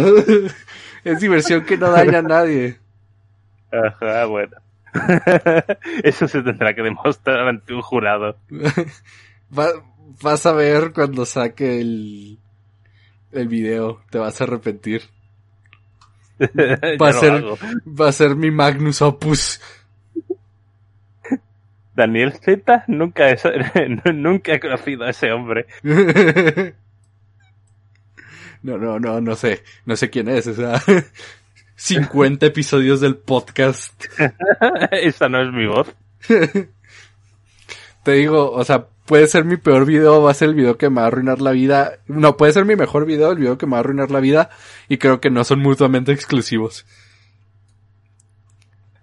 Es 1.03 1.19
diversión 1.19 1.65
que 1.65 1.77
no 1.77 1.91
daña 1.91 2.19
a 2.19 2.21
nadie. 2.23 2.79
Ajá, 3.71 4.23
bueno. 4.25 4.55
Eso 6.03 6.27
se 6.27 6.41
tendrá 6.41 6.73
que 6.73 6.81
demostrar 6.83 7.47
ante 7.47 7.73
un 7.73 7.81
jurado. 7.81 8.37
Va- 9.57 9.83
vas 10.21 10.45
a 10.45 10.53
ver 10.53 10.93
cuando 10.93 11.25
saque 11.25 11.81
el, 11.81 12.39
el 13.31 13.47
video. 13.47 14.01
Te 14.09 14.17
vas 14.19 14.39
a 14.39 14.43
arrepentir. 14.45 15.03
Va 17.01 17.09
a 17.09 17.13
ser-. 17.13 17.43
Va 17.85 18.09
a 18.09 18.11
ser 18.11 18.35
mi 18.35 18.51
Magnus 18.51 19.01
Opus. 19.01 19.61
Daniel 21.95 22.33
Z 22.33 22.85
nunca, 22.87 23.29
es, 23.29 23.43
nunca 24.13 24.53
he 24.53 24.59
conocido 24.59 25.03
a 25.03 25.11
ese 25.11 25.31
hombre. 25.31 25.67
No, 28.63 28.77
no, 28.77 28.99
no, 28.99 29.21
no 29.21 29.35
sé. 29.35 29.63
No 29.85 29.95
sé 29.95 30.09
quién 30.09 30.27
es. 30.29 30.47
O 30.47 30.53
sea, 30.53 30.81
50 31.75 32.45
episodios 32.45 33.01
del 33.01 33.15
podcast. 33.17 34.05
Esa 34.91 35.29
no 35.29 35.41
es 35.41 35.51
mi 35.53 35.65
voz. 35.67 35.87
Te 38.03 38.11
digo, 38.13 38.51
o 38.51 38.63
sea, 38.65 38.87
puede 39.05 39.27
ser 39.27 39.45
mi 39.45 39.55
peor 39.57 39.85
video, 39.85 40.21
va 40.21 40.31
a 40.31 40.33
ser 40.35 40.49
el 40.49 40.55
video 40.55 40.77
que 40.77 40.89
me 40.89 40.97
va 40.97 41.03
a 41.03 41.07
arruinar 41.07 41.41
la 41.41 41.51
vida. 41.51 41.93
No, 42.07 42.35
puede 42.37 42.51
ser 42.53 42.65
mi 42.65 42.75
mejor 42.75 43.05
video, 43.05 43.31
el 43.31 43.37
video 43.39 43.57
que 43.57 43.65
me 43.65 43.71
va 43.73 43.77
a 43.77 43.79
arruinar 43.81 44.11
la 44.11 44.19
vida. 44.19 44.49
Y 44.89 44.97
creo 44.97 45.21
que 45.21 45.29
no 45.29 45.43
son 45.43 45.59
mutuamente 45.59 46.11
exclusivos. 46.11 46.85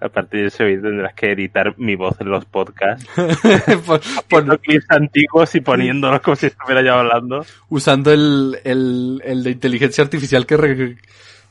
A 0.03 0.09
partir 0.09 0.41
de 0.41 0.47
ese 0.47 0.65
vídeo 0.65 0.83
tendrás 0.83 1.15
que 1.15 1.31
editar 1.33 1.75
mi 1.79 1.95
voz 1.95 2.19
en 2.21 2.31
los 2.31 2.47
podcasts. 2.47 3.07
Pon- 3.87 4.01
Poniendo 4.31 4.59
clips 4.59 4.87
antiguos 4.91 5.55
y 5.55 5.61
poniéndolos 5.61 6.21
como 6.21 6.37
si 6.37 6.47
estuviera 6.47 6.83
yo 6.83 6.95
hablando. 6.95 7.45
usando 7.69 8.11
el, 8.11 8.59
el, 8.65 9.21
el 9.25 9.43
de 9.45 9.51
inteligencia 9.51 10.03
artificial 10.05 10.47
que, 10.47 10.57
re- 10.57 10.99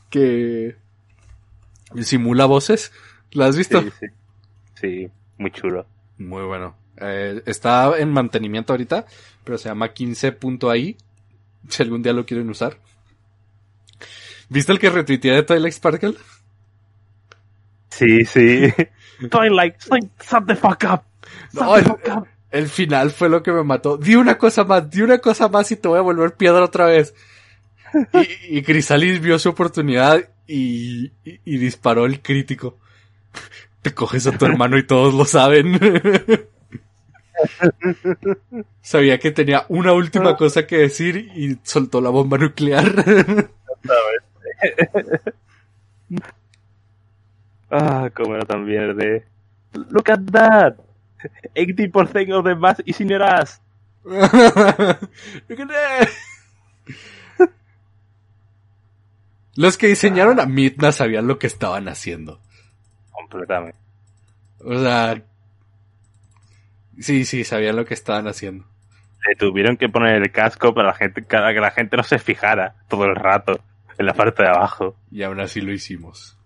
que 0.08 0.76
simula 2.02 2.46
voces. 2.46 2.92
¿La 3.32 3.46
has 3.46 3.56
visto? 3.56 3.80
Sí, 3.82 3.90
sí. 4.00 4.06
Sí, 4.80 5.10
muy 5.38 5.50
chulo. 5.50 5.86
Muy 6.18 6.42
bueno. 6.44 6.76
Eh, 6.96 7.42
está 7.46 7.98
en 7.98 8.10
mantenimiento 8.12 8.72
ahorita, 8.72 9.06
pero 9.44 9.58
se 9.58 9.68
llama 9.68 9.92
15.ai. 9.92 10.96
Si 11.68 11.82
algún 11.82 12.02
día 12.02 12.12
lo 12.12 12.24
quieren 12.26 12.48
usar. 12.50 12.78
¿Viste 14.48 14.72
el 14.72 14.78
que 14.78 14.90
retuiteé 14.90 15.32
de 15.32 15.42
Twilight 15.42 15.74
Sparkle? 15.74 16.14
Sí, 17.90 18.24
sí. 18.24 18.72
Twilight, 19.30 19.76
shut 19.80 20.46
the 20.46 20.56
fuck 20.56 20.84
up. 20.84 21.02
Shut 21.52 21.62
No, 21.62 21.74
the 21.74 21.78
el, 21.80 21.84
fuck 21.84 22.08
up. 22.16 22.28
el 22.50 22.68
final 22.68 23.10
fue 23.10 23.28
lo 23.28 23.42
que 23.42 23.52
me 23.52 23.62
mató. 23.62 23.96
Di 23.96 24.14
una 24.16 24.38
cosa 24.38 24.64
más, 24.64 24.88
di 24.90 25.02
una 25.02 25.18
cosa 25.18 25.48
más 25.48 25.70
y 25.70 25.76
te 25.76 25.88
voy 25.88 25.98
a 25.98 26.02
volver 26.02 26.34
piedra 26.34 26.64
otra 26.64 26.86
vez. 26.86 27.14
Y, 28.12 28.58
y 28.58 28.62
Crisalis 28.62 29.20
vio 29.20 29.38
su 29.38 29.48
oportunidad 29.50 30.28
y, 30.50 31.12
y, 31.24 31.40
y 31.44 31.58
disparó 31.58 32.06
el 32.06 32.20
crítico. 32.20 32.78
Te 33.82 33.94
coges 33.94 34.26
a 34.26 34.36
tu 34.36 34.44
hermano 34.44 34.76
y 34.76 34.86
todos 34.86 35.14
lo 35.14 35.24
saben. 35.24 35.78
Sabía 38.82 39.18
que 39.18 39.30
tenía 39.30 39.64
una 39.68 39.92
última 39.92 40.36
cosa 40.36 40.66
que 40.66 40.76
decir 40.78 41.30
y 41.34 41.58
soltó 41.62 42.00
la 42.00 42.10
bomba 42.10 42.38
nuclear. 42.38 42.92
Ah, 47.72 48.10
como 48.12 48.34
era 48.34 48.44
tan 48.44 48.66
de 48.66 49.24
Look 49.72 50.10
at 50.10 50.18
that. 50.32 50.74
80% 51.54 52.32
of 52.36 52.44
the 52.44 52.56
mass 52.56 52.80
is 52.84 53.00
in 53.00 53.08
your 53.08 53.22
ass. 53.22 53.60
Look 54.04 55.60
at 55.60 55.68
that. 55.68 56.08
Los 59.60 59.76
que 59.76 59.88
diseñaron 59.88 60.40
a 60.40 60.46
Midna 60.46 60.90
sabían 60.90 61.26
lo 61.26 61.38
que 61.38 61.46
estaban 61.46 61.86
haciendo. 61.86 62.40
Completamente. 63.10 63.78
O 64.64 64.80
sea, 64.80 65.22
sí, 66.98 67.26
sí, 67.26 67.44
sabían 67.44 67.76
lo 67.76 67.84
que 67.84 67.92
estaban 67.92 68.26
haciendo. 68.26 68.64
Le 69.28 69.36
tuvieron 69.36 69.76
que 69.76 69.90
poner 69.90 70.14
el 70.14 70.32
casco 70.32 70.72
para 70.72 70.88
la 70.88 70.94
gente, 70.94 71.20
para 71.20 71.52
que 71.52 71.60
la 71.60 71.72
gente 71.72 71.98
no 71.98 72.02
se 72.04 72.18
fijara 72.18 72.76
todo 72.88 73.04
el 73.04 73.14
rato 73.14 73.60
en 73.98 74.06
la 74.06 74.14
parte 74.14 74.44
de 74.44 74.48
abajo. 74.48 74.96
Y 75.10 75.24
aún 75.24 75.40
así 75.40 75.60
lo 75.60 75.74
hicimos. 75.74 76.38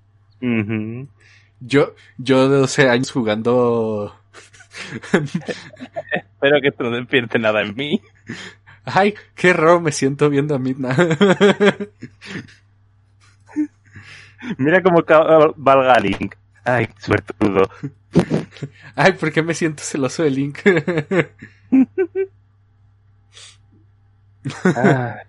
Yo, 1.60 1.94
yo 2.18 2.48
de 2.48 2.56
12 2.56 2.88
años 2.88 3.12
jugando... 3.12 4.18
Espero 5.12 6.60
que 6.60 6.66
esto 6.66 6.82
no 6.82 6.90
despierte 6.90 7.38
nada 7.38 7.62
en 7.62 7.76
mí. 7.76 8.02
Ay, 8.84 9.14
qué 9.36 9.52
raro 9.52 9.80
me 9.80 9.92
siento 9.92 10.28
viendo 10.28 10.56
a 10.56 10.58
Midna. 10.58 10.96
Mira 14.58 14.82
cómo 14.82 15.02
valga 15.56 15.98
Link. 16.00 16.34
Ay, 16.64 16.88
suertudo. 16.98 17.68
Ay, 18.96 19.12
¿por 19.12 19.32
qué 19.32 19.42
me 19.42 19.54
siento 19.54 19.82
celoso 19.82 20.22
de 20.22 20.30
Link? 20.30 20.58
Ah. 24.76 25.20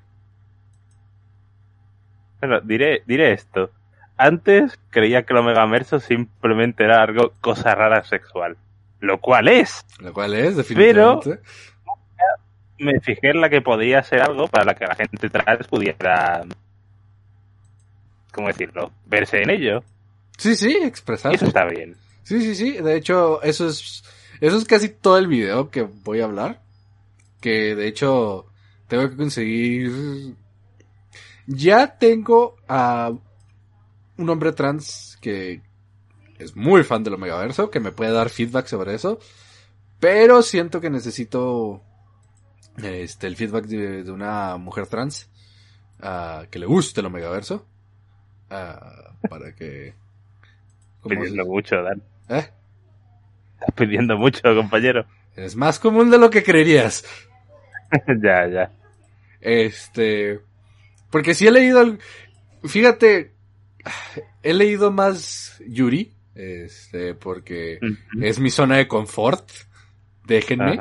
Bueno, 2.42 2.60
diré, 2.60 3.02
diré 3.08 3.32
esto. 3.32 3.72
Antes 4.18 4.80
creía 4.90 5.24
que 5.24 5.34
el 5.34 5.40
Omegaverso 5.40 6.00
simplemente 6.00 6.84
era 6.84 7.02
algo, 7.02 7.32
cosa 7.42 7.76
rara 7.76 8.04
sexual. 8.04 8.58
Lo 9.00 9.20
cual 9.20 9.48
es. 9.48 9.86
Lo 10.00 10.14
cual 10.14 10.34
es, 10.34 10.56
definitivamente. 10.56 11.40
Me 12.78 13.00
fijé 13.00 13.30
en 13.30 13.42
la 13.42 13.50
que 13.50 13.62
podía 13.62 14.04
ser 14.04 14.22
algo 14.22 14.48
para 14.48 14.66
la 14.66 14.76
que 14.76 14.86
la 14.86 14.96
gente 14.96 15.30
trans 15.30 15.68
pudiera. 15.68 16.44
¿Cómo 18.36 18.50
decirlo? 18.50 18.92
Verse 19.06 19.42
en 19.42 19.50
ello. 19.50 19.82
Sí, 20.38 20.58
sí, 20.58 20.78
Y 20.82 20.84
expresarse. 20.84 21.38
eso 21.38 21.46
está 21.46 21.64
bien. 21.64 21.96
Sí, 22.24 22.42
sí, 22.42 22.54
sí. 22.54 22.72
De 22.74 22.98
hecho, 22.98 23.42
eso 23.44 23.70
es, 23.70 24.04
eso 24.42 24.58
es 24.58 24.66
casi 24.66 24.90
todo 24.90 25.18
el 25.18 25.28
video 25.28 25.72
que 25.72 25.84
voy 25.84 26.20
a 26.20 26.26
hablar. 26.26 26.62
Que 27.40 27.76
de 27.76 27.88
hecho, 27.88 28.48
tengo 28.90 29.10
que 29.10 29.16
conseguir. 29.16 30.36
Ya 31.48 31.98
tengo 31.98 32.58
a 32.68 33.14
un 34.18 34.30
hombre 34.30 34.52
trans 34.52 35.18
que 35.22 35.62
es 36.38 36.58
muy 36.58 36.84
fan 36.84 37.06
del 37.06 37.14
Omegaverso, 37.14 37.70
que 37.70 37.80
me 37.80 37.94
puede 37.94 38.12
dar 38.12 38.30
feedback 38.30 38.68
sobre 38.68 38.96
eso. 38.96 39.18
Pero 40.02 40.42
siento 40.42 40.82
que 40.82 40.90
necesito 40.90 41.82
este 42.84 43.28
el 43.28 43.38
feedback 43.38 43.64
de, 43.68 44.04
de 44.04 44.12
una 44.12 44.58
mujer 44.58 44.88
trans 44.88 45.30
ah, 46.02 46.48
que 46.52 46.60
le 46.60 46.66
guste 46.66 47.00
el 47.00 47.08
Omegaverso. 47.08 47.66
Ah, 48.50 49.14
para 49.30 49.54
que. 49.56 49.94
¿cómo 51.02 51.16
Pidiendo 51.16 51.44
se- 51.44 51.50
mucho, 51.50 51.76
Dan. 51.82 52.02
¿Eh? 52.30 52.50
Estás 53.56 53.72
pidiendo 53.76 54.18
mucho, 54.18 54.42
compañero. 54.56 55.06
Es 55.36 55.56
más 55.56 55.80
común 55.80 56.10
de 56.12 56.18
lo 56.18 56.30
que 56.30 56.44
creerías. 56.44 57.06
ya, 58.24 58.48
ya. 58.48 58.72
Este. 59.42 60.40
Porque 61.10 61.34
sí 61.34 61.48
he 61.48 61.52
leído. 61.52 61.80
al- 61.80 62.00
Fíjate. 62.64 63.34
He 64.42 64.54
leído 64.54 64.92
más 64.92 65.62
Yuri. 65.68 66.12
Este, 66.34 67.14
porque 67.14 67.80
es 68.22 68.40
mi 68.40 68.50
zona 68.50 68.78
de 68.78 68.88
confort. 68.88 69.50
Déjenme. 70.26 70.78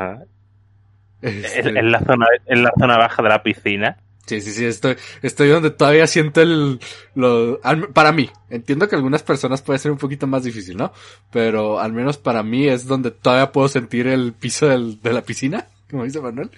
Este, 1.23 1.69
En, 1.69 1.77
en 1.77 1.93
la 1.93 2.01
zona, 2.01 2.27
en 2.47 2.63
la 2.63 2.73
zona 2.79 2.97
baja 2.99 3.23
de 3.23 3.29
la 3.29 3.43
piscina. 3.43 3.99
Sí, 4.27 4.41
sí, 4.41 4.53
sí, 4.53 4.65
estoy, 4.65 4.97
estoy 5.21 5.49
donde 5.51 5.71
todavía 5.71 6.07
siento 6.07 6.41
el, 6.41 6.81
lo, 7.15 7.61
al- 7.63 7.89
para 7.91 8.11
mí, 8.11 8.31
entiendo 8.49 8.89
que 8.89 8.97
algunas 8.97 9.23
personas 9.23 9.61
puede 9.61 9.79
ser 9.79 9.91
un 9.93 9.99
poquito 9.99 10.27
más 10.27 10.45
difícil, 10.45 10.79
¿no? 10.79 10.93
Pero 11.31 11.79
al 11.79 11.93
menos 11.93 12.17
para 12.17 12.43
mí 12.43 12.67
es 12.67 12.87
donde 12.87 13.11
todavía 13.11 13.53
puedo 13.53 13.69
sentir 13.69 14.07
el 14.07 14.33
piso 14.33 14.67
del- 14.67 15.01
de 15.03 15.13
la 15.13 15.21
piscina, 15.23 15.67
como 15.91 16.05
dice 16.05 16.21
Manuel. 16.23 16.51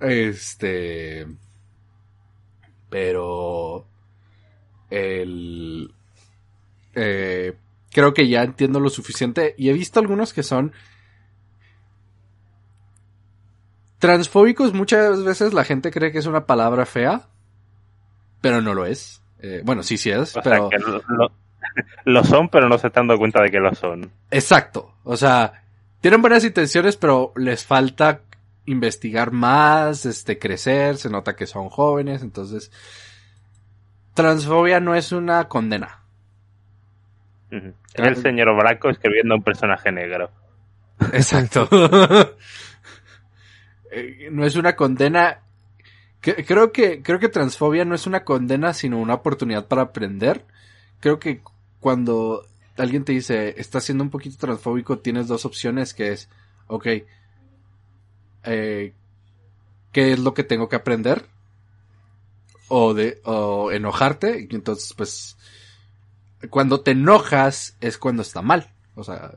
Este, 0.00 1.26
pero, 2.88 3.86
el, 4.90 5.92
eh, 6.94 7.52
creo 7.92 8.14
que 8.14 8.28
ya 8.28 8.42
entiendo 8.42 8.80
lo 8.80 8.90
suficiente 8.90 9.54
y 9.56 9.68
he 9.68 9.72
visto 9.72 10.00
algunos 10.00 10.32
que 10.32 10.42
son 10.42 10.72
transfóbicos. 14.00 14.74
Muchas 14.74 15.22
veces 15.22 15.52
la 15.54 15.62
gente 15.62 15.92
cree 15.92 16.10
que 16.10 16.18
es 16.18 16.26
una 16.26 16.46
palabra 16.46 16.84
fea, 16.86 17.28
pero 18.40 18.60
no 18.60 18.74
lo 18.74 18.84
es. 18.86 19.22
Eh, 19.38 19.62
bueno, 19.64 19.84
sí, 19.84 19.96
sí 19.96 20.10
es, 20.10 20.36
O 20.36 20.40
pero... 20.42 20.68
sea, 20.68 20.78
que 20.78 20.84
lo, 20.84 21.00
lo- 21.08 21.32
lo 22.04 22.24
son, 22.24 22.48
pero 22.48 22.68
no 22.68 22.76
se 22.78 22.88
están 22.88 23.06
dando 23.06 23.18
cuenta 23.20 23.40
de 23.42 23.50
que 23.50 23.60
lo 23.60 23.72
son. 23.74 24.10
Exacto. 24.32 24.94
O 25.04 25.16
sea, 25.16 25.62
tienen 26.00 26.20
buenas 26.22 26.42
intenciones, 26.44 26.96
pero 26.96 27.32
les 27.36 27.64
falta 27.64 28.22
investigar 28.66 29.30
más, 29.30 30.06
este, 30.06 30.38
crecer, 30.38 30.96
se 30.96 31.10
nota 31.10 31.36
que 31.36 31.46
son 31.46 31.68
jóvenes, 31.68 32.22
entonces, 32.22 32.70
transfobia 34.14 34.80
no 34.80 34.94
es 34.94 35.12
una 35.12 35.48
condena. 35.48 36.00
Es 37.50 37.64
el 37.94 38.16
señor 38.16 38.54
Blanco 38.60 38.90
escribiendo 38.90 39.34
a 39.34 39.38
un 39.38 39.42
personaje 39.42 39.90
negro. 39.90 40.30
Exacto. 41.12 41.68
Eh, 43.90 44.28
no 44.30 44.44
es 44.44 44.56
una 44.56 44.76
condena. 44.76 45.40
Creo 46.20 46.70
que, 46.70 47.02
creo 47.02 47.18
que 47.18 47.28
transfobia 47.28 47.84
no 47.84 47.94
es 47.94 48.06
una 48.06 48.24
condena, 48.24 48.74
sino 48.74 48.98
una 48.98 49.14
oportunidad 49.14 49.66
para 49.68 49.82
aprender. 49.82 50.44
Creo 51.00 51.18
que 51.18 51.40
cuando 51.80 52.44
alguien 52.76 53.04
te 53.04 53.12
dice, 53.12 53.54
estás 53.58 53.84
siendo 53.84 54.04
un 54.04 54.10
poquito 54.10 54.36
transfóbico, 54.38 54.98
tienes 54.98 55.28
dos 55.28 55.44
opciones 55.46 55.94
que 55.94 56.12
es, 56.12 56.28
ok, 56.66 56.86
eh, 58.44 58.92
¿qué 59.92 60.12
es 60.12 60.18
lo 60.18 60.34
que 60.34 60.44
tengo 60.44 60.68
que 60.68 60.76
aprender? 60.76 61.26
O 62.68 62.94
de, 62.94 63.20
o 63.24 63.72
enojarte, 63.72 64.46
y 64.48 64.54
entonces 64.54 64.92
pues, 64.94 65.36
cuando 66.50 66.80
te 66.82 66.92
enojas 66.92 67.76
es 67.80 67.98
cuando 67.98 68.22
está 68.22 68.42
mal. 68.42 68.70
O 68.94 69.04
sea, 69.04 69.32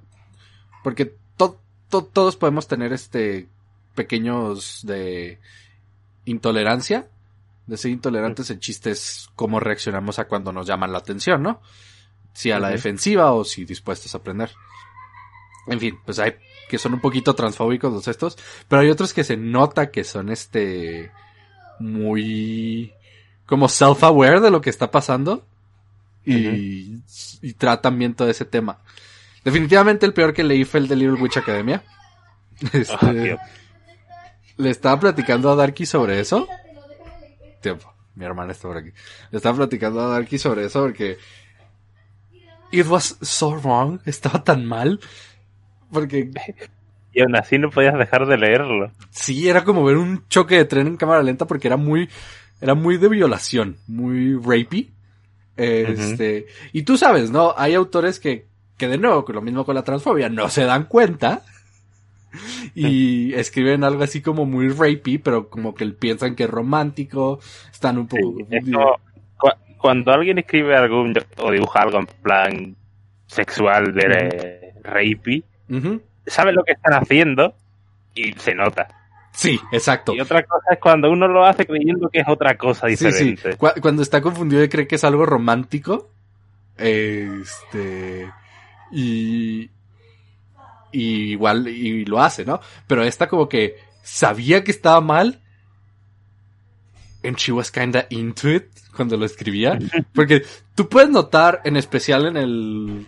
porque 0.84 1.16
to- 1.38 1.60
to- 1.89 2.06
todos 2.06 2.36
podemos 2.36 2.68
tener 2.68 2.93
este 2.93 3.47
pequeños 3.96 4.82
de 4.84 5.39
intolerancia, 6.26 7.08
de 7.68 7.78
ser 7.78 7.91
intolerantes, 7.91 8.50
el 8.50 8.60
chiste 8.60 8.91
es 8.91 9.30
cómo 9.36 9.60
reaccionamos 9.60 10.20
a 10.20 10.26
cuando 10.26 10.52
nos 10.52 10.68
llaman 10.68 10.91
la 10.91 11.00
atención, 11.00 11.44
¿no? 11.44 11.62
Si 12.34 12.52
a 12.52 12.60
la 12.60 12.70
defensiva 12.70 13.32
o 13.32 13.44
si 13.44 13.66
dispuestos 13.66 14.14
a 14.14 14.18
aprender. 14.18 14.52
En 15.68 15.80
fin, 15.80 15.98
pues 16.04 16.20
hay 16.20 16.36
que 16.68 16.78
son 16.78 16.96
un 16.96 17.00
poquito 17.00 17.36
transfóbicos 17.36 17.94
los 17.94 18.08
estos, 18.08 18.38
pero 18.68 18.82
hay 18.82 18.89
otros 18.89 19.14
que 19.14 19.24
se 19.24 19.38
nota 19.38 19.91
que 19.91 20.04
son 20.04 20.30
este 20.30 21.12
muy 21.80 22.94
como 23.46 23.68
self-aware 23.68 24.39
de 24.39 24.50
lo 24.50 24.62
que 24.62 24.70
está 24.70 24.89
pasando 24.89 25.46
y, 26.26 27.00
y 27.41 27.54
tratan 27.54 28.00
bien 28.00 28.16
todo 28.16 28.30
ese 28.30 28.46
tema. 28.46 28.80
Definitivamente 29.44 30.06
el 30.06 30.14
peor 30.14 30.34
que 30.34 30.44
leí 30.44 30.64
fue 30.64 30.80
el 30.80 30.88
de 30.88 30.96
Little 30.96 31.22
Witch 31.22 31.38
Academia. 31.38 31.84
Este, 32.72 33.14
tío. 33.14 33.38
Le 34.58 34.70
estaba 34.70 34.99
platicando 34.99 35.51
a 35.51 35.56
Darky 35.56 35.86
sobre 35.86 36.20
eso. 36.20 36.47
Tiempo, 37.62 37.93
mi 38.16 38.26
hermana 38.26 38.51
está 38.51 38.68
por 38.68 38.78
aquí. 38.78 38.91
Le 39.32 39.38
estaba 39.38 39.58
platicando 39.58 40.01
a 40.01 40.08
Darky 40.08 40.38
sobre 40.38 40.66
eso 40.66 40.82
porque 40.82 41.18
it 42.72 42.88
was 42.88 43.18
so 43.22 43.56
wrong, 43.56 43.99
estaba 44.06 44.43
tan 44.43 44.66
mal. 44.66 44.99
Porque 45.91 46.32
Y 47.14 47.22
aún 47.22 47.36
así 47.36 47.58
no 47.58 47.70
podías 47.70 47.97
dejar 47.97 48.26
de 48.26 48.38
leerlo. 48.38 48.91
sí, 49.12 49.47
era 49.47 49.64
como 49.64 49.84
ver 49.84 49.97
un 49.97 50.28
choque 50.28 50.56
de 50.56 50.66
tren 50.66 50.88
en 50.88 50.97
cámara 50.97 51.24
lenta 51.24 51.45
porque 51.45 51.68
era 51.68 51.78
muy, 51.78 52.10
era 52.60 52.74
muy 52.74 52.97
de 52.97 53.10
violación, 53.10 53.78
muy 53.88 54.36
rapey. 54.36 54.91
Este, 55.56 56.47
y 56.72 56.82
tú 56.82 56.97
sabes, 56.97 57.30
¿no? 57.30 57.54
Hay 57.56 57.76
autores 57.76 58.20
que, 58.20 58.47
que 58.76 58.88
de 58.88 58.97
nuevo, 58.97 59.24
lo 59.32 59.41
mismo 59.41 59.66
con 59.66 59.76
la 59.76 59.84
transfobia, 59.84 60.30
no 60.30 60.49
se 60.49 60.66
dan 60.66 60.86
cuenta. 60.86 61.43
Y 62.75 63.34
escriben 63.36 63.84
algo 63.84 64.03
así 64.03 64.21
como 64.21 64.45
muy 64.45 64.69
rapey, 64.69 65.17
pero 65.19 65.49
como 65.49 65.73
que 65.75 65.86
piensan 65.88 66.36
que 66.36 66.43
es 66.45 66.49
romántico, 66.49 67.39
están 67.71 67.97
un 67.97 68.07
poco... 68.07 68.36
Sí, 68.49 68.71
cu- 69.38 69.49
cuando 69.77 70.11
alguien 70.11 70.38
escribe 70.39 70.75
algún 70.75 71.13
o 71.38 71.51
dibuja 71.51 71.81
algo 71.81 71.99
en 71.99 72.05
plan 72.07 72.75
sexual 73.27 73.93
de 73.93 74.73
rapey, 74.84 75.43
Ujú. 75.69 76.01
sabe 76.25 76.53
lo 76.53 76.63
que 76.63 76.73
están 76.73 76.93
haciendo 76.93 77.53
y 78.15 78.34
se 78.34 78.55
nota. 78.55 78.88
Sí, 79.31 79.59
exacto. 79.71 80.13
Y 80.13 80.21
otra 80.21 80.43
cosa 80.43 80.73
es 80.73 80.79
cuando 80.79 81.09
uno 81.11 81.27
lo 81.27 81.43
hace 81.45 81.65
creyendo 81.65 82.07
que 82.09 82.19
es 82.19 82.27
otra 82.27 82.55
cosa 82.55 82.88
Sí, 82.88 82.95
sí. 82.97 83.05
diferente. 83.07 83.57
Cu- 83.57 83.81
cuando 83.81 84.03
está 84.03 84.21
confundido 84.21 84.63
y 84.63 84.69
cree 84.69 84.88
que 84.88 84.95
es 84.95 85.03
algo 85.03 85.25
romántico. 85.25 86.09
Este. 86.77 88.29
Y. 88.91 89.69
Y 90.94 91.32
igual, 91.32 91.68
y 91.68 92.06
lo 92.06 92.22
hace, 92.22 92.46
¿no? 92.46 92.62
Pero 92.88 93.04
esta 93.04 93.28
como 93.28 93.50
que 93.50 93.76
sabía 94.04 94.64
que 94.64 94.72
estaba 94.72 95.02
mal. 95.02 95.41
And 97.24 97.36
she 97.38 97.52
was 97.52 97.72
kinda 97.72 98.06
into 98.10 98.50
it 98.50 98.68
cuando 98.96 99.18
lo 99.18 99.26
escribía. 99.26 99.78
Porque 100.14 100.46
tú 100.76 100.88
puedes 100.88 101.10
notar, 101.10 101.62
en 101.66 101.76
especial 101.78 102.28
en 102.28 102.38
el. 102.38 103.08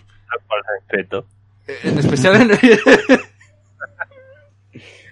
Respeto. 0.89 1.25
En 1.67 1.97
especial 1.97 2.41
en 2.41 2.51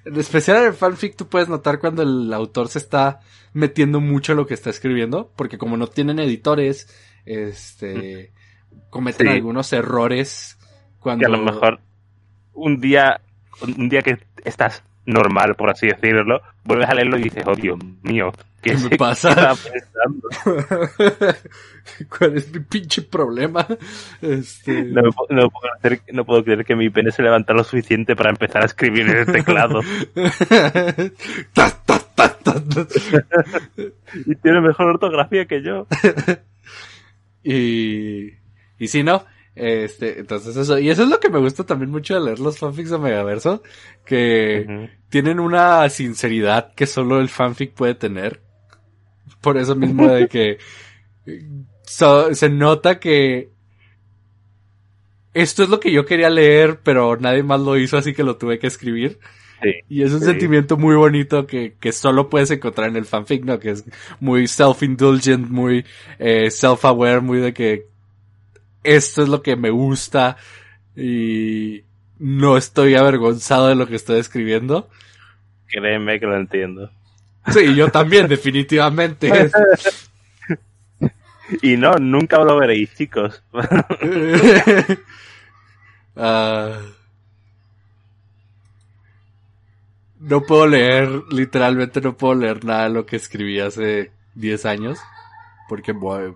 En 0.06 0.20
especial 0.20 0.58
en 0.58 0.66
el 0.66 0.74
fanfic 0.74 1.16
tú 1.16 1.28
puedes 1.28 1.48
notar 1.48 1.80
cuando 1.80 2.04
el 2.04 2.34
autor 2.34 2.68
se 2.68 2.80
está 2.80 3.22
metiendo 3.54 4.02
mucho 4.02 4.34
en 4.34 4.40
lo 4.40 4.46
que 4.46 4.54
está 4.54 4.70
escribiendo, 4.70 5.32
porque 5.36 5.58
como 5.58 5.78
no 5.78 5.88
tienen 5.88 6.20
editores, 6.20 6.90
este 7.26 8.34
cometen 8.90 9.28
Sí. 9.28 9.34
algunos 9.34 9.72
errores 9.72 10.58
cuando 11.00 11.22
Que 11.22 11.26
a 11.34 11.38
lo 11.38 11.44
mejor 11.44 11.80
un 12.54 12.80
día, 12.80 13.20
un 13.62 13.90
día 13.90 14.02
que 14.02 14.18
estás 14.46 14.84
normal, 15.06 15.56
por 15.56 15.70
así 15.70 15.88
decirlo, 15.88 16.42
vuelves 16.64 16.90
a 16.90 16.94
leerlo 16.94 17.18
y 17.18 17.24
dices, 17.24 17.44
oh 17.46 17.56
Dios 17.56 17.78
mío, 18.04 18.32
¿qué, 18.62 18.72
¿Qué 18.72 18.78
me 18.90 18.98
pasa? 18.98 19.54
¿Cuál 22.18 22.38
es 22.38 22.52
mi 22.54 22.60
pinche 22.62 23.02
problema? 23.02 23.68
Este 24.22 24.84
No, 24.84 25.02
puedo- 25.12 25.28
no 25.42 25.50
puedo 25.50 25.74
hacer- 25.76 26.02
no 26.14 26.24
puedo 26.26 26.44
creer 26.44 26.64
que 26.64 26.76
mi 26.76 26.90
pene 26.90 27.12
se 27.12 27.22
levanta 27.22 27.54
lo 27.54 27.64
suficiente 27.66 28.16
para 28.16 28.30
empezar 28.30 28.62
a 28.64 28.66
escribir 28.66 29.10
en 29.10 29.18
el 29.18 29.26
teclado. 29.26 29.82
Y 34.26 34.36
tiene 34.36 34.62
mejor 34.62 34.88
ortografía 34.88 35.46
que 35.46 35.62
yo. 35.62 35.88
Y, 37.44 38.30
y 38.80 38.88
sí, 38.88 39.04
¿no? 39.04 39.26
Este, 39.56 40.20
entonces 40.20 40.56
eso, 40.58 40.80
y 40.80 40.90
eso 40.90 41.04
es 41.04 41.10
lo 41.10 41.20
que 41.20 41.30
me 41.30 41.38
gusta 41.40 41.64
también 41.64 41.92
mucho 41.92 42.16
de 42.16 42.22
leer 42.26 42.40
los 42.40 42.58
fanfics 42.58 42.90
de 42.90 42.98
Megaverso, 42.98 43.62
que 44.06 44.90
tienen 45.10 45.40
una 45.40 45.88
sinceridad 45.90 46.74
que 46.74 46.88
solo 46.88 47.20
el 47.20 47.30
fanfic 47.30 47.74
puede 47.74 47.94
tener. 47.96 48.42
Por 49.42 49.58
eso 49.58 49.76
mismo 49.76 50.08
de 50.08 50.28
que 50.28 50.58
so- 51.84 52.34
se 52.34 52.50
nota 52.50 53.00
que 53.00 53.52
esto 55.34 55.64
es 55.64 55.70
lo 55.70 55.80
que 55.80 55.92
yo 55.92 56.06
quería 56.06 56.30
leer, 56.30 56.80
pero 56.84 57.18
nadie 57.18 57.44
más 57.44 57.60
lo 57.60 57.78
hizo, 57.78 57.98
así 57.98 58.14
que 58.14 58.24
lo 58.24 58.38
tuve 58.38 58.60
que 58.60 58.68
escribir. 58.68 59.20
Sí. 59.62 59.72
Y 59.90 60.04
es 60.04 60.12
un 60.12 60.20
Sí. 60.20 60.26
sentimiento 60.26 60.78
muy 60.78 60.96
bonito 60.96 61.48
que, 61.48 61.76
que 61.80 61.92
solo 61.92 62.30
puedes 62.30 62.52
encontrar 62.52 62.90
en 62.90 62.98
el 62.98 63.06
fanfic, 63.06 63.44
¿no? 63.46 63.60
Que 63.60 63.72
es 63.72 63.86
muy 64.20 64.44
self-indulgent, 64.48 65.48
muy 65.50 65.86
eh, 66.20 66.48
self-aware, 66.52 67.22
muy 67.22 67.40
de 67.40 67.54
que 67.54 67.88
esto 68.84 69.24
es 69.24 69.30
lo 69.30 69.42
que 69.42 69.56
me 69.56 69.70
gusta 69.70 70.38
y 70.96 71.84
no 72.20 72.58
estoy 72.58 72.96
avergonzado 72.96 73.68
de 73.68 73.76
lo 73.76 73.88
que 73.88 73.96
estoy 73.96 74.20
escribiendo. 74.20 74.90
Créeme 75.68 76.20
que 76.20 76.26
lo 76.26 76.38
entiendo. 76.38 76.92
Sí, 77.52 77.76
yo 77.76 77.90
también, 77.90 78.28
definitivamente. 78.30 79.52
Y 81.62 81.78
no, 81.78 81.96
nunca 81.96 82.38
lo 82.44 82.58
veréis, 82.58 82.94
chicos. 82.96 83.44
Ah, 86.16 86.80
no 90.20 90.42
puedo 90.44 90.68
leer, 90.68 91.10
literalmente 91.32 92.02
no 92.02 92.16
puedo 92.16 92.36
leer 92.36 92.64
nada 92.64 92.84
de 92.84 92.92
lo 92.92 93.08
que 93.08 93.16
escribí 93.16 93.60
hace 93.60 94.12
10 94.36 94.66
años. 94.68 95.00
Porque 95.68 95.92
bueno, 95.92 96.36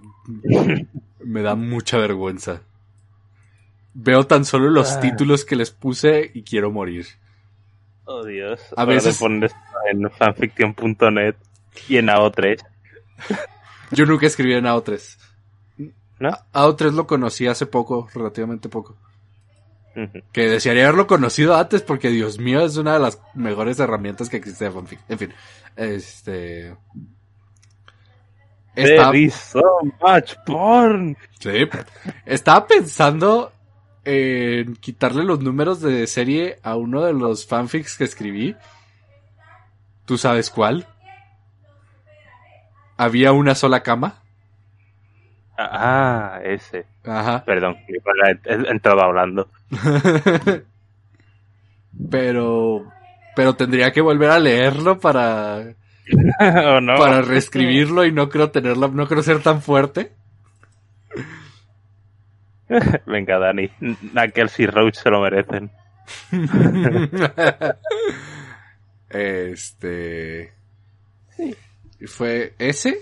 me 1.20 1.42
da 1.42 1.56
mucha 1.56 1.98
vergüenza. 1.98 2.62
Veo 3.94 4.26
tan 4.28 4.46
solo 4.46 4.70
los 4.70 4.94
Ah. 4.94 5.00
títulos 5.00 5.44
que 5.46 5.56
les 5.56 5.72
puse 5.72 6.30
y 6.34 6.44
quiero 6.44 6.72
morir. 6.72 7.08
Oh 8.06 8.24
Dios. 8.24 8.62
A 8.76 8.82
Ahora 8.82 8.94
veces- 8.96 9.18
pones 9.18 9.52
en 9.92 10.10
fanfiction.net 10.12 11.36
y 11.90 11.98
en 11.98 12.08
AO3. 12.10 12.64
Yo 13.92 14.06
nunca 14.06 14.28
escribí 14.28 14.54
en 14.54 14.66
AO3. 14.66 15.18
¿No? 16.20 16.30
AO3 16.54 16.94
lo 16.94 17.06
conocí 17.08 17.48
hace 17.48 17.66
poco, 17.66 18.08
relativamente 18.14 18.70
poco. 18.70 18.98
Que 20.32 20.48
desearía 20.48 20.84
haberlo 20.84 21.08
conocido 21.08 21.56
antes 21.56 21.82
porque, 21.82 22.10
Dios 22.10 22.38
mío, 22.38 22.62
es 22.64 22.78
una 22.78 22.94
de 22.94 23.00
las 23.00 23.20
mejores 23.34 23.80
herramientas 23.80 24.30
que 24.30 24.38
existe 24.38 24.66
de 24.66 24.72
fanfic. 24.72 25.00
En 25.10 25.18
fin, 25.18 25.34
este... 25.76 26.76
Estaba, 28.78 29.12
There 29.12 29.24
is 29.26 29.34
so 29.34 29.62
much 30.02 30.36
porn. 30.46 31.18
sí. 31.40 31.68
Estaba 32.26 32.68
pensando 32.68 33.52
en 34.06 34.76
quitarle 34.78 35.24
los 35.24 35.40
números 35.42 35.82
de 35.82 36.06
serie 36.08 36.60
a 36.64 36.76
uno 36.76 37.04
de 37.04 37.14
los 37.14 37.46
fanfics 37.48 37.98
que 37.98 38.04
escribí. 38.04 38.56
¿Tú 40.06 40.18
sabes 40.18 40.50
cuál? 40.50 40.88
Había 42.98 43.32
una 43.32 43.56
sola 43.56 43.82
cama. 43.84 44.22
Ah, 45.58 46.40
ese. 46.44 46.86
Ajá. 47.04 47.44
Perdón, 47.44 47.78
entrado 48.46 49.02
hablando. 49.02 49.50
Pero 52.12 52.86
Pero 53.36 53.56
tendría 53.56 53.92
que 53.92 54.02
volver 54.02 54.30
a 54.30 54.40
leerlo 54.40 55.00
para, 55.00 55.74
¿O 56.40 56.82
no? 56.82 56.96
para 56.98 57.22
reescribirlo 57.22 58.06
y 58.06 58.12
no 58.12 58.30
creo 58.30 58.50
tenerlo, 58.52 58.88
no 58.90 59.08
creo 59.08 59.24
ser 59.24 59.42
tan 59.42 59.62
fuerte. 59.62 60.12
Venga, 63.06 63.40
Dani. 63.40 63.70
Knuckles 64.12 64.60
y 64.60 64.66
Roach 64.68 64.96
se 64.96 65.10
lo 65.10 65.22
merecen. 65.22 65.72
este. 69.10 70.54
Fue 72.06 72.54
ese. 72.60 73.00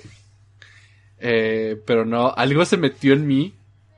Eh, 1.20 1.82
pero 1.86 2.06
no, 2.06 2.32
algo 2.36 2.66
se 2.66 2.78
metió 2.78 3.14
en 3.14 3.26
mí 3.28 3.54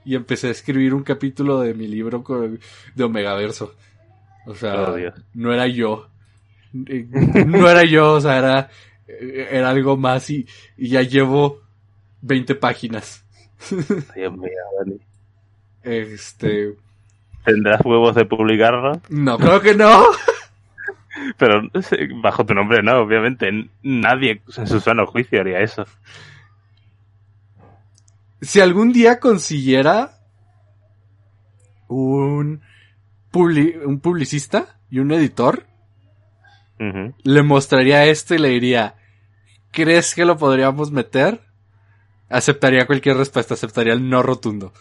y 0.05 0.15
empecé 0.15 0.47
a 0.47 0.51
escribir 0.51 0.93
un 0.93 1.03
capítulo 1.03 1.59
de 1.59 1.73
mi 1.73 1.87
libro 1.87 2.23
con- 2.23 2.59
de 2.95 3.03
Omegaverso. 3.03 3.75
O 4.45 4.55
sea, 4.55 4.75
Oh, 4.91 4.97
no 5.33 5.53
era 5.53 5.67
yo. 5.67 6.09
Eh, 6.87 7.05
No 7.45 7.69
era 7.69 7.83
yo, 7.83 8.13
o 8.13 8.21
sea, 8.21 8.37
era, 8.37 8.69
era 9.07 9.69
algo 9.69 9.97
más 9.97 10.29
y, 10.29 10.47
y 10.77 10.89
ya 10.89 11.01
llevo 11.01 11.61
20 12.21 12.55
páginas. 12.55 13.25
Dios 14.15 14.37
mío, 14.37 14.51
Dani. 14.79 14.99
Este. 15.83 16.75
¿Tendrás 17.45 17.81
huevos 17.85 18.13
de 18.15 18.25
publicarlo? 18.25 19.01
No, 19.09 19.37
creo 19.37 19.61
que 19.61 19.73
no. 19.73 20.03
Pero 21.37 21.61
eh, 21.73 22.09
bajo 22.21 22.45
tu 22.45 22.53
nombre 22.53 22.83
no, 22.83 22.99
obviamente. 22.99 23.49
Nadie 23.83 24.41
en 24.57 24.67
su 24.67 24.79
sano 24.79 25.05
juicio 25.07 25.39
haría 25.41 25.61
eso. 25.61 25.85
Si 28.41 28.59
algún 28.59 28.91
día 28.93 29.19
consiguiera 29.19 30.11
un, 31.87 32.61
publi- 33.31 33.83
un 33.83 33.99
publicista 33.99 34.77
y 34.89 34.99
un 34.99 35.11
editor, 35.11 35.65
Le 36.79 37.43
mostraría 37.43 38.05
esto 38.05 38.35
y 38.35 38.37
le 38.37 38.49
diría, 38.49 38.95
¿crees 39.71 40.13
que 40.13 40.25
lo 40.25 40.37
podríamos 40.37 40.91
meter? 40.91 41.41
Aceptaría 42.29 42.85
cualquier 42.85 43.17
respuesta, 43.17 43.53
aceptaría 43.53 43.93
el 43.93 44.09
no 44.09 44.21
rotundo. 44.21 44.73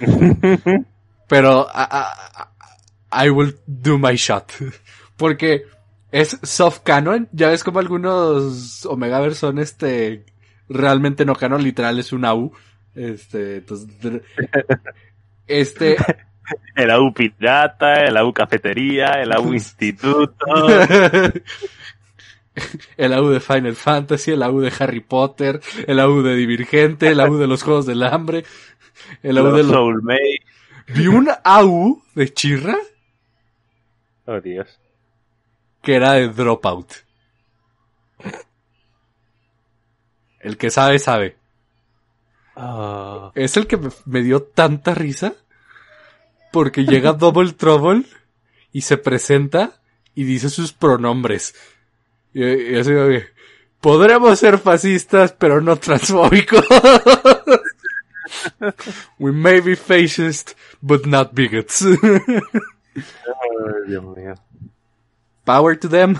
Pero 1.28 1.66
I 3.12 3.30
will 3.30 3.56
do 3.66 3.98
my 3.98 4.16
shot. 4.16 4.52
Porque 5.16 5.64
es 6.10 6.38
soft 6.42 6.80
canon, 6.80 7.28
ya 7.32 7.48
ves 7.48 7.64
como 7.64 7.78
algunos 7.78 8.86
Omegaverse 8.86 9.40
son 9.40 9.58
este 9.58 10.24
realmente 10.68 11.24
no 11.24 11.34
canon, 11.34 11.62
literal 11.62 11.98
es 11.98 12.12
una 12.12 12.34
U. 12.34 12.52
Este, 12.94 13.56
entonces, 13.56 14.22
este, 15.46 15.96
El 16.76 16.90
AU 16.90 17.12
pirata, 17.14 18.04
el 18.04 18.16
AU 18.16 18.32
cafetería, 18.32 19.06
el 19.22 19.32
AU 19.32 19.52
instituto. 19.54 20.34
el 22.96 23.12
AU 23.12 23.28
de 23.30 23.40
Final 23.40 23.74
Fantasy, 23.76 24.32
el 24.32 24.42
AU 24.42 24.60
de 24.60 24.72
Harry 24.78 25.00
Potter, 25.00 25.60
el 25.86 25.98
AU 26.00 26.22
de 26.22 26.34
Divergente, 26.36 27.08
el 27.08 27.20
AU 27.20 27.36
de 27.38 27.46
los 27.46 27.62
Juegos 27.62 27.86
del 27.86 28.02
Hambre, 28.02 28.44
el 29.22 29.38
AU 29.38 29.46
de 29.46 29.62
los 29.62 29.66
los... 29.66 29.72
Soulmate. 29.76 30.40
Vi 30.88 31.06
un 31.06 31.28
AU 31.44 32.02
de 32.14 32.32
Chirra 32.32 32.76
Oh, 34.26 34.40
Dios. 34.40 34.78
que 35.82 35.94
era 35.96 36.12
de 36.12 36.28
Dropout. 36.28 36.92
El 40.40 40.56
que 40.58 40.70
sabe, 40.70 40.98
sabe. 40.98 41.36
Oh, 42.56 43.32
Es 43.34 43.56
el 43.56 43.66
que 43.66 43.78
me 44.06 44.22
dio 44.22 44.42
tanta 44.42 44.94
risa 44.94 45.34
porque 46.54 46.84
llega 46.84 47.12
Double 47.12 47.52
Trouble 47.52 48.04
y 48.72 48.82
se 48.82 48.96
presenta 48.96 49.80
y 50.14 50.22
dice 50.22 50.48
sus 50.48 50.72
pronombres. 50.72 51.54
Y, 52.32 52.44
y 52.44 52.76
así 52.76 52.92
podremos 53.80 54.38
ser 54.38 54.58
fascistas 54.58 55.32
pero 55.32 55.60
no 55.60 55.76
transfóbicos. 55.76 56.64
We 59.18 59.32
may 59.32 59.60
be 59.60 59.74
fascist 59.74 60.52
but 60.80 61.06
not 61.06 61.34
bigots. 61.34 61.84
Ay, 61.84 61.98
Dios 63.88 64.04
mío. 64.16 64.34
Power 65.44 65.76
to 65.76 65.88
them. 65.88 66.16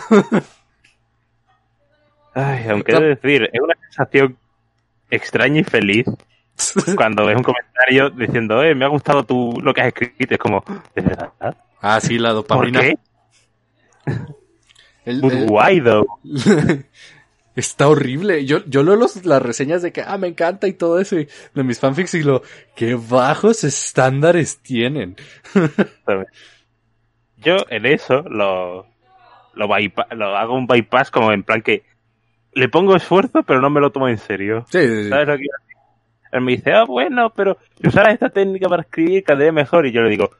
Ay, 2.34 2.66
aunque 2.68 2.92
he 2.92 3.00
de 3.00 3.08
decir, 3.14 3.48
es 3.52 3.60
una 3.60 3.74
sensación 3.88 4.36
extraña 5.10 5.60
y 5.60 5.64
feliz 5.64 6.06
cuando 6.96 7.26
ves 7.26 7.36
un 7.36 7.42
comentario 7.42 8.10
diciendo, 8.10 8.62
eh, 8.62 8.74
me 8.74 8.84
ha 8.84 8.88
gustado 8.88 9.24
tu, 9.24 9.60
lo 9.62 9.72
que 9.74 9.80
has 9.82 9.86
escrito. 9.88 10.34
Es 10.34 10.38
como, 10.38 10.64
¿de 10.94 11.02
verdad? 11.02 11.32
ah, 11.80 12.00
sí, 12.00 12.18
la 12.18 12.30
¿Por 12.30 12.36
dopamina. 12.36 12.80
qué? 12.80 12.96
El- 15.04 15.20
But 15.20 15.32
el- 15.32 15.50
why 15.50 15.80
though? 15.80 16.06
Está 17.56 17.88
horrible. 17.88 18.44
Yo, 18.46 18.64
yo 18.66 18.82
leo 18.82 18.96
los, 18.96 19.24
las 19.24 19.40
reseñas 19.40 19.80
de 19.82 19.92
que, 19.92 20.02
ah, 20.02 20.18
me 20.18 20.26
encanta 20.26 20.66
y 20.66 20.72
todo 20.72 20.98
eso, 20.98 21.18
y 21.20 21.28
de 21.54 21.62
mis 21.62 21.78
fanfics 21.78 22.14
y 22.14 22.24
lo, 22.24 22.42
qué 22.74 22.96
bajos 22.96 23.62
estándares 23.62 24.58
tienen. 24.58 25.14
Yo 27.36 27.56
en 27.68 27.86
eso 27.86 28.22
lo, 28.22 28.86
lo, 29.54 29.66
lo 29.68 30.36
hago 30.36 30.54
un 30.54 30.66
bypass 30.66 31.10
como 31.10 31.30
en 31.32 31.42
plan 31.42 31.62
que 31.62 31.84
le 32.54 32.68
pongo 32.68 32.96
esfuerzo 32.96 33.42
pero 33.42 33.60
no 33.60 33.70
me 33.70 33.80
lo 33.80 33.92
tomo 33.92 34.08
en 34.08 34.18
serio. 34.18 34.64
Sí, 34.70 34.80
sí, 34.80 35.04
sí. 35.04 35.08
¿Sabes 35.10 35.26
lo 35.28 35.34
que 35.34 35.40
quiero 35.40 35.58
decir? 35.60 35.73
Él 36.34 36.40
me 36.40 36.56
dice, 36.56 36.72
ah, 36.72 36.84
bueno, 36.84 37.30
pero 37.30 37.58
si 37.80 37.86
usaras 37.86 38.14
esta 38.14 38.28
técnica 38.28 38.68
para 38.68 38.82
escribir 38.82 39.24
vez 39.24 39.52
mejor. 39.52 39.86
Y 39.86 39.92
yo 39.92 40.02
le 40.02 40.10
digo, 40.10 40.32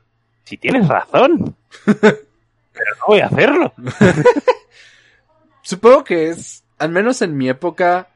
si 0.42 0.57
tienes 0.57 0.88
razón, 0.88 1.55
pero 1.84 2.90
no 2.99 3.07
voy 3.07 3.20
a 3.20 3.26
hacerlo. 3.26 3.72
Supongo 5.62 6.03
que 6.03 6.30
es, 6.30 6.64
al 6.78 6.90
menos 6.90 7.22
en 7.22 7.36
mi 7.36 7.49
época, 7.49 8.09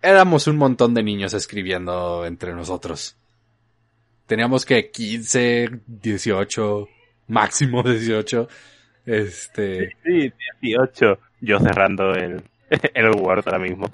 éramos 0.00 0.46
un 0.46 0.56
montón 0.56 0.94
de 0.94 1.02
niños 1.02 1.34
escribiendo 1.34 2.24
entre 2.24 2.54
nosotros. 2.54 3.16
Teníamos 4.26 4.64
que 4.64 4.92
15, 4.92 5.80
18, 5.88 6.88
máximo 7.26 7.82
18. 7.82 8.48
Este. 9.04 9.96
Sí, 10.04 10.32
18. 10.62 11.18
Yo 11.40 11.58
cerrando 11.58 12.12
el, 12.14 12.40
el 12.94 13.10
Word 13.16 13.42
ahora 13.46 13.58
mismo. 13.58 13.90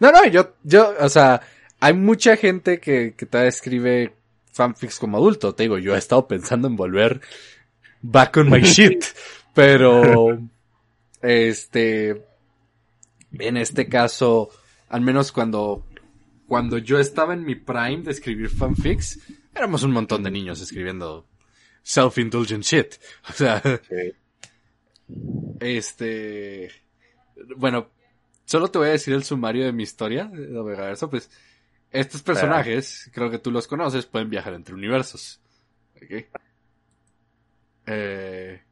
No, 0.00 0.10
no, 0.10 0.24
yo, 0.28 0.54
yo, 0.64 0.94
o 0.98 1.10
sea, 1.10 1.42
hay 1.80 1.94
mucha 1.94 2.36
gente 2.36 2.80
que, 2.80 3.14
que 3.16 3.26
te 3.26 3.46
escribe 3.46 4.14
fanfics 4.52 4.98
como 4.98 5.16
adulto. 5.18 5.54
Te 5.54 5.64
digo, 5.64 5.78
yo 5.78 5.94
he 5.94 5.98
estado 5.98 6.26
pensando 6.26 6.68
en 6.68 6.76
volver 6.76 7.20
back 8.02 8.36
on 8.38 8.50
my 8.50 8.60
shit. 8.62 9.04
Pero, 9.54 10.38
este, 11.22 12.22
en 13.38 13.56
este 13.56 13.88
caso, 13.88 14.50
al 14.88 15.00
menos 15.00 15.32
cuando, 15.32 15.84
cuando 16.46 16.78
yo 16.78 16.98
estaba 16.98 17.34
en 17.34 17.44
mi 17.44 17.54
prime 17.54 18.02
de 18.02 18.10
escribir 18.12 18.48
fanfics, 18.50 19.20
éramos 19.54 19.82
un 19.82 19.92
montón 19.92 20.22
de 20.22 20.30
niños 20.30 20.60
escribiendo 20.60 21.26
self-indulgent 21.82 22.62
shit. 22.64 22.94
O 23.28 23.32
sea, 23.32 23.60
Sí. 23.88 24.12
este, 25.60 26.70
bueno, 27.56 27.88
solo 28.44 28.70
te 28.70 28.78
voy 28.78 28.88
a 28.88 28.92
decir 28.92 29.14
el 29.14 29.24
sumario 29.24 29.64
de 29.64 29.72
mi 29.72 29.82
historia 29.82 30.24
de 30.26 30.56
Omegaverso, 30.58 31.08
pues, 31.10 31.30
estos 31.90 32.22
personajes, 32.22 33.10
creo 33.12 33.30
que 33.30 33.38
tú 33.38 33.50
los 33.50 33.66
conoces, 33.66 34.06
pueden 34.06 34.30
viajar 34.30 34.54
entre 34.54 34.74
universos. 34.74 35.40
¿Ok? 35.96 36.26
Eh, 37.86 38.62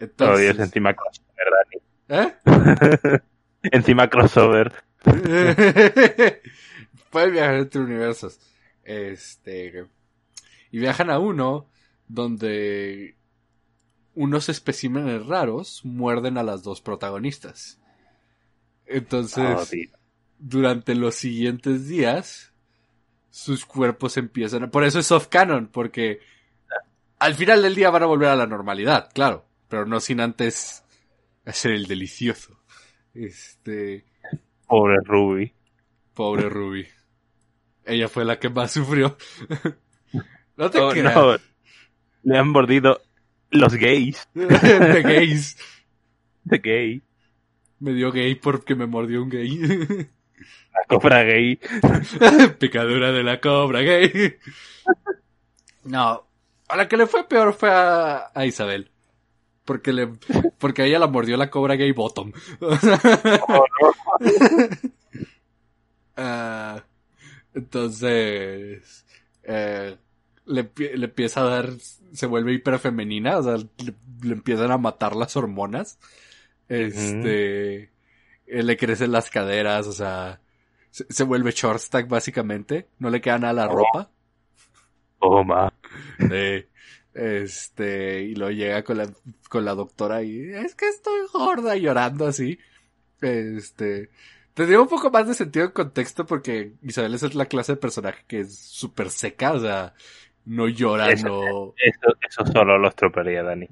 Oh, 0.00 0.04
entonces, 0.04 0.40
Dios, 0.54 0.58
encima 0.60 0.94
crossover, 0.94 1.46
Dani. 2.08 2.24
¿eh? 2.24 3.20
Encima 3.72 4.08
crossover. 4.08 4.72
Pueden 7.10 7.32
viajar 7.32 7.54
entre 7.56 7.80
universos. 7.80 8.38
Este. 8.84 9.86
Y 10.70 10.78
viajan 10.78 11.10
a 11.10 11.18
uno 11.18 11.66
donde 12.06 13.16
unos 14.14 14.48
especímenes 14.48 15.26
raros 15.26 15.80
muerden 15.84 16.38
a 16.38 16.44
las 16.44 16.62
dos 16.62 16.80
protagonistas. 16.80 17.80
Entonces, 18.86 19.44
Oh. 19.44 19.64
Durante 20.38 20.94
los 20.94 21.14
siguientes 21.14 21.88
días, 21.88 22.52
sus 23.30 23.64
cuerpos 23.66 24.16
empiezan 24.16 24.64
a... 24.64 24.70
Por 24.70 24.84
eso 24.84 24.98
es 24.98 25.06
soft 25.06 25.28
canon, 25.28 25.68
porque 25.68 26.20
al 27.18 27.34
final 27.34 27.62
del 27.62 27.74
día 27.74 27.90
van 27.90 28.02
a 28.02 28.06
volver 28.06 28.28
a 28.28 28.36
la 28.36 28.46
normalidad, 28.46 29.10
claro, 29.12 29.46
pero 29.68 29.86
no 29.86 30.00
sin 30.00 30.20
antes 30.20 30.84
hacer 31.44 31.72
el 31.72 31.86
delicioso. 31.86 32.58
Este... 33.14 34.04
Pobre 34.66 34.96
Ruby. 35.04 35.52
Pobre 36.14 36.48
Ruby. 36.48 36.86
Ella 37.84 38.08
fue 38.08 38.24
la 38.24 38.38
que 38.38 38.50
más 38.50 38.72
sufrió. 38.72 39.16
no 40.56 40.70
te 40.70 40.78
Oh, 40.78 40.90
creas. 40.90 41.14
no. 41.14 41.36
Le 42.22 42.38
han 42.38 42.48
mordido 42.50 43.00
los 43.50 43.74
gays. 43.74 44.28
de 44.34 45.02
gays. 45.02 45.56
De 46.44 46.58
gay. 46.58 47.02
Me 47.78 47.92
dio 47.94 48.10
gay 48.12 48.34
porque 48.34 48.74
me 48.74 48.86
mordió 48.86 49.22
un 49.22 49.30
gay. 49.30 50.08
La 50.74 50.84
cobra 50.88 51.22
gay. 51.22 51.58
Picadura 52.58 53.12
de 53.12 53.22
la 53.22 53.40
cobra 53.40 53.80
gay. 53.80 54.36
No. 55.84 56.24
A 56.68 56.76
la 56.76 56.88
que 56.88 56.96
le 56.96 57.06
fue 57.06 57.26
peor 57.28 57.54
fue 57.54 57.70
a, 57.70 58.30
a 58.34 58.46
Isabel. 58.46 58.90
Porque 59.64 59.92
le, 59.92 60.08
porque 60.58 60.82
a 60.82 60.84
ella 60.86 60.98
la 60.98 61.08
mordió 61.08 61.36
la 61.36 61.50
cobra 61.50 61.74
gay 61.76 61.92
bottom. 61.92 62.32
Oh. 62.60 63.64
Ah, 66.20 66.82
entonces, 67.54 69.06
eh, 69.44 69.96
le, 70.46 70.70
le 70.76 71.04
empieza 71.04 71.42
a 71.42 71.44
dar, 71.44 71.70
se 72.12 72.26
vuelve 72.26 72.54
hiperfemenina, 72.54 73.38
o 73.38 73.42
sea, 73.44 73.54
le, 73.54 73.94
le 74.22 74.32
empiezan 74.32 74.72
a 74.72 74.78
matar 74.78 75.14
las 75.14 75.36
hormonas. 75.36 76.00
Este, 76.68 77.92
le 78.50 78.76
crecen 78.76 79.12
las 79.12 79.30
caderas, 79.30 79.86
o 79.86 79.92
sea, 79.92 80.40
se, 80.90 81.06
se 81.10 81.24
vuelve 81.24 81.50
short 81.52 81.78
stack 81.80 82.08
básicamente, 82.08 82.88
no 82.98 83.10
le 83.10 83.20
queda 83.20 83.38
nada 83.38 83.50
a 83.64 83.66
la 83.66 83.72
Oh. 83.72 83.76
ropa. 83.78 84.10
Toma. 85.20 85.72
Sí. 86.18 86.64
Este, 87.14 88.22
y 88.22 88.34
luego 88.36 88.52
llega 88.52 88.84
con 88.84 88.98
la, 88.98 89.10
con 89.48 89.64
la 89.64 89.74
doctora 89.74 90.22
y 90.22 90.50
es 90.54 90.74
que 90.74 90.88
estoy 90.88 91.20
gorda 91.32 91.74
llorando 91.76 92.26
así. 92.26 92.58
Este, 93.20 94.10
tendría 94.54 94.80
un 94.80 94.86
poco 94.88 95.10
más 95.10 95.26
de 95.26 95.34
sentido 95.34 95.64
en 95.66 95.72
contexto 95.72 96.24
porque 96.26 96.74
Isabel 96.82 97.14
es 97.14 97.34
la 97.34 97.46
clase 97.46 97.72
de 97.72 97.76
personaje 97.78 98.24
que 98.28 98.40
es 98.40 98.56
súper 98.56 99.10
seca, 99.10 99.52
o 99.52 99.60
sea, 99.60 99.94
no 100.44 100.68
llora, 100.68 101.10
Eso- 101.10 101.26
no, 101.28 101.74
Eso, 101.76 102.16
eso 102.28 102.46
solo 102.52 102.78
lo 102.78 102.88
estropearía, 102.88 103.42
Dani. 103.42 103.68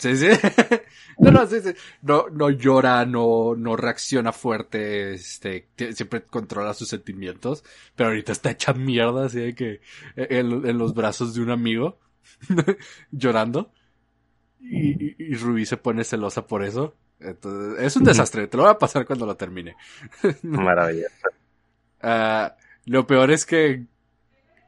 Sí, 0.00 0.16
sí. 0.16 0.28
no, 1.18 1.30
no, 1.30 1.46
sí, 1.46 1.60
sí. 1.60 1.72
No, 2.02 2.28
no 2.28 2.50
llora, 2.50 3.04
no, 3.06 3.54
no 3.56 3.76
reacciona 3.76 4.32
fuerte, 4.32 5.14
este, 5.14 5.68
siempre 5.92 6.24
controla 6.24 6.74
sus 6.74 6.88
sentimientos, 6.88 7.64
pero 7.94 8.08
ahorita 8.08 8.32
está 8.32 8.50
hecha 8.50 8.72
mierda, 8.72 9.26
así 9.26 9.40
de 9.40 9.54
que, 9.54 9.80
en, 10.16 10.66
en 10.66 10.78
los 10.78 10.94
brazos 10.94 11.34
de 11.34 11.42
un 11.42 11.50
amigo, 11.50 11.98
llorando. 13.10 13.72
Y, 14.60 15.06
y, 15.06 15.16
y 15.18 15.34
Rubí 15.36 15.64
se 15.64 15.76
pone 15.76 16.04
celosa 16.04 16.46
por 16.46 16.64
eso. 16.64 16.94
Entonces, 17.20 17.84
es 17.84 17.96
un 17.96 18.04
desastre, 18.04 18.46
te 18.46 18.56
lo 18.56 18.64
voy 18.64 18.72
a 18.72 18.78
pasar 18.78 19.06
cuando 19.06 19.26
lo 19.26 19.36
termine. 19.36 19.76
Maravilloso. 20.42 21.28
Ah, 22.02 22.56
lo 22.86 23.06
peor 23.06 23.30
es 23.30 23.44
que 23.44 23.84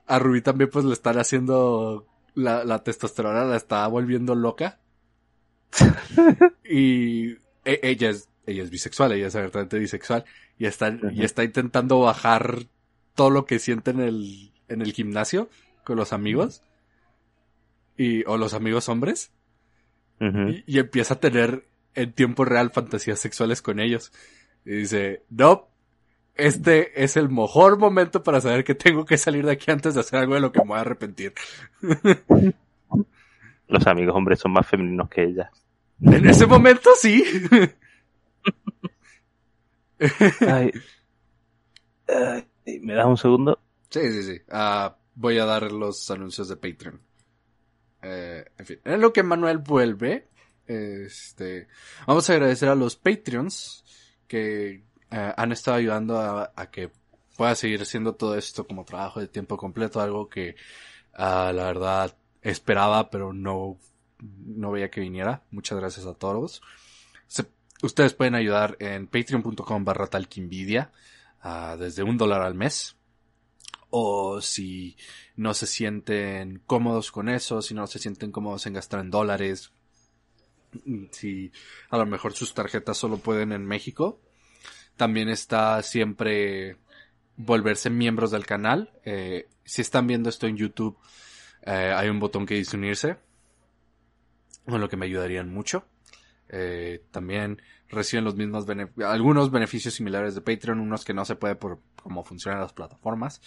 a 0.06 0.18
Rubí 0.18 0.42
también 0.42 0.70
pues 0.70 0.84
le 0.84 0.92
están 0.92 1.18
haciendo 1.18 2.06
la, 2.34 2.64
la 2.64 2.82
testosterona, 2.82 3.44
la 3.44 3.56
está 3.56 3.86
volviendo 3.86 4.34
loca. 4.34 4.78
Y 6.64 7.32
e- 7.64 7.80
ella 7.82 8.10
es, 8.10 8.28
ella 8.46 8.62
es 8.62 8.70
bisexual, 8.70 9.12
ella 9.12 9.28
es 9.28 9.36
abiertamente 9.36 9.78
bisexual 9.78 10.24
y 10.58 10.66
está, 10.66 10.96
y 11.12 11.24
está 11.24 11.44
intentando 11.44 12.00
bajar 12.00 12.66
todo 13.14 13.30
lo 13.30 13.46
que 13.46 13.58
siente 13.58 13.90
en 13.90 14.00
el, 14.00 14.52
en 14.68 14.82
el 14.82 14.92
gimnasio 14.92 15.48
con 15.84 15.96
los 15.96 16.12
amigos 16.12 16.62
y, 17.96 18.24
o 18.24 18.36
los 18.36 18.54
amigos 18.54 18.88
hombres 18.88 19.32
y, 20.20 20.62
y 20.66 20.78
empieza 20.78 21.14
a 21.14 21.20
tener 21.20 21.66
en 21.94 22.12
tiempo 22.12 22.44
real 22.44 22.70
fantasías 22.70 23.18
sexuales 23.18 23.60
con 23.60 23.80
ellos. 23.80 24.12
Y 24.64 24.70
dice, 24.70 25.24
no, 25.30 25.68
este 26.36 27.02
es 27.02 27.16
el 27.16 27.28
mejor 27.28 27.78
momento 27.78 28.22
para 28.22 28.40
saber 28.40 28.64
que 28.64 28.74
tengo 28.74 29.04
que 29.04 29.18
salir 29.18 29.44
de 29.44 29.52
aquí 29.52 29.70
antes 29.70 29.94
de 29.94 30.00
hacer 30.00 30.20
algo 30.20 30.34
de 30.34 30.40
lo 30.40 30.52
que 30.52 30.60
me 30.60 30.68
voy 30.68 30.78
a 30.78 30.82
arrepentir. 30.82 31.34
Los 33.68 33.86
amigos 33.86 34.14
hombres 34.14 34.38
son 34.38 34.52
más 34.52 34.66
femeninos 34.66 35.08
que 35.08 35.24
ella. 35.24 35.50
En 36.02 36.28
ese 36.28 36.46
momento 36.46 36.90
sí. 37.00 37.24
Ay. 40.40 40.72
Ay, 42.08 42.80
¿Me 42.80 42.94
das 42.94 43.06
un 43.06 43.16
segundo? 43.16 43.60
Sí, 43.88 44.00
sí, 44.12 44.22
sí. 44.22 44.42
Ah, 44.50 44.96
voy 45.14 45.38
a 45.38 45.44
dar 45.44 45.70
los 45.70 46.10
anuncios 46.10 46.48
de 46.48 46.56
Patreon. 46.56 47.00
Eh, 48.02 48.44
en 48.58 48.66
fin, 48.66 48.80
en 48.84 49.00
lo 49.00 49.12
que 49.12 49.22
Manuel 49.22 49.58
vuelve, 49.58 50.28
este, 50.66 51.68
vamos 52.06 52.28
a 52.28 52.32
agradecer 52.32 52.68
a 52.68 52.74
los 52.74 52.96
Patreons 52.96 53.84
que 54.26 54.84
eh, 55.10 55.32
han 55.36 55.52
estado 55.52 55.76
ayudando 55.76 56.18
a, 56.18 56.52
a 56.56 56.70
que 56.70 56.90
pueda 57.36 57.54
seguir 57.54 57.82
haciendo 57.82 58.14
todo 58.14 58.36
esto 58.36 58.66
como 58.66 58.84
trabajo 58.84 59.20
de 59.20 59.28
tiempo 59.28 59.56
completo, 59.56 60.00
algo 60.00 60.28
que 60.28 60.56
ah, 61.14 61.52
la 61.54 61.64
verdad 61.64 62.16
esperaba, 62.40 63.10
pero 63.10 63.32
no, 63.32 63.78
no 64.22 64.70
veía 64.70 64.90
que 64.90 65.00
viniera. 65.00 65.42
Muchas 65.50 65.78
gracias 65.78 66.06
a 66.06 66.14
todos. 66.14 66.62
Ustedes 67.82 68.14
pueden 68.14 68.36
ayudar 68.36 68.76
en 68.78 69.08
patreon.com 69.08 69.84
barra 69.84 70.06
talquinvidia 70.06 70.92
ah, 71.40 71.76
desde 71.76 72.04
un 72.04 72.16
dólar 72.16 72.42
al 72.42 72.54
mes. 72.54 72.96
O 73.90 74.40
si 74.40 74.96
no 75.36 75.52
se 75.52 75.66
sienten 75.66 76.62
cómodos 76.64 77.10
con 77.10 77.28
eso, 77.28 77.60
si 77.60 77.74
no 77.74 77.86
se 77.88 77.98
sienten 77.98 78.30
cómodos 78.30 78.66
en 78.66 78.74
gastar 78.74 79.00
en 79.00 79.10
dólares, 79.10 79.72
si 81.10 81.52
a 81.90 81.98
lo 81.98 82.06
mejor 82.06 82.32
sus 82.32 82.54
tarjetas 82.54 82.96
solo 82.96 83.18
pueden 83.18 83.50
en 83.52 83.66
México. 83.66 84.20
También 84.96 85.28
está 85.28 85.82
siempre 85.82 86.76
volverse 87.36 87.90
miembros 87.90 88.30
del 88.30 88.46
canal. 88.46 88.92
Eh, 89.04 89.48
si 89.64 89.82
están 89.82 90.06
viendo 90.06 90.28
esto 90.28 90.46
en 90.46 90.56
YouTube, 90.56 90.96
eh, 91.62 91.92
hay 91.94 92.08
un 92.08 92.20
botón 92.20 92.46
que 92.46 92.54
dice 92.54 92.76
unirse, 92.76 93.16
con 94.66 94.80
lo 94.80 94.88
que 94.88 94.96
me 94.96 95.06
ayudarían 95.06 95.48
mucho. 95.50 95.86
Eh, 96.48 97.04
también 97.10 97.62
reciben 97.88 98.24
los 98.24 98.36
mismos 98.36 98.66
algunos 99.04 99.50
beneficios 99.50 99.94
similares 99.94 100.34
de 100.34 100.40
Patreon, 100.42 100.80
unos 100.80 101.04
que 101.04 101.14
no 101.14 101.24
se 101.24 101.36
puede 101.36 101.54
por 101.56 101.80
cómo 101.96 102.24
funcionan 102.24 102.60
las 102.60 102.72
plataformas. 102.72 103.40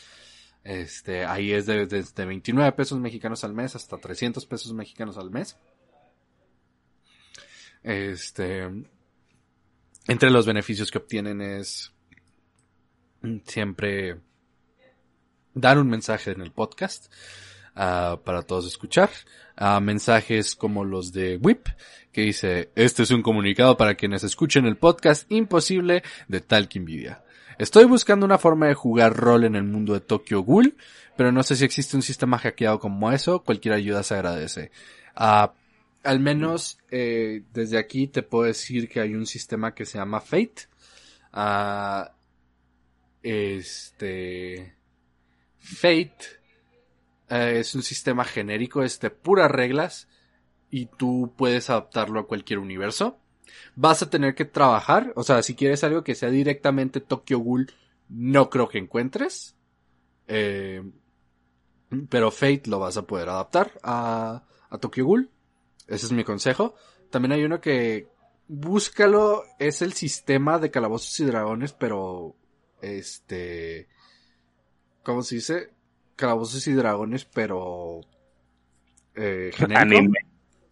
Este, 0.64 1.26
ahí 1.26 1.52
es 1.52 1.68
de- 1.68 1.86
desde 1.86 2.26
29 2.26 2.72
pesos 2.72 3.00
mexicanos 3.00 3.44
al 3.44 3.54
mes 3.54 3.76
hasta 3.76 3.98
300 3.98 4.46
pesos 4.48 4.74
mexicanos 4.74 5.18
al 5.18 5.30
mes. 5.30 5.58
Este, 7.84 8.64
entre 10.08 10.32
los 10.32 10.46
beneficios 10.48 10.90
que 10.90 10.98
obtienen 10.98 11.42
es 11.42 11.94
siempre 13.46 14.20
dar 15.54 15.78
un 15.78 15.88
mensaje 15.90 16.32
en 16.32 16.42
el 16.42 16.52
podcast 16.52 17.12
ah, 17.76 18.20
para 18.26 18.42
todos 18.42 18.66
escuchar. 18.66 19.10
Ah, 19.58 19.80
mensajes 19.80 20.56
como 20.56 20.84
los 20.84 21.14
de 21.14 21.38
WIP, 21.38 21.68
que 22.12 22.22
dice, 22.22 22.70
este 22.76 23.04
es 23.04 23.12
un 23.12 23.22
comunicado 23.22 23.78
para 23.78 23.96
quienes 23.96 24.24
escuchen 24.24 24.66
el 24.66 24.76
podcast 24.76 25.32
imposible 25.32 26.04
de 26.28 26.42
Talk 26.42 26.76
Nvidia. 26.76 27.24
Estoy 27.58 27.86
buscando 27.86 28.26
una 28.26 28.38
forma 28.38 28.68
de 28.68 28.74
jugar 28.74 29.16
rol 29.16 29.46
en 29.46 29.56
el 29.56 29.64
mundo 29.64 29.94
de 29.94 30.02
Tokyo 30.02 30.42
Ghoul, 30.42 30.76
pero 31.16 31.32
no 31.32 31.42
sé 31.42 31.56
si 31.56 31.64
existe 31.64 31.96
un 31.96 32.02
sistema 32.02 32.38
hackeado 32.38 32.80
como 32.80 33.12
eso, 33.14 33.44
cualquier 33.44 33.76
ayuda 33.76 34.04
se 34.04 34.16
agradece. 34.16 34.72
Ah, 35.16 35.54
al 36.04 36.20
menos 36.20 36.78
eh, 36.92 37.44
desde 37.54 37.78
aquí 37.78 38.08
te 38.08 38.24
puedo 38.24 38.44
decir 38.44 38.90
que 38.90 39.00
hay 39.00 39.16
un 39.16 39.26
sistema 39.26 39.74
que 39.74 39.86
se 39.86 39.98
llama 39.98 40.20
Fate. 40.20 40.68
Ah, 41.32 42.12
este... 43.24 44.76
Fate 45.58 46.16
eh, 47.30 47.58
es 47.60 47.76
un 47.76 47.84
sistema 47.84 48.24
genérico, 48.24 48.84
es 48.84 49.00
de 49.00 49.10
puras 49.10 49.50
reglas 49.52 50.08
y 50.70 50.88
tú 50.88 51.34
puedes 51.38 51.70
adaptarlo 51.70 52.20
a 52.20 52.28
cualquier 52.28 52.60
universo. 52.60 53.20
Vas 53.76 54.02
a 54.02 54.10
tener 54.10 54.36
que 54.36 54.46
trabajar, 54.46 55.14
o 55.16 55.24
sea, 55.24 55.44
si 55.44 55.56
quieres 55.56 55.84
algo 55.84 56.04
que 56.04 56.16
sea 56.16 56.30
directamente 56.30 57.02
Tokyo 57.02 57.40
Ghoul, 57.40 57.72
no 58.10 58.50
creo 58.50 58.68
que 58.68 58.78
encuentres. 58.78 59.56
Eh, 60.28 60.84
pero 62.10 62.32
Fate 62.32 62.64
lo 62.66 62.80
vas 62.80 62.98
a 62.98 63.06
poder 63.06 63.30
adaptar 63.30 63.72
a, 63.84 64.44
a 64.70 64.78
Tokyo 64.78 65.06
Ghoul. 65.06 65.30
Ese 65.88 66.08
es 66.08 66.12
mi 66.12 66.24
consejo. 66.24 66.76
También 67.10 67.34
hay 67.34 67.44
uno 67.44 67.62
que 67.62 68.08
búscalo, 68.48 69.44
es 69.60 69.82
el 69.82 69.94
sistema 69.94 70.60
de 70.60 70.72
calabozos 70.72 71.20
y 71.20 71.26
dragones, 71.26 71.74
pero 71.74 72.36
este 72.82 73.88
¿cómo 75.04 75.22
se 75.22 75.36
dice? 75.36 75.75
Calabozos 76.16 76.66
y 76.68 76.74
dragones, 76.74 77.26
pero 77.26 78.02
eh, 79.16 79.52
genérico. 79.56 79.98
Anime. 79.98 80.20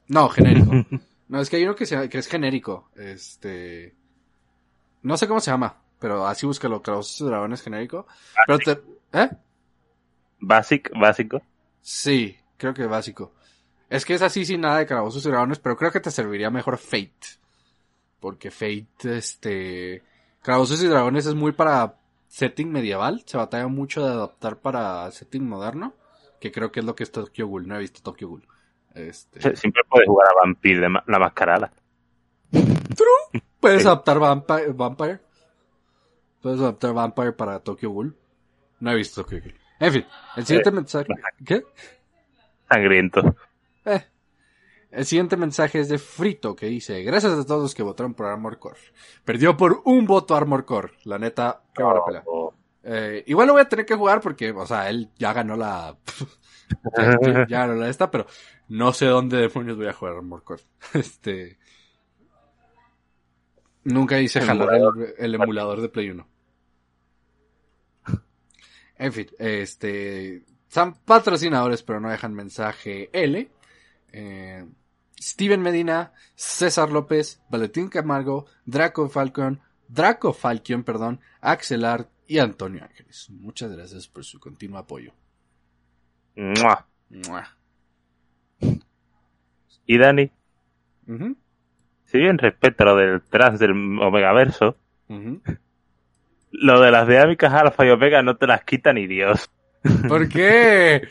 No, 0.08 0.30
genérico. 0.30 0.72
No, 1.26 1.42
es 1.42 1.50
que 1.50 1.56
hay 1.56 1.64
uno 1.64 1.74
que, 1.74 1.88
se, 1.88 2.10
que 2.10 2.20
es 2.20 2.28
genérico. 2.28 2.92
Este. 2.96 3.96
No 5.02 5.18
sé 5.18 5.28
cómo 5.28 5.40
se 5.40 5.50
llama, 5.50 5.82
pero 5.98 6.28
así 6.28 6.46
búscalo, 6.46 6.84
Calabozos 6.84 7.22
y 7.22 7.26
Dragones 7.26 7.64
genérico. 7.64 8.06
Pero 8.46 8.60
te. 8.60 8.82
¿Eh? 9.14 9.30
Basic, 10.40 10.92
básico. 10.96 11.42
Sí, 11.82 12.38
creo 12.58 12.76
que 12.76 12.86
básico. 12.86 13.34
Es 13.90 14.06
que 14.06 14.14
es 14.14 14.22
así 14.22 14.46
sin 14.46 14.62
nada 14.62 14.78
de 14.78 14.86
Calabozos 14.86 15.26
y 15.26 15.30
Dragones, 15.30 15.58
pero 15.58 15.76
creo 15.76 15.92
que 15.92 16.02
te 16.02 16.12
serviría 16.12 16.52
mejor 16.52 16.78
Fate. 16.78 17.40
Porque 18.20 18.52
Fate, 18.52 19.18
este. 19.18 20.04
Calabozos 20.44 20.84
y 20.84 20.88
Dragones 20.88 21.26
es 21.26 21.34
muy 21.34 21.54
para 21.54 21.96
setting 22.34 22.72
medieval. 22.72 23.22
Se 23.28 23.38
batalla 23.38 23.68
mucho 23.68 24.04
de 24.04 24.12
adaptar 24.12 24.58
para 24.58 25.10
setting 25.12 25.48
moderno. 25.48 25.94
Que 26.42 26.52
creo 26.52 26.72
que 26.72 26.80
es 26.80 26.86
lo 26.86 26.96
que 26.96 27.04
es 27.04 27.12
Tokyo 27.12 27.48
Ghoul. 27.48 27.68
No 27.68 27.76
he 27.76 27.80
visto 27.80 28.02
Tokyo 28.02 28.28
Ghoul. 28.28 28.48
Este. 28.96 29.56
Siempre 29.56 29.84
puedes 29.88 30.08
jugar 30.08 30.28
a 30.30 30.42
Vampire 30.46 30.80
de 30.82 30.90
ma- 30.90 31.04
la 31.08 31.20
mascarada. 31.20 31.72
Puedes 33.60 33.82
Sí. 33.84 33.88
adaptar 33.88 34.20
Vampire, 34.20 34.72
Vampire. 34.74 35.20
Puedes 36.42 36.60
adaptar 36.60 36.94
Vampire 36.94 37.32
para 37.34 37.60
Tokyo 37.60 37.92
Ghoul. 37.92 38.16
No 38.80 38.92
he 38.92 38.96
visto 38.96 39.24
Tokyo 39.24 39.40
Ghoul. 39.42 39.56
En 39.80 39.94
fin, 39.94 40.06
el 40.36 40.46
siguiente 40.46 40.70
Eh, 40.70 40.74
mensaje. 40.74 41.08
¿Qué? 41.46 41.64
Sangriento. 42.70 43.36
Eh. 43.86 44.04
El 44.94 45.06
siguiente 45.06 45.38
mensaje 45.38 45.80
es 45.80 45.90
de 45.90 45.98
Frito 45.98 46.56
que 46.56 46.68
dice, 46.68 47.02
gracias 47.04 47.34
a 47.34 47.46
todos 47.46 47.64
los 47.64 47.74
que 47.76 47.82
votaron 47.82 48.14
por 48.14 48.28
Armor 48.28 48.60
Core. 48.60 48.80
Perdió 49.26 49.58
por 49.58 49.82
un 49.86 50.06
voto 50.06 50.36
Armor 50.36 50.66
Core. 50.66 50.92
La 51.06 51.18
neta, 51.18 51.64
qué 51.74 51.82
buena 51.84 52.06
pelea. 52.06 52.24
Oh, 52.28 52.54
Eh, 52.84 53.24
igual 53.28 53.48
lo 53.48 53.54
voy 53.54 53.64
a 53.64 53.70
tener 53.70 53.86
que 53.86 53.96
jugar 53.96 54.22
porque, 54.22 54.52
o 54.52 54.66
sea, 54.68 54.90
él 54.90 55.10
ya 55.18 55.34
ganó 55.34 55.56
la... 55.56 55.98
ya, 56.96 57.18
ya- 57.50 57.66
ganó 57.66 57.74
la 57.76 57.90
esta, 57.90 58.12
pero 58.12 58.28
no 58.70 58.94
sé 58.94 59.08
dónde 59.08 59.38
demonios 59.38 59.78
voy 59.78 59.88
a 59.88 59.94
jugar 59.94 60.16
Armor 60.16 60.44
Core. 60.44 60.62
Este... 60.94 61.58
Nunca 63.86 64.20
hice 64.22 64.40
jalar 64.42 64.76
el, 64.76 65.14
el 65.18 65.36
emulador 65.36 65.82
de 65.82 65.90
Play 65.90 66.10
1. 66.12 66.28
En 68.98 69.12
fin, 69.14 69.28
este... 69.40 70.46
Son 70.68 70.94
patrocinadores, 71.06 71.84
pero 71.84 72.00
no 72.00 72.10
dejan 72.10 72.34
mensaje 72.34 73.10
L. 73.12 73.50
Eh, 74.12 74.66
Steven 75.24 75.62
Medina, 75.62 76.12
César 76.36 76.92
López, 76.92 77.42
Valentín 77.50 77.88
Camargo, 77.88 78.46
Draco 78.66 79.08
Falcon, 79.08 79.62
Draco 79.88 80.34
Falcon, 80.34 80.84
perdón, 80.84 81.22
Axel 81.40 81.86
Art 81.86 82.10
y 82.28 82.40
Antonio 82.40 82.84
Ángeles. 82.84 83.30
Muchas 83.30 83.72
gracias 83.72 84.10
por 84.10 84.26
su 84.26 84.38
continuo 84.42 84.80
apoyo. 84.80 85.14
¡mua! 86.36 86.86
Mua. 87.10 87.58
Y 89.86 89.98
Dani, 89.98 90.30
Ujú, 91.08 91.38
si 92.06 92.18
bien 92.18 92.38
respeto 92.38 92.84
lo 92.84 92.96
del 92.98 93.22
tras 93.22 93.60
del 93.60 93.72
Omegaverso, 93.72 94.78
ujú. 95.08 95.42
lo 96.52 96.82
de 96.82 96.92
las 96.92 97.08
dinámicas 97.08 97.54
alfa 97.54 97.86
y 97.86 97.92
omega 97.92 98.22
no 98.24 98.36
te 98.36 98.48
las 98.48 98.64
quita 98.66 98.92
ni 98.92 99.08
Dios. 99.08 99.50
¿Por 100.08 100.28
qué? 100.28 101.08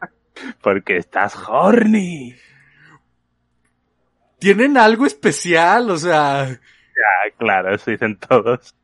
Porque 0.62 0.96
estás 0.96 1.36
horny. 1.48 2.34
Tienen 4.42 4.76
algo 4.76 5.06
especial, 5.06 5.90
o 5.90 5.96
sea, 5.96 6.58
Ah, 7.02 7.30
claro, 7.38 7.74
eso 7.74 7.90
dicen 7.90 8.16
todos. 8.18 8.74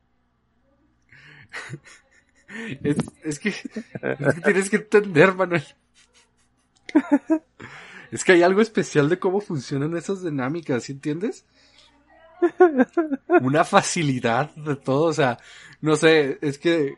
es, 2.83 2.97
es 3.23 3.39
que, 3.39 3.49
es 3.49 4.35
que 4.35 4.41
tienes 4.43 4.69
que 4.69 4.77
entender, 4.77 5.33
Manuel. 5.35 5.63
Es 8.11 8.23
que 8.23 8.31
hay 8.31 8.41
algo 8.41 8.61
especial 8.61 9.07
de 9.09 9.19
cómo 9.19 9.39
funcionan 9.39 9.95
esas 9.95 10.23
dinámicas, 10.23 10.83
¿sí 10.83 10.93
entiendes? 10.93 11.45
Una 13.41 13.63
facilidad 13.63 14.49
de 14.55 14.75
todo, 14.75 15.03
o 15.03 15.13
sea, 15.13 15.37
no 15.81 15.95
sé, 15.95 16.39
es 16.41 16.57
que 16.57 16.95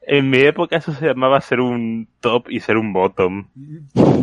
En 0.00 0.30
mi 0.30 0.38
época 0.38 0.78
eso 0.78 0.92
se 0.92 1.06
llamaba 1.06 1.40
ser 1.40 1.60
un 1.60 2.08
top 2.20 2.50
y 2.50 2.60
ser 2.60 2.76
un 2.76 2.92
bottom. 2.92 3.48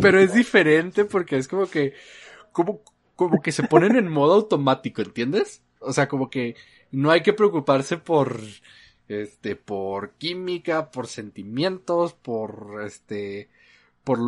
Pero 0.02 0.20
es 0.20 0.34
diferente 0.34 1.04
porque 1.06 1.38
es 1.38 1.48
como 1.48 1.66
que, 1.66 1.94
como, 2.52 2.82
como 3.16 3.42
que 3.42 3.52
se 3.52 3.62
ponen 3.62 3.96
en 3.96 4.08
modo 4.08 4.34
automático, 4.34 5.02
¿entiendes? 5.02 5.62
O 5.80 5.92
sea, 5.92 6.08
como 6.08 6.30
que 6.30 6.56
no 6.90 7.10
hay 7.10 7.22
que 7.22 7.32
preocuparse 7.32 7.98
por, 7.98 8.40
este, 9.08 9.56
por 9.56 10.12
química, 10.12 10.90
por 10.90 11.06
sentimientos, 11.06 12.14
por, 12.14 12.82
este, 12.86 13.48
por, 14.02 14.18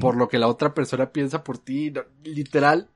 por 0.00 0.16
lo 0.16 0.28
que 0.28 0.38
la 0.38 0.48
otra 0.48 0.74
persona 0.74 1.10
piensa 1.10 1.42
por 1.44 1.58
ti, 1.58 1.90
no, 1.90 2.02
literal. 2.24 2.88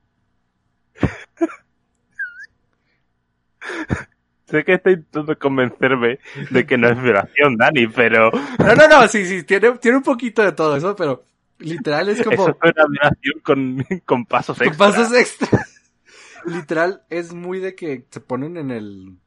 Sé 4.45 4.65
que 4.65 4.73
está 4.73 4.91
intentando 4.91 5.37
convencerme 5.39 6.19
de 6.49 6.65
que 6.65 6.77
no 6.77 6.89
es 6.89 7.01
violación, 7.01 7.55
Dani, 7.55 7.87
pero 7.87 8.29
No, 8.59 8.75
no, 8.75 8.87
no, 8.87 9.07
sí, 9.07 9.25
sí, 9.25 9.43
tiene, 9.43 9.71
tiene 9.77 9.97
un 9.97 10.03
poquito 10.03 10.41
de 10.41 10.51
todo 10.51 10.75
eso, 10.75 10.93
pero 10.95 11.23
literal 11.61 12.09
es 12.09 12.21
como... 12.21 12.33
eso 12.33 12.57
una 12.61 13.11
con, 13.43 13.85
con 14.05 14.25
pasos 14.25 14.57
Con 14.57 14.67
extra. 14.67 14.87
pasos 14.87 15.13
extra. 15.13 15.67
Literal, 16.45 17.03
es 17.09 17.33
muy 17.33 17.59
de 17.59 17.75
que 17.75 18.07
se 18.09 18.19
ponen 18.19 18.57
en 18.57 18.71
el. 18.71 19.17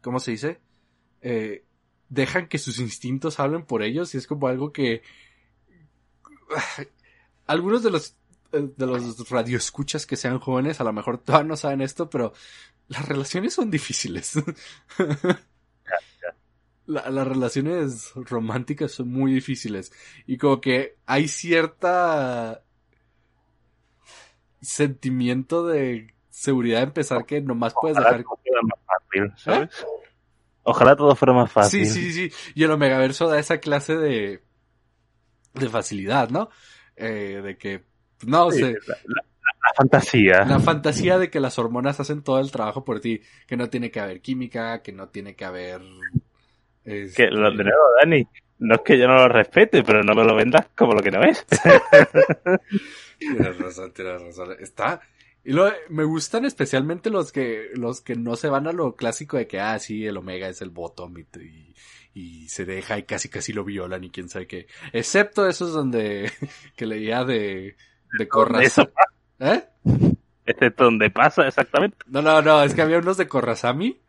¿Cómo 0.00 0.20
se 0.20 0.30
dice? 0.30 0.60
Eh, 1.20 1.64
dejan 2.08 2.48
que 2.48 2.58
sus 2.58 2.78
instintos 2.78 3.40
hablen 3.40 3.64
por 3.64 3.82
ellos 3.82 4.14
y 4.14 4.18
es 4.18 4.26
como 4.26 4.48
algo 4.48 4.72
que. 4.72 5.02
Algunos 7.46 7.82
de 7.82 7.90
los 7.90 8.16
eh, 8.52 8.70
de 8.76 8.86
los 8.86 9.28
radioescuchas 9.28 10.06
que 10.06 10.16
sean 10.16 10.38
jóvenes 10.38 10.80
a 10.80 10.84
lo 10.84 10.92
mejor 10.92 11.18
todavía 11.18 11.48
no 11.48 11.56
saben 11.56 11.80
esto, 11.80 12.08
pero 12.08 12.32
las 12.88 13.06
relaciones 13.06 13.54
son 13.54 13.70
difíciles. 13.70 14.32
La- 16.86 17.10
las 17.10 17.26
relaciones 17.26 18.12
románticas 18.14 18.92
son 18.92 19.08
muy 19.08 19.32
difíciles 19.32 19.92
y 20.26 20.38
como 20.38 20.60
que 20.60 20.96
hay 21.06 21.26
cierta 21.28 22.62
sentimiento 24.60 25.66
de 25.66 26.14
seguridad 26.30 26.82
en 26.82 26.92
pensar 26.92 27.26
que 27.26 27.40
nomás 27.40 27.74
puedes 27.80 27.96
Ojalá 27.96 28.10
dejar 28.10 28.24
todo 28.24 28.38
fuera 28.42 28.62
más 28.62 28.78
fácil, 28.86 29.32
¿sabes? 29.36 29.86
Ojalá 30.64 30.96
todo 30.96 31.14
fuera 31.16 31.32
más 31.34 31.52
fácil. 31.52 31.86
Sí, 31.86 32.12
sí, 32.12 32.30
sí. 32.30 32.52
Y 32.54 32.64
el 32.64 32.70
Omegaverso 32.70 33.28
da 33.28 33.38
esa 33.38 33.58
clase 33.58 33.96
de, 33.96 34.42
de 35.54 35.68
facilidad, 35.68 36.28
¿no? 36.30 36.50
Eh, 36.96 37.40
de 37.42 37.56
que, 37.56 37.84
no 38.26 38.50
Sí, 38.50 38.58
sé, 38.58 38.72
la, 38.86 38.96
la- 39.06 39.22
la 39.24 39.74
fantasía. 39.76 40.44
la 40.44 40.60
fantasía 40.60 41.18
de 41.18 41.30
que 41.30 41.40
las 41.40 41.58
hormonas 41.58 42.00
hacen 42.00 42.22
todo 42.22 42.40
el 42.40 42.50
trabajo 42.50 42.84
por 42.84 43.00
ti, 43.00 43.20
que 43.46 43.56
no 43.56 43.68
tiene 43.70 43.90
que 43.90 44.00
haber 44.00 44.20
química, 44.20 44.82
que 44.82 44.92
no 44.92 45.08
tiene 45.08 45.34
que 45.36 45.44
haber... 45.44 45.82
este, 46.86 47.24
Que 47.24 47.30
lo, 47.30 47.50
de 47.50 47.64
nuevo, 47.64 47.82
Dani, 48.00 48.26
no 48.60 48.76
es 48.76 48.80
que 48.82 48.98
yo 48.98 49.06
no 49.06 49.16
lo 49.16 49.28
respete, 49.28 49.82
pero 49.82 50.02
no 50.02 50.14
me 50.14 50.24
lo 50.24 50.34
vendas 50.34 50.68
como 50.74 50.94
lo 50.94 51.02
que 51.02 51.10
no 51.10 51.22
es. 51.22 51.44
Tienes 53.18 53.58
razón, 53.58 53.92
tienes 53.92 54.22
razón. 54.22 54.56
Está. 54.60 55.00
Y 55.42 55.52
lo, 55.52 55.72
me 55.88 56.04
gustan 56.04 56.44
especialmente 56.44 57.10
los 57.10 57.32
que, 57.32 57.70
los 57.74 58.00
que 58.00 58.14
no 58.14 58.36
se 58.36 58.48
van 58.48 58.66
a 58.66 58.72
lo 58.72 58.94
clásico 58.94 59.36
de 59.36 59.46
que, 59.46 59.60
ah, 59.60 59.78
sí, 59.78 60.04
el 60.06 60.16
Omega 60.16 60.48
es 60.48 60.60
el 60.60 60.70
bottom 60.70 61.16
y, 61.18 61.26
y, 61.40 61.74
y 62.14 62.48
se 62.48 62.64
deja 62.64 62.98
y 62.98 63.04
casi 63.04 63.28
casi 63.28 63.52
lo 63.52 63.64
violan 63.64 64.04
y 64.04 64.10
quién 64.10 64.28
sabe 64.28 64.46
qué. 64.46 64.66
Excepto 64.92 65.48
esos 65.48 65.72
donde, 65.72 66.30
que 66.76 66.86
leía 66.86 67.24
de, 67.24 67.76
de 68.18 68.28
Corras. 68.28 68.64
Eso 68.64 68.90
¿Eh? 69.38 69.64
Este 70.44 70.66
es 70.66 70.76
donde 70.76 71.10
pasa 71.10 71.46
exactamente. 71.46 71.98
No, 72.06 72.22
no, 72.22 72.42
no, 72.42 72.62
es 72.62 72.74
que 72.74 72.82
había 72.82 72.98
unos 72.98 73.16
de 73.16 73.28
Corrasami, 73.28 74.00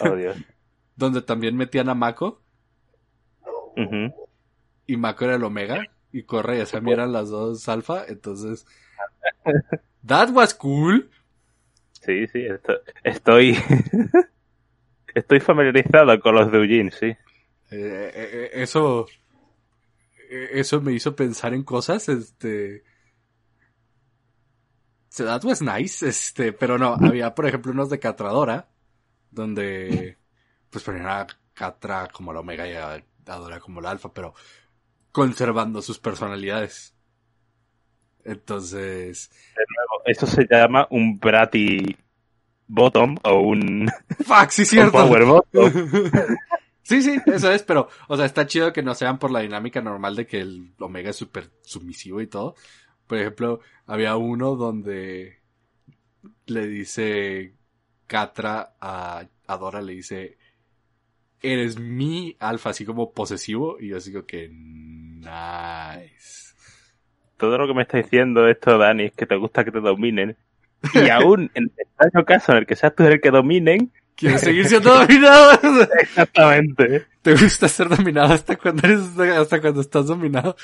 Oh, 0.00 0.16
Dios. 0.16 0.36
donde 0.96 1.22
también 1.22 1.56
metían 1.56 1.88
a 1.88 1.94
Mako, 1.94 2.42
y 4.86 4.96
Mako 4.96 5.24
era 5.26 5.34
el 5.36 5.44
Omega, 5.44 5.82
y 6.12 6.22
Corra 6.24 6.56
y 6.56 6.60
Asami 6.60 6.92
eran 6.92 7.12
las 7.12 7.28
dos 7.28 7.68
alfa, 7.68 8.04
entonces... 8.06 8.66
That 10.06 10.30
was 10.30 10.54
cool. 10.54 11.10
Sí, 11.92 12.26
sí, 12.28 12.46
esto- 12.46 12.80
estoy. 13.02 13.58
estoy 15.14 15.40
familiarizado 15.40 16.20
con 16.20 16.36
los 16.36 16.52
de 16.52 16.58
Eugene, 16.58 16.90
sí. 16.92 17.06
Eh, 17.06 17.16
eh, 17.70 18.10
eh, 18.14 18.50
eso 18.54 19.06
eso 20.30 20.80
me 20.80 20.92
hizo 20.92 21.16
pensar 21.16 21.52
en 21.54 21.64
cosas 21.64 22.08
este 22.08 22.84
so 25.08 25.24
that 25.24 25.44
was 25.44 25.62
nice 25.62 26.06
este 26.06 26.52
pero 26.52 26.78
no 26.78 26.94
había 26.94 27.34
por 27.34 27.46
ejemplo 27.46 27.72
unos 27.72 27.90
de 27.90 27.98
Catradora 27.98 28.68
donde 29.30 30.16
pues 30.76 30.84
ponían 30.84 31.08
a 31.08 31.26
Catra 31.54 32.08
como 32.08 32.32
la 32.32 32.40
Omega 32.40 32.68
y 32.68 32.74
a 32.74 33.02
Adora 33.26 33.60
como 33.60 33.80
la 33.80 33.90
Alfa 33.90 34.12
pero 34.12 34.34
conservando 35.10 35.80
sus 35.80 35.98
personalidades 35.98 36.94
entonces 38.24 39.30
Esto 40.04 40.26
se 40.26 40.46
llama 40.50 40.86
un 40.90 41.18
Bratty 41.18 41.96
Bottom 42.66 43.16
o 43.22 43.40
un, 43.40 43.88
fuck 44.24 44.50
sí 44.50 44.62
un 44.62 44.66
cierto 44.66 44.92
Power 44.92 45.24
Bottom. 45.24 45.72
Sí, 46.82 47.02
sí, 47.02 47.18
eso 47.26 47.50
es, 47.50 47.64
pero, 47.64 47.88
o 48.06 48.16
sea, 48.16 48.26
está 48.26 48.46
chido 48.46 48.72
que 48.72 48.80
no 48.80 48.94
sean 48.94 49.18
por 49.18 49.32
la 49.32 49.40
dinámica 49.40 49.80
normal 49.80 50.14
de 50.14 50.24
que 50.24 50.38
el 50.38 50.72
Omega 50.78 51.10
es 51.10 51.16
súper 51.16 51.50
sumisivo 51.62 52.20
y 52.20 52.28
todo. 52.28 52.54
Por 53.08 53.18
ejemplo, 53.18 53.58
había 53.86 54.14
uno 54.14 54.54
donde 54.54 55.40
le 56.46 56.66
dice 56.68 57.56
Catra 58.06 58.76
a 58.80 59.26
Adora, 59.48 59.82
le 59.82 59.94
dice, 59.94 60.38
eres 61.52 61.78
mi 61.78 62.36
alfa, 62.38 62.70
así 62.70 62.84
como 62.84 63.12
posesivo, 63.12 63.78
y 63.80 63.88
yo 63.88 64.00
digo 64.00 64.26
que, 64.26 64.48
nice. 64.48 66.54
Todo 67.36 67.58
lo 67.58 67.66
que 67.66 67.74
me 67.74 67.82
está 67.82 67.98
diciendo 67.98 68.48
esto, 68.48 68.78
Dani, 68.78 69.04
es 69.04 69.12
que 69.12 69.26
te 69.26 69.36
gusta 69.36 69.64
que 69.64 69.72
te 69.72 69.80
dominen. 69.80 70.36
Y 70.92 70.92
aún 71.10 71.50
en 71.54 71.64
el 71.64 71.72
extraño 71.76 72.24
caso 72.24 72.52
en 72.52 72.58
el 72.58 72.66
que 72.66 72.76
seas 72.76 72.94
tú 72.94 73.04
el 73.04 73.20
que 73.20 73.30
dominen, 73.30 73.92
¿Quieres 74.16 74.40
seguir 74.40 74.64
siendo 74.68 74.94
dominado? 74.94 75.58
exactamente. 76.00 77.04
¿Te 77.22 77.34
gusta 77.34 77.68
ser 77.68 77.88
dominado 77.88 78.32
hasta 78.32 78.56
cuando 78.56 78.86
eres, 78.86 79.18
hasta 79.18 79.60
cuando 79.60 79.82
estás 79.82 80.06
dominado? 80.06 80.56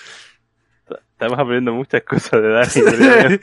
Estamos 1.13 1.39
aprendiendo 1.39 1.75
muchas 1.75 2.03
cosas 2.03 2.43
de 2.43 2.49
Dani. 2.49 2.73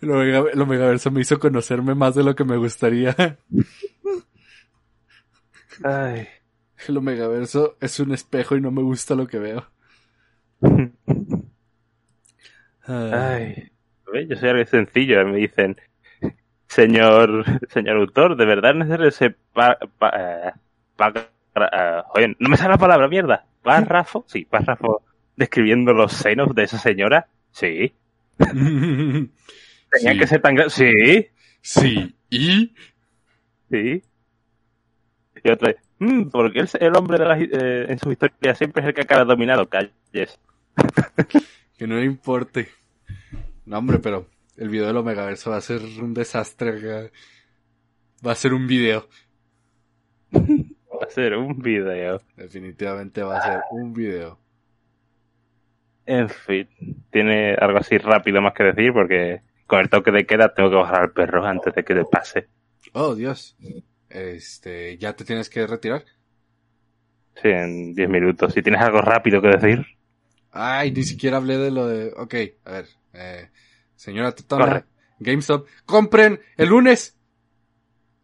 El 0.00 0.10
Omega, 0.10 0.44
el 0.52 0.60
Omegaverso 0.60 1.10
me 1.10 1.20
hizo 1.20 1.38
conocerme 1.38 1.94
más 1.94 2.14
de 2.14 2.24
lo 2.24 2.34
que 2.34 2.44
me 2.44 2.56
gustaría. 2.56 3.14
Ay. 5.84 6.26
El 6.88 6.96
Omegaverso 6.96 7.76
es 7.80 8.00
un 8.00 8.12
espejo 8.12 8.56
y 8.56 8.60
no 8.62 8.70
me 8.70 8.82
gusta 8.82 9.14
lo 9.14 9.26
que 9.26 9.38
veo. 9.38 9.66
Ay, 12.86 13.70
¿ves? 14.12 14.28
yo 14.28 14.36
soy 14.36 14.48
algo 14.50 14.64
sencillo. 14.66 15.24
Me 15.26 15.36
dicen, 15.38 15.76
señor, 16.68 17.44
señor 17.70 17.96
autor, 17.98 18.36
¿de 18.36 18.46
verdad 18.46 18.72
es 18.72 18.76
necesario 18.78 19.08
ese 19.08 19.30
pa, 19.52 19.78
pa- 19.98 20.12
eh, 20.16 20.52
pa- 20.96 21.14
oye, 22.14 22.36
no 22.38 22.48
me 22.48 22.56
sale 22.56 22.70
la 22.70 22.78
palabra, 22.78 23.08
mierda. 23.08 23.46
¿Párrafo? 23.62 24.24
Sí, 24.28 24.44
párrafo 24.44 25.02
describiendo 25.36 25.92
los 25.92 26.12
senos 26.12 26.54
de 26.54 26.64
esa 26.64 26.78
señora. 26.78 27.28
Sí. 27.52 27.92
Tenían 28.38 29.30
Sí. 29.92 30.18
que 30.18 30.26
ser 30.26 30.40
tan. 30.42 30.70
Sí, 30.70 31.28
Sí, 31.62 32.14
y 32.30 32.74
sí. 33.70 34.02
Y 35.42 35.50
otra 35.50 35.68
vez, 35.68 35.76
"Mm, 35.98 36.28
porque 36.30 36.60
el, 36.60 36.68
el 36.80 36.96
hombre 36.96 37.18
de 37.18 37.24
las, 37.24 37.40
eh, 37.40 37.86
en 37.88 37.98
su 37.98 38.10
historia 38.12 38.54
siempre 38.54 38.82
es 38.82 38.88
el 38.88 38.94
que 38.94 39.02
acaba 39.02 39.24
dominado. 39.24 39.68
Calles. 39.68 40.38
que 41.78 41.86
no 41.86 41.96
le 41.96 42.04
importe. 42.04 42.68
No, 43.66 43.78
hombre, 43.78 43.98
pero 43.98 44.26
el 44.56 44.68
video 44.68 44.86
del 44.86 44.96
Omegaverso 44.96 45.50
va 45.50 45.56
a 45.56 45.60
ser 45.62 45.80
un 45.82 46.12
desastre. 46.14 47.10
Va 48.26 48.32
a 48.32 48.34
ser 48.34 48.52
un 48.52 48.66
video. 48.66 49.08
Va 50.34 51.06
a 51.06 51.10
ser 51.10 51.34
un 51.36 51.58
video. 51.58 52.20
Definitivamente 52.36 53.22
va 53.22 53.38
a 53.38 53.42
ser 53.42 53.60
un 53.70 53.92
video. 53.94 54.38
En 56.06 56.28
fin, 56.28 56.68
tiene 57.10 57.54
algo 57.54 57.78
así 57.78 57.96
rápido 57.98 58.40
más 58.42 58.52
que 58.52 58.64
decir 58.64 58.92
porque 58.92 59.42
con 59.66 59.80
el 59.80 59.88
toque 59.88 60.10
de 60.10 60.26
queda 60.26 60.52
tengo 60.52 60.70
que 60.70 60.76
bajar 60.76 61.02
al 61.02 61.12
perro 61.12 61.44
antes 61.46 61.72
de 61.74 61.84
que 61.84 61.94
le 61.94 62.04
pase. 62.04 62.48
Oh, 62.92 63.14
Dios. 63.14 63.56
Este, 64.10 64.98
¿ya 64.98 65.14
te 65.14 65.24
tienes 65.24 65.48
que 65.48 65.66
retirar? 65.66 66.04
Sí, 67.40 67.48
en 67.48 67.94
10 67.94 68.08
minutos. 68.08 68.52
Si 68.52 68.62
tienes 68.62 68.82
algo 68.82 69.00
rápido 69.00 69.40
que 69.40 69.48
decir, 69.48 69.86
Ay, 70.52 70.90
ni 70.92 71.04
siquiera 71.04 71.36
hablé 71.36 71.58
de 71.58 71.70
lo 71.70 71.86
de... 71.86 72.12
Ok, 72.16 72.34
a 72.64 72.72
ver. 72.72 72.88
Eh, 73.12 73.50
señora 73.94 74.34
Corre. 74.48 74.84
GameStop, 75.18 75.68
compren 75.84 76.40
el 76.56 76.68
lunes. 76.68 77.16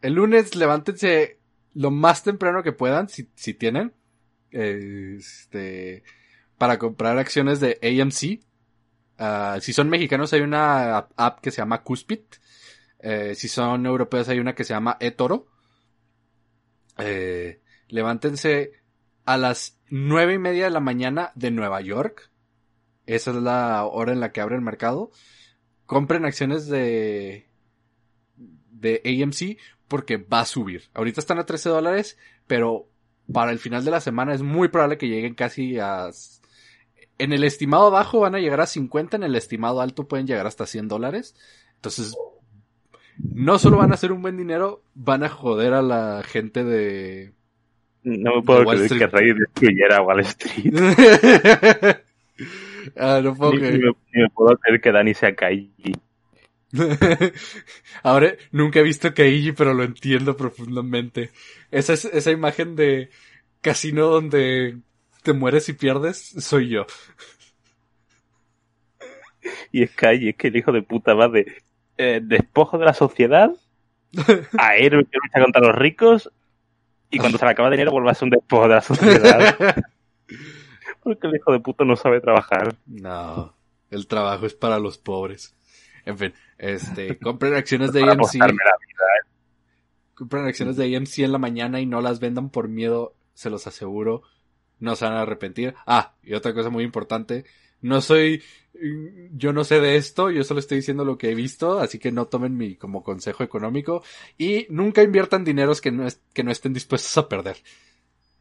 El 0.03 0.15
lunes 0.15 0.57
levántense 0.57 1.39
lo 1.75 1.91
más 1.91 2.23
temprano 2.25 2.63
que 2.63 2.73
puedan, 2.73 3.09
si, 3.09 3.29
si 3.35 3.55
tienen. 3.55 3.93
Este, 4.51 6.03
para 6.59 6.79
comprar 6.79 7.19
acciones 7.19 7.61
de 7.61 7.79
AMC. 7.83 8.43
Ah, 9.19 9.59
si 9.61 9.73
son 9.73 9.89
mexicanos 9.89 10.33
hay 10.33 10.41
una 10.41 10.97
app, 11.17 11.41
que 11.41 11.51
se 11.51 11.59
llama 11.59 11.83
Cuspid. 11.83 12.21
Eh, 12.99 13.35
si 13.35 13.49
son 13.49 13.87
europeos 13.87 14.29
hay 14.29 14.41
una 14.41 14.55
que 14.55 14.65
se 14.65 14.75
llama 14.75 14.97
eToro. 15.01 15.47
Eh, 16.99 17.61
levántense 17.89 18.73
a 19.25 19.37
las 19.37 19.81
nueve 19.89 20.35
y 20.35 20.39
media 20.39 20.65
de 20.65 20.71
la 20.71 20.81
mañana 20.81 21.33
de 21.35 21.51
Nueva 21.51 21.81
York. 21.81 22.31
Esa 23.07 23.31
es 23.31 23.37
la 23.37 23.85
hora 23.85 24.13
en 24.13 24.21
la 24.21 24.33
que 24.33 24.41
abre 24.41 24.57
el 24.57 24.63
mercado. 24.63 25.11
Compren 25.87 26.25
acciones 26.25 26.67
de, 26.67 27.49
de 28.37 29.03
AMC 29.05 29.59
porque 29.89 30.17
va 30.17 30.41
a 30.41 30.47
subir. 30.47 30.85
Ahorita 30.95 31.21
están 31.21 31.39
a 31.39 31.47
13 31.47 31.69
dólares, 31.69 32.19
pero 32.47 32.89
para 33.33 33.53
el 33.53 33.59
final 33.59 33.85
de 33.85 33.91
la 33.91 34.01
semana 34.01 34.35
es 34.35 34.43
muy 34.43 34.69
probable 34.69 34.99
que 34.99 35.09
lleguen 35.09 35.35
casi 35.35 35.79
a... 35.79 36.11
En 37.19 37.33
el 37.33 37.45
estimado 37.45 37.91
bajo 37.91 38.21
van 38.21 38.35
a 38.35 38.41
llegar 38.41 38.61
a 38.61 38.67
50, 38.67 39.17
en 39.17 39.23
el 39.23 39.37
estimado 39.37 39.81
alto 39.81 40.07
pueden 40.07 40.27
llegar 40.27 40.47
hasta 40.47 40.67
100 40.67 40.89
dólares. 40.89 41.35
Entonces, 41.77 42.15
no 43.19 43.59
solo 43.59 43.79
van 43.79 43.91
a 43.91 43.95
hacer 43.95 44.13
un 44.13 44.23
buen 44.23 44.37
dinero, 44.37 44.83
van 44.95 45.25
a 45.25 45.29
joder 45.29 45.75
a 45.75 45.83
la 45.83 46.23
gente 46.25 46.65
de... 46.65 47.33
no 48.03 48.37
me 48.37 48.43
puedo 48.43 48.65
creer 48.65 48.89
que. 48.89 49.07
Rey 49.07 49.33
destruyera 49.33 50.03
Wall 50.03 50.21
Street. 50.21 50.75
ah, 52.97 53.21
no 53.23 53.35
puedo 53.35 53.53
Ni, 53.53 53.59
creer. 53.59 53.75
ni 53.75 53.81
me, 53.81 53.93
ni 54.13 54.23
me 54.23 54.31
puedo 54.31 54.57
creer 54.59 54.81
que 54.81 54.93
Dani 54.93 55.15
sea 55.15 55.35
Kaiji. 55.35 55.93
Ahora, 58.03 58.35
nunca 58.53 58.81
he 58.81 58.83
visto 58.83 59.15
Kaiji, 59.15 59.53
pero 59.53 59.73
lo 59.73 59.85
entiendo 59.85 60.37
profundamente. 60.37 61.31
Esa, 61.71 61.95
es, 61.95 62.05
esa 62.07 62.31
imagen 62.31 62.77
de 62.77 63.11
casino 63.61 64.07
donde 64.07 64.79
te 65.23 65.33
mueres 65.33 65.69
y 65.69 65.73
pierdes, 65.73 66.19
soy 66.39 66.69
yo. 66.69 66.87
Y 69.73 69.83
es 69.83 69.91
Kaiji, 69.93 70.31
es 70.31 70.37
que 70.37 70.49
el 70.49 70.57
hijo 70.57 70.73
de 70.73 70.83
puta 70.83 71.15
va 71.15 71.29
de 71.29 71.47
eh, 71.99 72.21
despojo 72.23 72.79
de 72.79 72.85
la 72.85 72.95
sociedad 72.95 73.51
a 74.59 74.77
héroe 74.77 75.05
que 75.05 75.19
lucha 75.23 75.43
contra 75.43 75.61
los 75.61 75.75
ricos 75.75 76.31
y 77.11 77.19
cuando 77.19 77.39
se 77.39 77.45
le 77.45 77.51
acaba 77.51 77.69
el 77.69 77.73
dinero 77.73 77.93
vuelve 77.93 78.11
a 78.11 78.15
ser 78.15 78.25
un 78.25 78.31
despojo 78.31 78.63
de 78.65 78.69
la 78.69 78.81
sociedad. 78.81 79.57
Porque 81.03 81.29
el 81.29 81.37
hijo 81.37 81.53
de 81.53 81.61
puta 81.61 81.85
no 81.85 81.97
sabe 81.97 82.21
trabajar. 82.21 82.75
No, 82.87 83.55
el 83.91 84.07
trabajo 84.07 84.47
es 84.47 84.55
para 84.55 84.79
los 84.79 84.99
pobres. 84.99 85.55
En 86.05 86.19
fin, 86.19 86.35
este, 86.59 87.19
compren 87.19 87.55
acciones 87.55 87.93
de 87.93 88.03
AMC, 88.03 88.35
la 88.35 88.47
vida. 88.47 88.67
compren 90.15 90.47
acciones 90.47 90.77
de 90.77 90.97
AMC 90.97 91.19
en 91.19 91.33
la 91.33 91.39
mañana 91.39 91.81
y 91.81 91.87
no 91.87 92.01
las 92.01 92.21
vendan 92.21 92.51
por 92.51 92.69
miedo, 92.69 93.15
se 93.35 93.51
los 93.51 93.67
aseguro, 93.67 94.23
no 94.79 94.97
se 94.97 95.05
van 95.05 95.15
a 95.15 95.23
arrepentir. 95.23 95.75
Ah, 95.87 96.15
y 96.23 96.35
otra 96.35 96.55
cosa 96.55 96.71
muy 96.71 96.85
importante, 96.85 97.45
no 97.81 98.01
soy, 98.01 98.43
mm, 98.75 99.37
yo 99.37 99.53
no 99.53 99.65
sé 99.65 99.81
de 99.81 99.97
esto, 99.97 100.31
yo 100.31 100.45
solo 100.45 100.61
estoy 100.61 100.79
diciendo 100.79 101.05
lo 101.05 101.19
que 101.19 101.31
he 101.31 101.35
visto, 101.35 101.79
así 101.79 101.99
que 101.99 102.13
no 102.13 102.27
tomen 102.27 102.57
mi 102.57 102.77
como 102.77 103.03
consejo 103.03 103.43
económico 103.45 104.03
y 104.39 104.67
nunca 104.71 105.03
inviertan 105.03 105.45
dineros 105.45 105.81
que 105.81 105.93
no, 105.93 106.07
es- 106.07 106.21
que 106.33 106.43
no 106.45 106.51
estén 106.51 106.73
dispuestos 106.73 107.17
a 107.19 107.29
perder. 107.29 107.57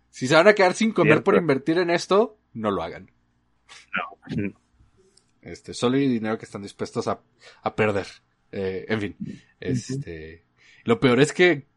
Si 0.10 0.28
se 0.28 0.36
van 0.36 0.48
a 0.48 0.54
quedar 0.56 0.74
sin 0.74 0.92
comer 0.94 1.24
por 1.24 1.36
invertir 1.36 1.78
en 1.78 1.90
esto, 1.90 2.38
no 2.54 2.72
lo 2.72 2.82
hagan. 2.84 3.12
No. 4.38 4.54
Este, 5.42 5.76
solo 5.76 5.98
hay 5.98 6.08
dinero 6.08 6.40
que 6.40 6.46
están 6.46 6.64
dispuestos 6.64 7.08
a, 7.08 7.22
a 7.62 7.76
perder. 7.76 8.08
Eh, 8.52 8.86
en 8.90 9.00
fin, 9.00 9.16
este, 9.60 10.44
lo 10.86 11.00
peor 11.00 11.20
es 11.20 11.34
que 11.34 11.68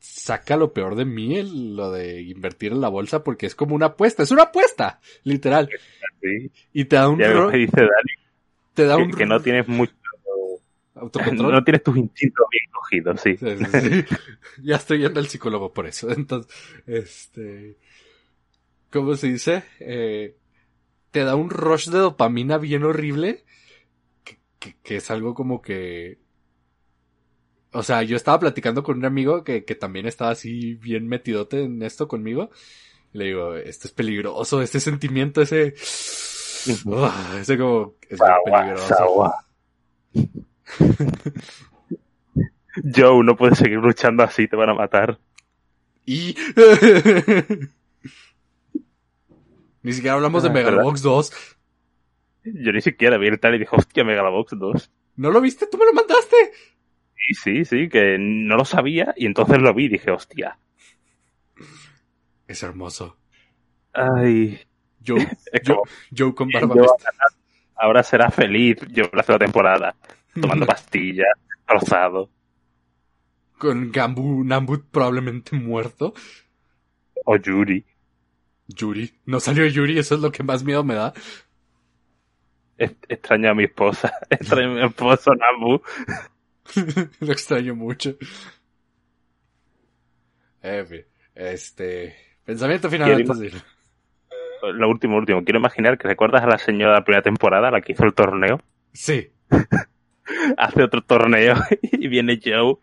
saca 0.00 0.56
lo 0.56 0.72
peor 0.72 0.94
de 0.94 1.04
mí 1.04 1.36
el- 1.36 1.74
lo 1.76 1.90
de 1.90 2.20
invertir 2.22 2.72
en 2.72 2.80
la 2.80 2.88
bolsa 2.88 3.24
porque 3.24 3.46
es 3.46 3.54
como 3.54 3.74
una 3.74 3.86
apuesta, 3.86 4.22
es 4.22 4.30
una 4.30 4.44
apuesta, 4.44 5.00
literal. 5.24 5.68
Sí. 6.20 6.50
Y 6.72 6.84
te 6.86 6.96
da 6.96 7.08
un, 7.08 7.18
Ya 7.18 7.32
ro- 7.32 7.50
me 7.50 7.58
dice 7.58 7.76
Dani 7.80 8.12
te 8.74 8.84
da 8.84 8.96
que, 8.96 9.02
un 9.02 9.10
que 9.12 9.26
no 9.26 9.40
tienes 9.40 9.66
mucho. 9.68 9.92
autocontrol. 10.94 11.52
No 11.52 11.64
tienes 11.64 11.82
tus 11.82 11.96
instintos 11.96 12.46
bien 12.50 12.64
cogidos, 12.72 13.20
sí. 13.20 13.36
Sí, 13.36 13.56
sí, 13.80 13.80
sí. 13.80 14.04
ya 14.62 14.76
estoy 14.76 14.98
yendo 15.00 15.20
al 15.20 15.26
psicólogo 15.28 15.72
por 15.72 15.86
eso. 15.86 16.10
Entonces, 16.12 16.52
este, 16.86 17.76
¿cómo 18.90 19.14
se 19.16 19.28
dice? 19.28 19.64
Eh, 19.80 20.36
te 21.10 21.24
da 21.24 21.34
un 21.36 21.50
rush 21.50 21.88
de 21.88 21.98
dopamina 21.98 22.58
bien 22.58 22.84
horrible, 22.84 23.44
que, 24.24 24.38
que, 24.58 24.76
que 24.82 24.96
es 24.96 25.10
algo 25.10 25.34
como 25.34 25.62
que, 25.62 26.18
o 27.72 27.82
sea, 27.82 28.02
yo 28.02 28.16
estaba 28.16 28.40
platicando 28.40 28.82
con 28.82 28.98
un 28.98 29.04
amigo 29.04 29.44
que, 29.44 29.64
que 29.64 29.74
también 29.74 30.06
estaba 30.06 30.30
así 30.30 30.74
bien 30.74 31.06
metidote 31.06 31.64
en 31.64 31.82
esto 31.82 32.08
conmigo. 32.08 32.50
Y 33.12 33.18
le 33.18 33.24
digo, 33.26 33.54
esto 33.56 33.88
es 33.88 33.94
peligroso, 33.94 34.62
este 34.62 34.80
sentimiento, 34.80 35.42
ese, 35.42 35.74
ese 35.74 37.58
como, 37.58 37.94
es 38.08 38.18
peligroso. 38.44 39.34
Joe, 42.94 43.24
no 43.24 43.36
puedes 43.36 43.58
seguir 43.58 43.78
luchando 43.78 44.22
así, 44.22 44.46
te 44.46 44.56
van 44.56 44.70
a 44.70 44.74
matar. 44.74 45.18
Y... 46.04 46.36
Ni 49.82 49.92
siquiera 49.92 50.16
hablamos 50.16 50.42
de 50.42 50.50
Ah, 50.50 50.52
Megalobox 50.52 51.02
2. 51.02 51.32
Yo 52.44 52.72
ni 52.72 52.80
siquiera 52.80 53.18
vi 53.18 53.28
el 53.28 53.40
tal 53.40 53.54
y 53.54 53.58
dije, 53.58 53.74
hostia, 53.74 54.04
Megalobox 54.04 54.58
2. 54.58 54.90
¿No 55.16 55.30
lo 55.30 55.40
viste? 55.40 55.66
¿Tú 55.66 55.78
me 55.78 55.86
lo 55.86 55.92
mandaste? 55.92 56.36
Sí, 57.18 57.34
sí, 57.34 57.64
sí, 57.64 57.88
que 57.88 58.16
no 58.18 58.56
lo 58.56 58.64
sabía 58.64 59.12
y 59.16 59.26
entonces 59.26 59.58
lo 59.58 59.74
vi 59.74 59.86
y 59.86 59.88
dije, 59.88 60.10
hostia. 60.10 60.58
Es 62.46 62.62
hermoso. 62.62 63.16
Ay, 63.92 64.60
Joe, 65.06 65.26
Joe, 66.16 66.34
con 66.34 66.50
barba 66.50 66.74
ganar. 66.74 67.28
ahora 67.76 68.02
será 68.02 68.30
feliz 68.30 68.78
yo 68.90 69.04
la 69.12 69.22
segunda 69.22 69.44
temporada, 69.46 69.96
tomando 70.40 70.66
pastillas, 70.66 71.28
trozado. 71.66 72.30
Con 73.58 73.90
Gambu 73.90 74.44
Nambut 74.44 74.86
probablemente 74.90 75.56
muerto. 75.56 76.14
O 77.24 77.36
Yuri. 77.36 77.84
Yuri. 78.68 79.12
No 79.26 79.40
salió 79.40 79.66
Yuri, 79.66 79.98
eso 79.98 80.14
es 80.14 80.20
lo 80.20 80.30
que 80.30 80.42
más 80.44 80.62
miedo 80.64 80.84
me 80.84 80.94
da. 80.94 81.12
Extraño 82.78 83.50
a 83.50 83.54
mi 83.54 83.64
esposa. 83.64 84.12
Extraño 84.30 84.70
a 84.70 84.74
mi 84.74 84.82
esposo 84.86 85.32
Nabu. 85.34 85.82
lo 87.20 87.32
extraño 87.32 87.74
mucho. 87.74 88.16
En 90.62 90.86
fin, 90.86 91.04
este... 91.34 92.16
Pensamiento 92.44 92.90
final 92.90 93.14
Quiero 93.14 93.32
antes 93.32 93.38
de 93.38 93.46
ir. 93.46 93.62
Lo 94.74 94.88
último, 94.88 95.16
último. 95.16 95.44
Quiero 95.44 95.58
imaginar 95.60 95.98
que 95.98 96.08
recuerdas 96.08 96.42
a 96.42 96.46
la 96.46 96.58
señora 96.58 96.92
de 96.92 96.98
la 96.98 97.04
primera 97.04 97.22
temporada, 97.22 97.70
la 97.70 97.80
que 97.80 97.92
hizo 97.92 98.04
el 98.04 98.14
torneo. 98.14 98.60
Sí. 98.92 99.30
Hace 100.56 100.82
otro 100.82 101.02
torneo 101.02 101.54
y 101.82 102.08
viene 102.08 102.40
Joe 102.42 102.76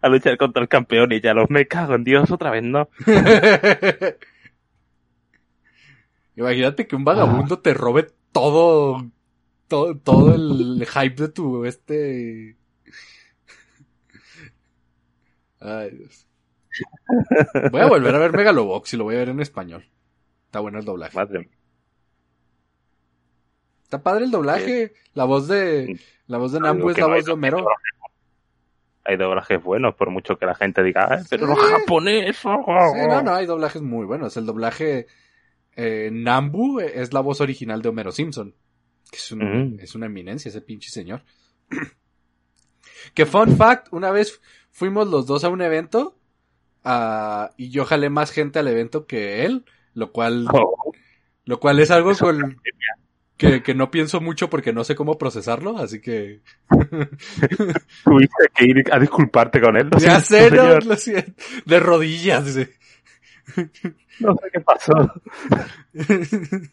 a 0.00 0.08
luchar 0.08 0.36
contra 0.36 0.62
el 0.62 0.68
campeón 0.68 1.12
y 1.12 1.20
ya 1.20 1.32
los 1.32 1.48
me 1.48 1.66
cago 1.66 1.94
en 1.94 2.04
Dios 2.04 2.30
otra 2.30 2.50
vez, 2.50 2.62
¿no? 2.64 2.88
Imagínate 6.36 6.86
que 6.86 6.96
un 6.96 7.04
vagabundo 7.04 7.60
te 7.60 7.72
robe 7.74 8.08
todo, 8.32 9.10
todo, 9.68 9.96
todo 9.96 10.34
el 10.34 10.84
hype 10.86 11.22
de 11.22 11.28
tu 11.28 11.64
este. 11.64 12.56
Ay, 15.62 15.90
Dios. 15.90 16.26
Voy 17.70 17.80
a 17.80 17.86
volver 17.86 18.14
a 18.14 18.18
ver 18.18 18.32
Megalobox 18.32 18.94
y 18.94 18.96
lo 18.96 19.04
voy 19.04 19.14
a 19.16 19.18
ver 19.18 19.28
en 19.30 19.40
español. 19.40 19.84
Está 20.46 20.60
bueno 20.60 20.78
el 20.78 20.84
doblaje. 20.84 21.16
Madre. 21.16 21.50
Está 23.84 24.02
padre 24.02 24.24
el 24.24 24.30
doblaje. 24.30 24.94
La 25.14 25.24
voz 25.24 25.48
de. 25.48 25.98
La 26.26 26.38
voz 26.38 26.52
de 26.52 26.60
Nambu 26.60 26.90
es 26.90 26.98
la 26.98 27.08
no 27.08 27.14
voz 27.14 27.24
de 27.24 27.32
Homero. 27.32 27.66
Hay 29.04 29.16
doblajes 29.16 29.62
buenos, 29.62 29.94
por 29.96 30.10
mucho 30.10 30.38
que 30.38 30.46
la 30.46 30.54
gente 30.54 30.82
diga, 30.82 31.08
"Ay, 31.10 31.24
pero 31.28 31.46
los 31.46 31.58
Sí. 31.58 31.66
japoneses. 31.72 32.36
Sí, 32.36 32.48
no, 33.08 33.22
no, 33.22 33.34
hay 33.34 33.46
doblajes 33.46 33.82
muy 33.82 34.06
buenos. 34.06 34.36
El 34.36 34.46
doblaje 34.46 35.06
eh, 35.74 36.10
Nambu 36.12 36.80
es 36.80 37.12
la 37.12 37.20
voz 37.20 37.40
original 37.40 37.82
de 37.82 37.88
Homero 37.88 38.12
Simpson. 38.12 38.54
Que 39.10 39.16
es, 39.16 39.32
un- 39.32 39.74
Mm. 39.74 39.80
es 39.80 39.94
una 39.94 40.06
eminencia 40.06 40.48
ese 40.48 40.60
pinche 40.62 40.90
señor. 40.90 41.22
que 43.14 43.26
fun 43.26 43.56
fact, 43.56 43.88
una 43.92 44.10
vez 44.10 44.40
fuimos 44.72 45.08
los 45.08 45.26
dos 45.26 45.44
a 45.44 45.48
un 45.48 45.62
evento 45.62 46.18
ah, 46.84 47.52
y 47.56 47.70
yo 47.70 47.84
jalé 47.84 48.10
más 48.10 48.32
gente 48.32 48.58
al 48.58 48.68
evento 48.68 49.06
que 49.06 49.44
él, 49.44 49.64
lo 49.94 50.12
cual, 50.12 50.48
Oh, 50.52 50.92
lo 51.44 51.60
cual 51.60 51.78
es 51.80 51.90
algo 51.92 52.10
Eso 52.12 52.26
con- 52.26 52.60
que, 53.36 53.62
que 53.62 53.74
no 53.74 53.90
pienso 53.90 54.20
mucho 54.20 54.48
porque 54.50 54.72
no 54.72 54.84
sé 54.84 54.94
cómo 54.94 55.18
procesarlo, 55.18 55.78
así 55.78 56.00
que 56.00 56.42
tuviste 58.04 58.48
que 58.54 58.64
ir 58.66 58.84
a 58.92 58.98
disculparte 59.00 59.60
con 59.60 59.76
él. 59.76 59.88
Lo 59.90 59.98
ya 60.00 60.20
sé, 60.20 60.50
no, 60.50 60.78
lo 60.78 60.96
siento. 60.96 61.32
de 61.66 61.80
rodillas. 61.80 62.46
dice. 62.46 62.74
No 64.20 64.34
sé 64.36 64.50
qué 64.52 64.60
pasó. 64.60 64.92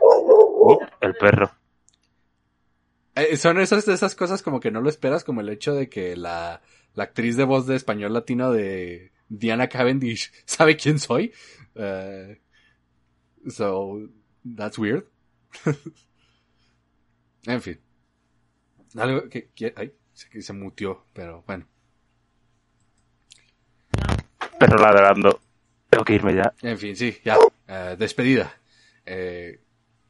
Oh, 0.00 0.80
el 1.02 1.14
perro. 1.16 1.50
Eh, 3.14 3.36
son 3.36 3.60
esas, 3.60 3.86
esas 3.88 4.14
cosas 4.14 4.42
como 4.42 4.60
que 4.60 4.70
no 4.70 4.80
lo 4.80 4.88
esperas, 4.88 5.24
como 5.24 5.40
el 5.40 5.48
hecho 5.50 5.74
de 5.74 5.88
que 5.90 6.16
la, 6.16 6.62
la 6.98 7.04
actriz 7.04 7.36
de 7.36 7.44
voz 7.44 7.64
de 7.68 7.76
español 7.76 8.12
latino 8.12 8.50
de 8.50 9.12
Diana 9.28 9.68
Cavendish 9.68 10.32
sabe 10.44 10.76
quién 10.76 10.98
soy. 10.98 11.32
Eh, 11.76 12.40
so, 13.48 14.00
that's 14.56 14.76
weird. 14.78 15.04
en 17.46 17.62
fin. 17.62 17.78
Algo 18.96 19.28
que, 19.28 19.48
que- 19.54 19.72
ay, 19.76 19.92
se, 20.12 20.42
se 20.42 20.52
mutió, 20.52 21.04
pero 21.12 21.44
bueno. 21.46 21.68
Perro 24.58 24.78
ladrando. 24.78 25.40
Tengo 25.88 26.04
que 26.04 26.14
irme 26.14 26.34
ya. 26.34 26.52
En 26.62 26.78
fin, 26.78 26.96
sí, 26.96 27.16
ya. 27.24 27.36
Eh, 27.68 27.94
despedida. 27.96 28.52
Eh, 29.06 29.60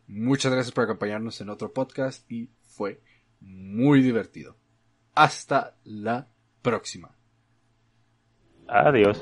muchas 0.06 0.50
gracias 0.50 0.72
por 0.72 0.84
acompañarnos 0.84 1.38
en 1.42 1.50
otro 1.50 1.70
podcast 1.70 2.24
y 2.32 2.48
fue 2.66 3.02
muy 3.40 4.00
divertido. 4.00 4.56
Hasta 5.14 5.76
la 5.84 6.28
próxima. 6.68 7.08
Adiós. 8.68 9.18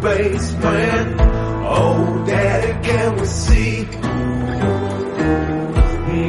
Basement. 0.00 1.20
Oh, 1.20 2.24
daddy, 2.26 2.72
can 2.86 3.16
we 3.16 3.26
see? 3.26 3.84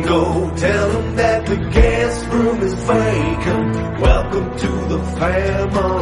Go 0.03 0.55
tell 0.55 0.89
them 0.89 1.15
that 1.15 1.45
the 1.45 1.55
guest 1.55 2.25
room 2.27 2.61
is 2.61 2.73
vacant. 2.73 4.01
Welcome 4.01 4.57
to 4.57 4.67
the 4.93 4.99
family. 5.17 5.98